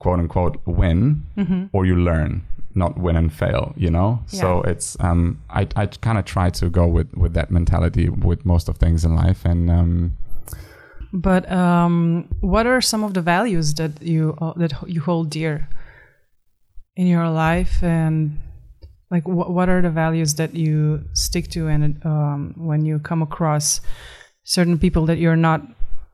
quote 0.00 0.18
unquote 0.18 0.56
win 0.66 1.26
or 1.72 1.84
you 1.86 1.96
learn 1.96 2.42
not 2.74 2.98
win 2.98 3.16
and 3.16 3.30
fail 3.32 3.72
you 3.76 3.90
know? 3.90 4.20
So 4.26 4.62
it's 4.70 4.96
um 5.00 5.38
i 5.50 5.68
i 5.76 5.86
kind 5.86 6.18
of 6.18 6.24
try 6.24 6.50
to 6.50 6.70
go 6.70 6.86
with 6.86 7.12
with 7.14 7.34
that 7.34 7.50
mentality 7.50 8.08
with 8.08 8.44
most 8.46 8.68
of 8.70 8.78
things 8.78 9.04
in 9.04 9.14
life. 9.14 9.44
And 9.44 9.70
um 9.70 10.12
but 11.14 11.50
um, 11.50 12.28
what 12.40 12.66
are 12.66 12.80
some 12.80 13.04
of 13.04 13.14
the 13.14 13.22
values 13.22 13.74
that 13.74 14.02
you 14.02 14.36
uh, 14.40 14.52
that 14.56 14.72
you 14.86 15.00
hold 15.00 15.30
dear 15.30 15.68
in 16.96 17.06
your 17.06 17.30
life? 17.30 17.82
And 17.82 18.36
like 19.10 19.22
wh- 19.22 19.48
what 19.48 19.68
are 19.68 19.80
the 19.80 19.90
values 19.90 20.34
that 20.34 20.54
you 20.54 21.04
stick 21.12 21.48
to 21.50 21.68
and 21.68 22.04
um, 22.04 22.54
when 22.56 22.84
you 22.84 22.98
come 22.98 23.22
across 23.22 23.80
certain 24.42 24.76
people 24.76 25.06
that 25.06 25.18
you're 25.18 25.36
not 25.36 25.62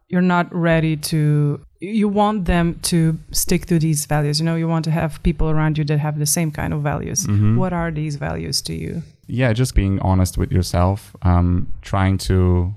you're 0.08 0.20
not 0.20 0.54
ready 0.54 0.96
to 0.96 1.60
you 1.80 2.06
want 2.08 2.44
them 2.44 2.78
to 2.82 3.18
stick 3.30 3.64
to 3.66 3.78
these 3.78 4.04
values? 4.04 4.38
You 4.38 4.44
know 4.44 4.56
you 4.56 4.68
want 4.68 4.84
to 4.84 4.90
have 4.90 5.22
people 5.22 5.48
around 5.48 5.78
you 5.78 5.84
that 5.84 5.98
have 5.98 6.18
the 6.18 6.26
same 6.26 6.50
kind 6.50 6.74
of 6.74 6.82
values. 6.82 7.26
What 7.56 7.72
are 7.72 7.90
these 7.90 8.16
values 8.16 8.60
to 8.62 8.74
you? 8.74 9.02
Yeah 9.28 9.54
just 9.54 9.74
being 9.74 9.98
honest 10.00 10.36
with 10.36 10.52
yourself 10.52 11.16
um 11.22 11.72
trying 11.80 12.18
to 12.28 12.74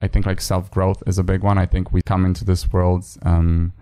i 0.00 0.08
think 0.08 0.26
like 0.26 0.40
self-growth 0.40 1.02
is 1.06 1.18
a 1.18 1.24
big 1.24 1.42
one. 1.42 1.58
I 1.58 1.66
think 1.66 1.92
we 1.92 2.02
come 2.02 2.24
into 2.24 2.44
this 2.44 2.72
world 2.72 3.04
um 3.22 3.72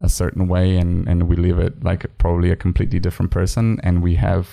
a 0.00 0.08
certain 0.08 0.46
way 0.46 0.76
and 0.76 1.08
and 1.08 1.28
we 1.28 1.36
leave 1.36 1.58
it 1.58 1.82
like 1.82 2.06
probably 2.18 2.50
a 2.50 2.56
completely 2.56 3.00
different 3.00 3.30
person. 3.30 3.80
And 3.82 4.02
we 4.02 4.14
have 4.16 4.48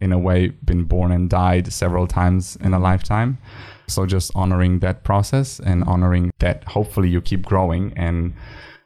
in 0.00 0.12
a 0.12 0.18
way 0.18 0.48
been 0.48 0.84
born 0.84 1.12
and 1.12 1.28
died 1.28 1.72
several 1.72 2.06
times 2.06 2.56
in 2.56 2.72
a 2.72 2.78
lifetime. 2.78 3.38
So 3.86 4.06
just 4.06 4.30
honoring 4.34 4.78
that 4.78 5.04
process 5.04 5.60
and 5.60 5.84
honoring 5.84 6.32
that 6.38 6.64
hopefully 6.64 7.08
you 7.10 7.20
keep 7.20 7.44
growing 7.44 7.92
and 7.96 8.32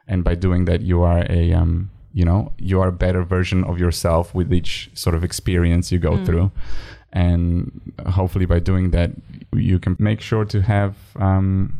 and 0.07 0.23
by 0.23 0.35
doing 0.35 0.65
that 0.65 0.81
you 0.81 1.01
are 1.03 1.25
a 1.29 1.53
um 1.53 1.91
you 2.13 2.25
know 2.25 2.51
you 2.57 2.81
are 2.81 2.87
a 2.87 2.91
better 2.91 3.23
version 3.23 3.63
of 3.63 3.79
yourself 3.79 4.33
with 4.33 4.51
each 4.53 4.89
sort 4.93 5.15
of 5.15 5.23
experience 5.23 5.91
you 5.91 5.99
go 5.99 6.23
through 6.25 6.51
and 7.15 7.71
hopefully 8.17 8.45
by 8.45 8.59
doing 8.59 8.91
that 8.91 9.09
you 9.53 9.79
can 9.79 9.95
make 9.99 10.19
sure 10.21 10.45
to 10.45 10.61
have 10.61 10.95
um 11.15 11.73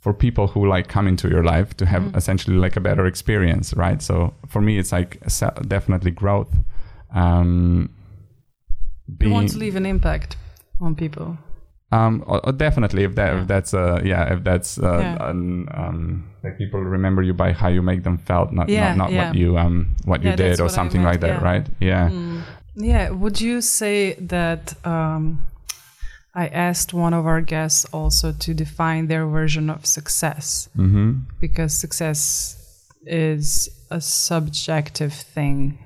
for 0.00 0.14
people 0.14 0.46
who 0.46 0.66
like 0.66 0.88
come 0.88 1.06
into 1.06 1.28
your 1.28 1.44
life 1.44 1.76
to 1.76 1.84
have 1.84 2.02
essentially 2.16 2.56
like 2.56 2.74
a 2.76 2.80
better 2.80 3.04
experience 3.06 3.74
right? 3.74 4.00
So 4.02 4.32
for 4.48 4.62
me 4.62 4.78
it's 4.78 4.92
like 4.92 5.20
definitely 5.68 6.10
growth. 6.10 6.52
Um 7.14 7.90
you 9.20 9.30
want 9.30 9.50
to 9.50 9.58
leave 9.58 9.76
an 9.76 9.84
impact 9.86 10.36
on 10.80 10.94
people. 10.94 11.36
Um, 11.92 12.22
or, 12.26 12.38
or 12.46 12.52
definitely. 12.52 13.02
If 13.04 13.14
that 13.16 13.32
Yeah. 13.34 13.40
if 13.42 13.46
that's 13.48 13.74
uh 13.74 14.00
yeah 14.04 14.32
if 14.34 14.44
that's 14.44 14.78
uh, 14.78 15.00
Yeah. 15.00 15.28
an, 15.30 15.68
um 15.74 16.24
like 16.44 16.56
people 16.56 16.80
remember 16.80 17.20
you 17.22 17.34
by 17.34 17.52
how 17.52 17.68
you 17.68 17.82
make 17.82 18.02
them 18.02 18.16
felt 18.16 18.52
not 18.52 18.68
Yeah, 18.68 18.94
not, 18.94 19.10
not 19.10 19.12
what 19.18 19.34
you 19.34 19.58
um 19.58 19.96
what 20.04 20.22
you 20.22 20.32
did 20.36 20.60
or 20.60 20.68
something 20.68 21.02
like 21.02 21.20
that 21.20 21.42
right? 21.42 21.66
Yeah 21.80 22.08
Yeah, 22.80 23.10
would 23.10 23.40
you 23.40 23.60
say 23.60 24.14
that 24.14 24.74
um, 24.86 25.44
I 26.34 26.48
asked 26.48 26.94
one 26.94 27.12
of 27.12 27.26
our 27.26 27.40
guests 27.40 27.84
also 27.86 28.32
to 28.32 28.54
define 28.54 29.08
their 29.08 29.26
version 29.26 29.68
of 29.68 29.84
success 29.84 30.68
mm-hmm. 30.76 31.20
because 31.38 31.74
success 31.74 32.56
is 33.04 33.68
a 33.90 34.00
subjective 34.00 35.12
thing 35.12 35.78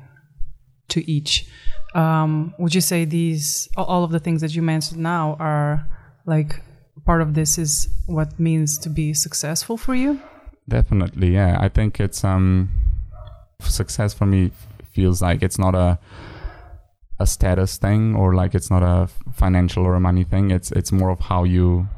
to 0.88 1.11
each. 1.11 1.46
Um, 1.94 2.54
would 2.59 2.74
you 2.74 2.80
say 2.80 3.04
these 3.04 3.68
all 3.76 4.04
of 4.04 4.11
the 4.11 4.18
things 4.18 4.40
that 4.40 4.54
you 4.54 4.62
mentioned 4.62 5.00
now 5.00 5.37
are 5.38 5.87
like 6.26 6.61
part 7.04 7.22
of 7.22 7.35
this 7.35 7.57
is 7.59 7.88
what 8.07 8.38
means 8.38 8.78
to 8.78 8.88
be 8.88 9.14
successful 9.14 9.76
for 9.76 9.94
you? 9.94 10.20
Definitely, 10.68 11.35
yeah. 11.35 11.57
I 11.61 11.68
think 11.68 12.00
it's 12.00 12.24
um 12.24 12.68
success 13.61 14.12
for 14.12 14.26
me 14.26 14.50
feels 14.92 15.22
like 15.22 15.42
it's 15.42 15.59
not 15.59 15.74
a 15.74 15.98
a 17.18 17.27
status 17.27 17.77
thing 17.79 18.16
or 18.16 18.35
like 18.35 18.55
it's 18.55 18.70
not 18.70 18.83
a 18.83 19.09
financial 19.33 19.85
or 19.85 19.94
a 19.94 20.00
money 20.00 20.24
thing. 20.24 20.50
It's 20.50 20.72
it's 20.72 20.92
more 20.92 21.11
of 21.11 21.20
how 21.20 21.44
you 21.44 21.88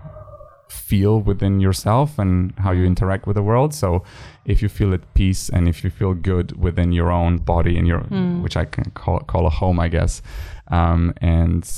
feel 0.69 1.21
within 1.21 1.61
yourself 1.61 2.19
and 2.19 2.53
how 2.59 2.73
you 2.73 2.85
interact 2.85 3.27
with 3.27 3.37
the 3.37 3.43
world. 3.43 3.73
So 3.73 4.03
if 4.45 4.63
you 4.63 4.69
feel 4.69 4.93
at 4.93 5.15
peace 5.15 5.49
and 5.49 5.69
if 5.69 5.85
you 5.85 5.91
feel 5.91 6.13
good 6.15 6.57
within 6.61 6.93
your 6.93 7.11
own 7.11 7.39
body 7.39 7.79
and 7.79 7.87
your 7.87 8.01
which 8.43 8.57
I 8.57 8.65
can 8.65 8.91
call 8.91 9.21
call 9.21 9.47
a 9.47 9.51
home, 9.51 9.81
I 9.81 9.89
guess. 9.89 10.23
Um 10.69 11.15
and 11.19 11.69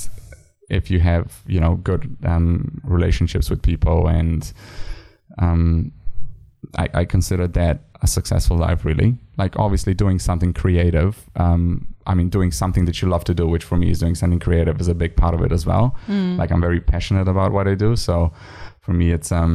if 0.69 0.91
you 0.91 0.99
have, 0.99 1.41
you 1.47 1.59
know, 1.59 1.75
good 1.75 2.17
um 2.25 2.81
relationships 2.83 3.49
with 3.49 3.61
people 3.61 4.07
and 4.07 4.51
um 5.37 5.91
I, 6.77 6.89
I 6.93 7.05
consider 7.05 7.47
that 7.47 7.81
a 8.01 8.07
successful 8.07 8.57
life 8.57 8.85
really 8.85 9.17
like 9.43 9.53
obviously 9.65 9.93
doing 10.03 10.19
something 10.19 10.51
creative 10.61 11.11
um 11.43 11.61
i 12.11 12.13
mean 12.17 12.29
doing 12.37 12.51
something 12.61 12.83
that 12.87 12.97
you 13.01 13.07
love 13.13 13.23
to 13.23 13.33
do 13.41 13.45
which 13.53 13.65
for 13.69 13.77
me 13.81 13.87
is 13.93 13.99
doing 14.03 14.15
something 14.21 14.41
creative 14.47 14.75
is 14.83 14.89
a 14.95 14.97
big 15.03 15.13
part 15.21 15.33
of 15.37 15.41
it 15.45 15.51
as 15.57 15.63
well. 15.69 15.85
Like 16.41 16.51
i'm 16.53 16.63
very 16.69 16.81
passionate 16.93 17.27
about 17.35 17.51
what 17.55 17.65
i 17.71 17.75
do. 17.85 17.95
So 18.07 18.13
for 18.85 18.93
me 18.99 19.07
it's 19.17 19.31
um 19.41 19.53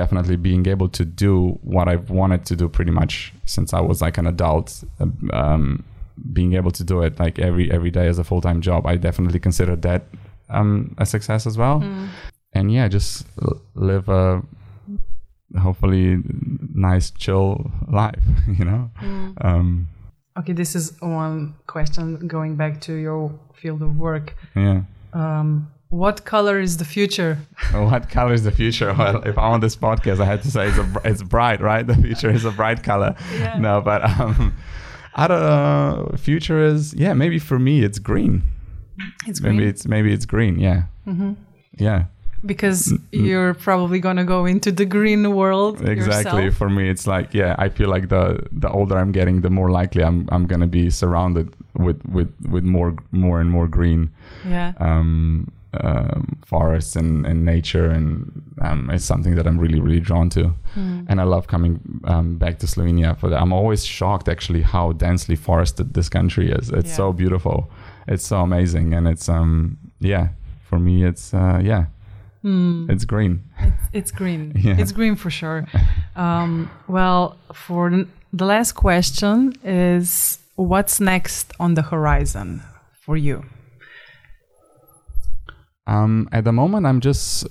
definitely 0.00 0.36
being 0.48 0.64
able 0.74 0.88
to 0.98 1.04
do 1.04 1.34
what 1.74 1.86
i've 1.92 2.08
wanted 2.20 2.42
to 2.50 2.54
do 2.62 2.66
pretty 2.76 2.90
much 3.00 3.12
since 3.54 3.68
i 3.78 3.80
was 3.90 3.98
like 4.06 4.16
an 4.22 4.26
adult 4.34 4.68
um 5.42 5.64
being 6.36 6.52
able 6.60 6.72
to 6.78 6.84
do 6.92 6.96
it 7.06 7.12
like 7.24 7.36
every 7.48 7.66
every 7.76 7.90
day 7.98 8.06
as 8.12 8.18
a 8.18 8.24
full-time 8.30 8.60
job 8.68 8.80
i 8.92 8.94
definitely 9.08 9.40
consider 9.48 9.74
that 9.76 10.02
um 10.58 10.94
a 10.98 11.06
success 11.14 11.42
as 11.50 11.56
well. 11.62 11.78
And 12.58 12.66
yeah 12.76 12.86
just 12.88 13.26
live 13.90 14.06
a 14.08 14.42
hopefully 15.58 16.18
nice 16.74 17.10
chill 17.10 17.70
life 17.88 18.22
you 18.58 18.64
know 18.64 18.90
um 19.40 19.88
Okay, 20.36 20.52
this 20.52 20.74
is 20.74 21.00
one 21.00 21.54
question 21.68 22.26
going 22.26 22.56
back 22.56 22.80
to 22.80 22.92
your 22.94 23.30
field 23.54 23.82
of 23.82 23.96
work. 23.96 24.34
yeah 24.56 24.82
um, 25.12 25.70
What 25.90 26.24
color 26.24 26.58
is 26.58 26.78
the 26.78 26.84
future? 26.84 27.38
what 27.72 28.10
color 28.10 28.32
is 28.34 28.42
the 28.42 28.50
future? 28.50 28.92
Well, 28.98 29.22
if 29.22 29.38
I'm 29.38 29.52
on 29.52 29.60
this 29.60 29.76
podcast, 29.76 30.18
I 30.18 30.24
had 30.24 30.42
to 30.42 30.50
say 30.50 30.66
it's 30.70 30.78
a, 30.78 30.86
it's 31.04 31.22
bright, 31.22 31.60
right? 31.60 31.86
The 31.86 31.94
future 31.94 32.30
is 32.30 32.44
a 32.44 32.50
bright 32.50 32.82
color. 32.82 33.14
Yeah. 33.32 33.58
No, 33.60 33.80
but 33.80 34.02
um, 34.02 34.54
I 35.14 35.28
don't 35.28 35.40
know. 35.40 36.10
Future 36.18 36.60
is 36.64 36.92
yeah. 36.94 37.14
Maybe 37.14 37.38
for 37.38 37.60
me, 37.60 37.84
it's 37.84 38.00
green. 38.00 38.42
It's 39.28 39.38
green. 39.38 39.56
Maybe 39.56 39.68
it's 39.70 39.86
maybe 39.86 40.12
it's 40.12 40.26
green. 40.26 40.58
Yeah. 40.58 40.82
Yeah. 41.78 42.06
Because 42.46 42.92
you're 43.12 43.54
probably 43.54 44.00
gonna 44.00 44.24
go 44.24 44.44
into 44.46 44.70
the 44.72 44.84
green 44.84 45.34
world 45.34 45.80
Exactly. 45.88 46.42
yourself. 46.44 46.54
For 46.58 46.68
me, 46.70 46.88
it's 46.90 47.06
like 47.06 47.34
yeah. 47.34 47.54
I 47.58 47.68
feel 47.68 47.88
like 47.88 48.08
the 48.08 48.40
the 48.52 48.68
older 48.70 48.96
I'm 48.98 49.12
getting, 49.12 49.40
the 49.42 49.50
more 49.50 49.70
likely 49.70 50.02
I'm 50.04 50.28
I'm 50.32 50.46
gonna 50.46 50.66
be 50.68 50.90
surrounded 50.90 51.46
with 51.76 52.00
with 52.06 52.30
with 52.50 52.64
more 52.64 52.94
more 53.12 53.40
and 53.40 53.50
more 53.50 53.68
green. 53.68 54.10
Yeah. 54.48 54.72
um, 54.78 55.50
um, 55.80 56.38
forests 56.46 56.94
and, 56.94 57.26
and 57.26 57.44
nature, 57.44 57.90
and 57.90 58.30
um, 58.62 58.90
it's 58.90 59.04
something 59.04 59.34
that 59.34 59.44
I'm 59.44 59.58
really, 59.58 59.80
really 59.80 59.98
drawn 59.98 60.28
to. 60.30 60.52
And 61.08 61.20
I 61.20 61.24
love 61.24 61.48
coming 61.48 61.80
um, 62.04 62.36
back 62.38 62.58
to 62.60 62.66
Slovenia 62.66 63.16
for 63.18 63.28
that. 63.30 63.40
I'm 63.42 63.52
always 63.52 63.84
shocked, 63.84 64.28
actually, 64.28 64.62
how 64.62 64.92
densely 64.92 65.34
forested 65.34 65.94
this 65.94 66.08
country 66.08 66.50
is. 66.52 66.70
It's 66.70 66.90
Yeah. 66.90 66.96
so 66.96 67.12
beautiful. 67.12 67.70
It's 68.06 68.24
so 68.24 68.36
amazing, 68.42 68.94
and 68.94 69.08
it's 69.08 69.28
um, 69.28 69.76
yeah. 69.98 70.28
For 70.68 70.78
me, 70.78 71.04
it's 71.04 71.34
uh, 71.34 71.60
yeah, 71.62 71.86
it's 72.44 73.04
green. 73.06 73.42
It's 73.92 74.10
green. 74.10 74.52
Yeah. 74.64 74.76
It's 74.78 74.92
green 74.92 75.16
for 75.16 75.30
sure. 75.30 75.66
Um, 76.14 76.70
well, 76.88 77.36
for 77.54 77.90
the 78.32 78.44
last 78.44 78.72
question 78.72 79.54
is 79.64 80.38
what's 80.56 81.00
next 81.00 81.52
on 81.58 81.74
the 81.74 81.82
horizon 81.82 82.62
for 83.04 83.16
you? 83.16 83.44
Um, 85.86 86.28
at 86.32 86.44
the 86.44 86.52
moment, 86.52 86.86
I'm 86.86 87.00
just 87.00 87.46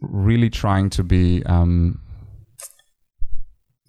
really 0.00 0.50
trying 0.50 0.90
to 0.90 1.02
be 1.02 1.42
um, 1.46 2.00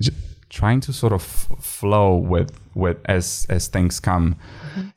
j- 0.02 0.12
trying 0.50 0.82
to 0.82 0.93
sort 0.93 1.14
of 1.14 1.22
f- 1.22 1.64
flow 1.64 2.16
with 2.16 2.52
with 2.76 2.98
as 3.06 3.45
as 3.50 3.68
things 3.68 4.00
come. 4.00 4.36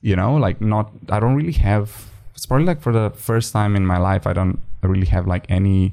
You 0.03 0.17
know, 0.17 0.35
like 0.35 0.61
not. 0.61 0.91
I 1.09 1.21
don't 1.21 1.35
really 1.37 1.53
have. 1.53 2.10
It's 2.41 2.47
probably 2.47 2.65
like 2.65 2.81
for 2.81 2.91
the 2.93 3.11
first 3.11 3.53
time 3.53 3.77
in 3.77 3.85
my 3.87 3.99
life, 3.99 4.27
I 4.27 4.33
don't 4.33 4.59
really 4.83 5.07
have 5.09 5.27
like 5.27 5.45
any 5.51 5.93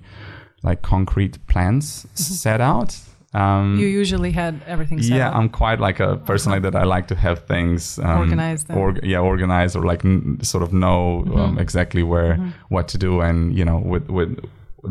like 0.63 0.81
concrete 0.81 1.45
plans 1.47 2.07
set 2.13 2.61
out. 2.61 2.95
Um, 3.33 3.75
You 3.77 3.87
usually 3.87 4.31
had 4.31 4.53
everything 4.65 5.01
set 5.01 5.17
yeah, 5.17 5.27
up. 5.29 5.35
I'm 5.35 5.49
quite 5.49 5.81
like 5.81 5.99
a 5.99 6.15
person 6.15 6.53
like 6.53 6.61
that. 6.61 6.73
I 6.73 6.85
like 6.85 7.07
to 7.09 7.15
have 7.15 7.39
things 7.45 7.99
um, 7.99 8.19
Organized 8.19 8.71
Org- 8.71 9.03
yeah, 9.03 9.19
organized 9.19 9.75
or 9.75 9.83
like 9.83 10.05
n- 10.05 10.39
sort 10.41 10.63
of 10.63 10.71
know 10.71 11.23
Mm-hmm. 11.25 11.37
um, 11.37 11.59
exactly 11.59 12.01
where 12.03 12.37
what 12.69 12.87
to 12.87 12.97
do. 12.97 13.19
And 13.19 13.53
you 13.53 13.65
know, 13.65 13.79
with 13.79 14.07
with 14.09 14.39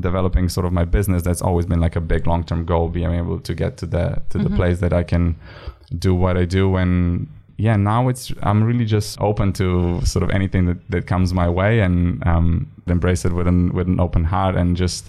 developing 0.00 0.50
sort 0.50 0.66
of 0.66 0.72
my 0.74 0.84
business, 0.84 1.22
that's 1.22 1.40
always 1.40 1.64
been 1.64 1.80
like 1.80 1.96
a 1.96 2.02
big 2.02 2.26
long 2.26 2.44
term 2.44 2.66
goal. 2.66 2.88
Being 2.90 3.14
able 3.14 3.40
to 3.40 3.54
get 3.54 3.78
to 3.78 3.86
the 3.86 4.04
to 4.28 4.38
Mm-hmm. 4.38 4.42
the 4.50 4.56
place 4.56 4.78
that 4.80 4.92
I 4.92 5.04
can 5.04 5.36
do 5.98 6.14
what 6.14 6.36
I 6.36 6.44
do. 6.44 6.76
And 6.76 7.28
yeah, 7.56 7.76
now 7.76 8.08
it's 8.08 8.32
I'm 8.42 8.64
really 8.64 8.84
just 8.84 9.20
open 9.20 9.52
to 9.54 10.00
sort 10.04 10.22
of 10.22 10.30
anything 10.30 10.66
that 10.66 10.90
that 10.90 11.06
comes 11.06 11.32
my 11.32 11.48
way 11.48 11.80
and 11.80 12.26
um, 12.26 12.70
embrace 12.86 13.24
it 13.24 13.32
with 13.32 13.46
an 13.46 13.72
with 13.72 13.86
an 13.88 14.00
open 14.00 14.24
heart 14.24 14.56
and 14.56 14.76
just. 14.76 15.06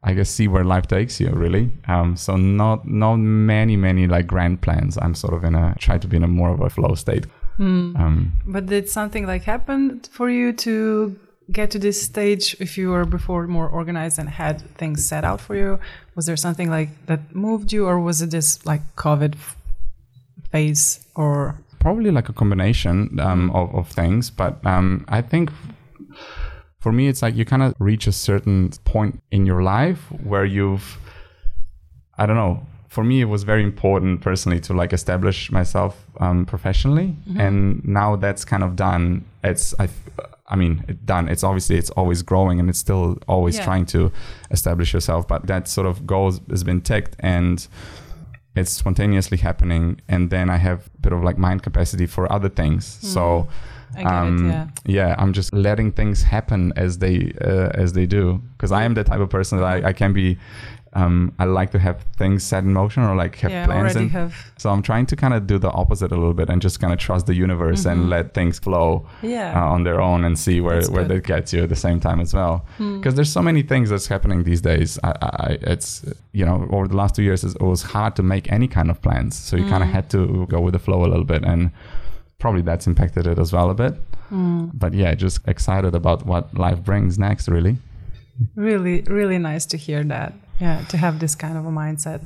I 0.00 0.14
guess 0.14 0.30
see 0.30 0.46
where 0.46 0.62
life 0.62 0.86
takes 0.86 1.20
you 1.20 1.28
really. 1.30 1.72
Um, 1.88 2.16
so 2.16 2.36
not 2.36 2.86
not 2.86 3.16
many 3.16 3.76
many 3.76 4.06
like 4.06 4.28
grand 4.28 4.60
plans. 4.60 4.96
I'm 4.96 5.12
sort 5.12 5.34
of 5.34 5.42
in 5.42 5.56
a 5.56 5.74
try 5.76 5.98
to 5.98 6.06
be 6.06 6.16
in 6.16 6.22
a 6.22 6.28
more 6.28 6.50
of 6.50 6.60
a 6.60 6.70
flow 6.70 6.94
state. 6.94 7.26
Um, 7.58 8.32
But 8.46 8.66
did 8.66 8.88
something 8.88 9.26
like 9.26 9.42
happen 9.42 10.00
for 10.10 10.30
you 10.30 10.52
to 10.52 11.16
get 11.50 11.72
to 11.72 11.78
this 11.80 12.00
stage 12.00 12.56
if 12.60 12.78
you 12.78 12.90
were 12.90 13.04
before 13.04 13.48
more 13.48 13.68
organized 13.68 14.20
and 14.20 14.28
had 14.28 14.60
things 14.76 15.04
set 15.04 15.24
out 15.24 15.40
for 15.40 15.56
you? 15.56 15.80
Was 16.14 16.26
there 16.26 16.36
something 16.36 16.70
like 16.70 16.90
that 17.06 17.34
moved 17.34 17.72
you 17.72 17.84
or 17.86 17.98
was 17.98 18.22
it 18.22 18.30
this 18.30 18.64
like 18.64 18.82
COVID 18.94 19.34
phase 20.52 21.00
or 21.14 21.56
probably 21.78 22.10
like 22.10 22.28
a 22.28 22.32
combination 22.32 23.18
um, 23.20 23.50
of, 23.50 23.74
of 23.74 23.88
things, 23.88 24.30
but 24.30 24.64
um, 24.66 25.04
I 25.08 25.22
think 25.22 25.50
for 26.80 26.92
me 26.92 27.08
it's 27.08 27.22
like 27.22 27.34
you 27.34 27.44
kind 27.44 27.62
of 27.62 27.74
reach 27.78 28.06
a 28.06 28.12
certain 28.12 28.70
point 28.84 29.20
in 29.30 29.46
your 29.46 29.62
life 29.62 30.00
where 30.22 30.44
you've 30.44 30.98
I 32.16 32.26
don't 32.26 32.36
know. 32.36 32.66
For 32.88 33.04
me, 33.04 33.20
it 33.20 33.26
was 33.26 33.42
very 33.44 33.62
important 33.62 34.22
personally 34.22 34.60
to 34.60 34.72
like 34.72 34.92
establish 34.92 35.52
myself 35.52 36.04
um, 36.18 36.46
professionally, 36.46 37.14
and 37.36 37.84
now 37.84 38.16
that's 38.16 38.44
kind 38.44 38.64
of 38.64 38.74
done. 38.76 39.24
It's 39.44 39.72
I, 39.78 39.88
I 40.48 40.56
mean, 40.56 40.84
it 40.88 41.04
done. 41.06 41.28
It's 41.28 41.44
obviously 41.44 41.76
it's 41.76 41.90
always 41.90 42.22
growing, 42.22 42.58
and 42.58 42.68
it's 42.70 42.78
still 42.78 43.18
always 43.28 43.56
Yeah. 43.58 43.64
trying 43.64 43.86
to 43.86 44.10
establish 44.50 44.94
yourself. 44.94 45.28
But 45.28 45.46
that 45.46 45.68
sort 45.68 45.86
of 45.86 46.06
goal 46.06 46.32
has 46.50 46.64
been 46.64 46.80
ticked, 46.80 47.14
and 47.20 47.68
it's 48.58 48.72
spontaneously 48.72 49.38
happening. 49.38 50.00
And 50.08 50.30
then 50.30 50.50
I 50.50 50.56
have 50.56 50.86
a 50.86 51.00
bit 51.00 51.12
of 51.12 51.22
like 51.22 51.38
mind 51.38 51.62
capacity 51.62 52.06
for 52.06 52.30
other 52.32 52.48
things. 52.48 52.86
So. 52.86 53.48
Um, 54.04 54.50
it, 54.50 54.68
yeah. 54.84 55.14
I'm 55.18 55.32
just 55.32 55.54
letting 55.54 55.92
things 55.92 56.22
happen 56.22 56.74
as 56.76 56.98
they 56.98 57.32
uh, 57.40 57.70
as 57.72 57.94
they 57.94 58.04
do 58.04 58.42
because 58.52 58.70
I 58.70 58.84
am 58.84 58.92
the 58.92 59.02
type 59.02 59.18
of 59.18 59.30
person 59.30 59.58
that 59.58 59.64
I, 59.64 59.88
I 59.88 59.92
can 59.94 60.12
be. 60.12 60.36
Um, 60.94 61.32
I 61.38 61.44
like 61.44 61.70
to 61.72 61.78
have 61.78 62.02
things 62.16 62.42
set 62.42 62.64
in 62.64 62.72
motion 62.72 63.02
or 63.02 63.14
like 63.14 63.36
have 63.36 63.50
Yeah, 63.50 63.66
plans. 63.66 63.80
already 63.94 64.00
And 64.00 64.10
have 64.12 64.34
so 64.56 64.70
I'm 64.70 64.82
trying 64.82 65.06
to 65.06 65.16
kind 65.16 65.34
of 65.34 65.46
do 65.46 65.58
the 65.58 65.70
opposite 65.70 66.10
a 66.12 66.16
little 66.16 66.32
bit 66.34 66.48
and 66.48 66.62
just 66.62 66.80
kind 66.80 66.92
of 66.92 66.98
trust 66.98 67.26
the 67.26 67.34
universe 67.34 67.84
and 67.84 68.08
let 68.08 68.32
things 68.34 68.58
flow 68.58 69.06
Mm-hmm. 69.18 69.26
Yeah. 69.28 69.60
uh, 69.62 69.68
on 69.74 69.84
their 69.84 70.00
own 70.00 70.24
and 70.24 70.38
see 70.38 70.60
where, 70.60 70.76
That's 70.76 70.88
where 70.90 71.02
good. 71.04 71.10
Hmm. 71.26 71.32
they 71.32 71.40
get 71.40 71.52
you 71.52 71.62
at 71.64 71.68
the 71.68 71.76
same 71.76 72.00
time 72.00 72.20
as 72.20 72.32
well. 72.32 72.64
Because 72.78 73.14
there's 73.16 73.30
so 73.30 73.42
many 73.42 73.62
things 73.62 73.90
that's 73.90 74.06
happening 74.06 74.44
these 74.44 74.60
days. 74.62 74.98
I, 75.04 75.10
I, 75.22 75.58
it's 75.72 76.04
you 76.32 76.44
know 76.46 76.66
over 76.70 76.88
the 76.88 76.96
last 76.96 77.14
two 77.14 77.22
years 77.22 77.44
it 77.44 77.60
was 77.60 77.82
hard 77.82 78.16
to 78.16 78.22
make 78.22 78.50
any 78.50 78.68
kind 78.68 78.90
of 78.90 79.00
plans, 79.02 79.36
so 79.36 79.56
you 79.56 79.64
Hmm. 79.64 79.70
kind 79.70 79.82
of 79.84 79.90
had 79.90 80.08
to 80.10 80.46
go 80.46 80.60
with 80.60 80.72
the 80.72 80.78
flow 80.78 81.00
a 81.04 81.10
little 81.12 81.24
bit 81.34 81.42
and 81.44 81.70
probably 82.38 82.62
that's 82.62 82.86
impacted 82.86 83.26
it 83.26 83.38
as 83.38 83.52
well 83.52 83.68
a 83.70 83.74
bit. 83.74 83.94
Hmm. 84.30 84.66
But 84.72 84.94
yeah, 84.94 85.14
just 85.14 85.46
excited 85.46 85.94
about 85.94 86.24
what 86.24 86.54
life 86.56 86.80
brings 86.82 87.18
next, 87.18 87.48
really. 87.48 87.76
Really, 88.54 89.02
really 89.02 89.38
nice 89.38 89.66
to 89.66 89.76
hear 89.76 90.04
that. 90.04 90.32
Yeah, 90.60 90.82
to 90.88 90.96
have 90.96 91.18
this 91.20 91.34
kind 91.34 91.56
of 91.56 91.64
a 91.66 91.70
mindset. 91.70 92.20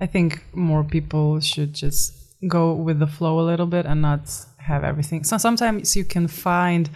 I 0.00 0.06
think 0.06 0.44
more 0.54 0.84
people 0.84 1.40
should 1.40 1.72
just 1.74 2.14
go 2.48 2.72
with 2.74 2.98
the 2.98 3.06
flow 3.06 3.40
a 3.40 3.42
little 3.50 3.66
bit 3.66 3.86
and 3.86 4.00
not 4.02 4.20
have 4.58 4.82
everything. 4.84 5.24
So 5.24 5.36
sometimes 5.38 5.96
you 5.96 6.04
can 6.04 6.26
find, 6.28 6.88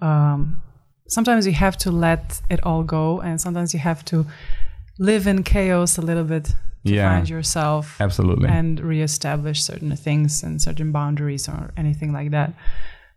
um, 0.00 0.60
sometimes 1.08 1.46
you 1.46 1.52
have 1.52 1.76
to 1.78 1.90
let 1.90 2.40
it 2.50 2.60
all 2.64 2.82
go, 2.82 3.20
and 3.20 3.40
sometimes 3.40 3.72
you 3.74 3.80
have 3.80 4.04
to 4.06 4.26
live 4.98 5.26
in 5.26 5.42
chaos 5.42 5.98
a 5.98 6.02
little 6.02 6.24
bit 6.24 6.44
to 6.84 6.92
Yeah. 6.92 7.08
find 7.14 7.28
yourself 7.28 8.00
Absolutely. 8.00 8.48
and 8.48 8.80
reestablish 8.80 9.62
certain 9.62 9.94
things 9.96 10.42
and 10.42 10.60
certain 10.60 10.90
boundaries 10.92 11.48
or 11.48 11.70
anything 11.76 12.12
like 12.12 12.30
that. 12.32 12.52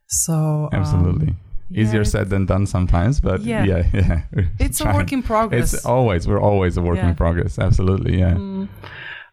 So 0.07 0.69
um, 0.71 0.79
Absolutely. 0.79 1.35
Easier 1.71 2.01
yeah, 2.01 2.03
said 2.03 2.29
than 2.29 2.45
done 2.45 2.65
sometimes, 2.67 3.19
but 3.19 3.41
Yeah. 3.41 3.63
yeah, 3.65 3.83
yeah. 3.93 4.21
it's 4.59 4.81
a 4.81 4.85
work 4.85 5.11
in 5.11 5.23
progress. 5.23 5.73
It's 5.73 5.85
always 5.85 6.27
we're 6.27 6.39
always 6.41 6.77
a 6.77 6.81
work 6.81 6.97
Yeah. 6.97 7.09
in 7.09 7.15
progress. 7.15 7.57
Absolutely, 7.59 8.19
yeah. 8.19 8.37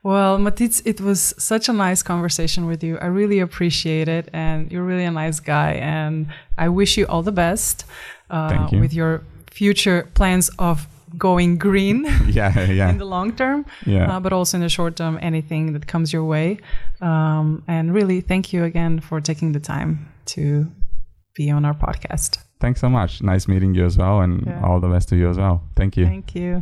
Well, 0.02 0.38
Matic, 0.38 0.82
it 0.84 1.00
was 1.00 1.32
such 1.38 1.68
a 1.68 1.72
nice 1.72 2.02
conversation 2.02 2.66
with 2.66 2.82
you. 2.82 2.98
I 2.98 3.06
really 3.06 3.38
appreciate 3.38 4.08
it, 4.08 4.28
and 4.32 4.70
you're 4.72 4.82
really 4.82 5.04
a 5.04 5.12
nice 5.12 5.38
guy. 5.40 5.72
And 5.74 6.26
I 6.58 6.68
wish 6.70 6.96
you 6.96 7.06
all 7.06 7.22
the 7.22 7.32
best 7.32 7.84
uh, 8.30 8.68
you. 8.72 8.80
with 8.80 8.92
your 8.92 9.22
future 9.50 10.08
plans 10.14 10.50
of 10.58 10.88
going 11.18 11.58
green 11.58 12.04
Yeah, 12.26 12.58
yeah, 12.64 12.88
in 12.88 12.98
the 12.98 13.04
long 13.04 13.32
term, 13.36 13.64
yeah. 13.86 14.16
uh, 14.16 14.20
but 14.20 14.32
also 14.32 14.56
in 14.56 14.62
the 14.62 14.68
short 14.70 14.96
term, 14.96 15.18
anything 15.22 15.72
that 15.74 15.86
comes 15.86 16.12
your 16.12 16.24
way. 16.24 16.58
Um, 17.00 17.62
and 17.68 17.94
really, 17.94 18.22
thank 18.22 18.52
you 18.52 18.64
again 18.64 18.98
for 19.00 19.20
taking 19.20 19.52
the 19.52 19.60
time 19.60 20.08
to 20.34 20.66
be 21.34 21.50
on 21.50 21.64
our 21.64 21.74
podcast. 21.74 22.38
Thanks 22.60 22.80
so 22.80 22.88
much. 22.88 23.22
Nice 23.22 23.48
meeting 23.48 23.74
you 23.74 23.84
as 23.84 23.96
well, 23.98 24.20
and 24.20 24.44
Yeah. 24.46 24.62
all 24.64 24.80
the 24.80 24.88
best 24.88 25.08
to 25.10 25.16
you 25.16 25.28
as 25.30 25.38
well. 25.38 25.62
Thank 25.76 25.96
you. 25.96 26.06
Thank 26.06 26.34
you. 26.34 26.60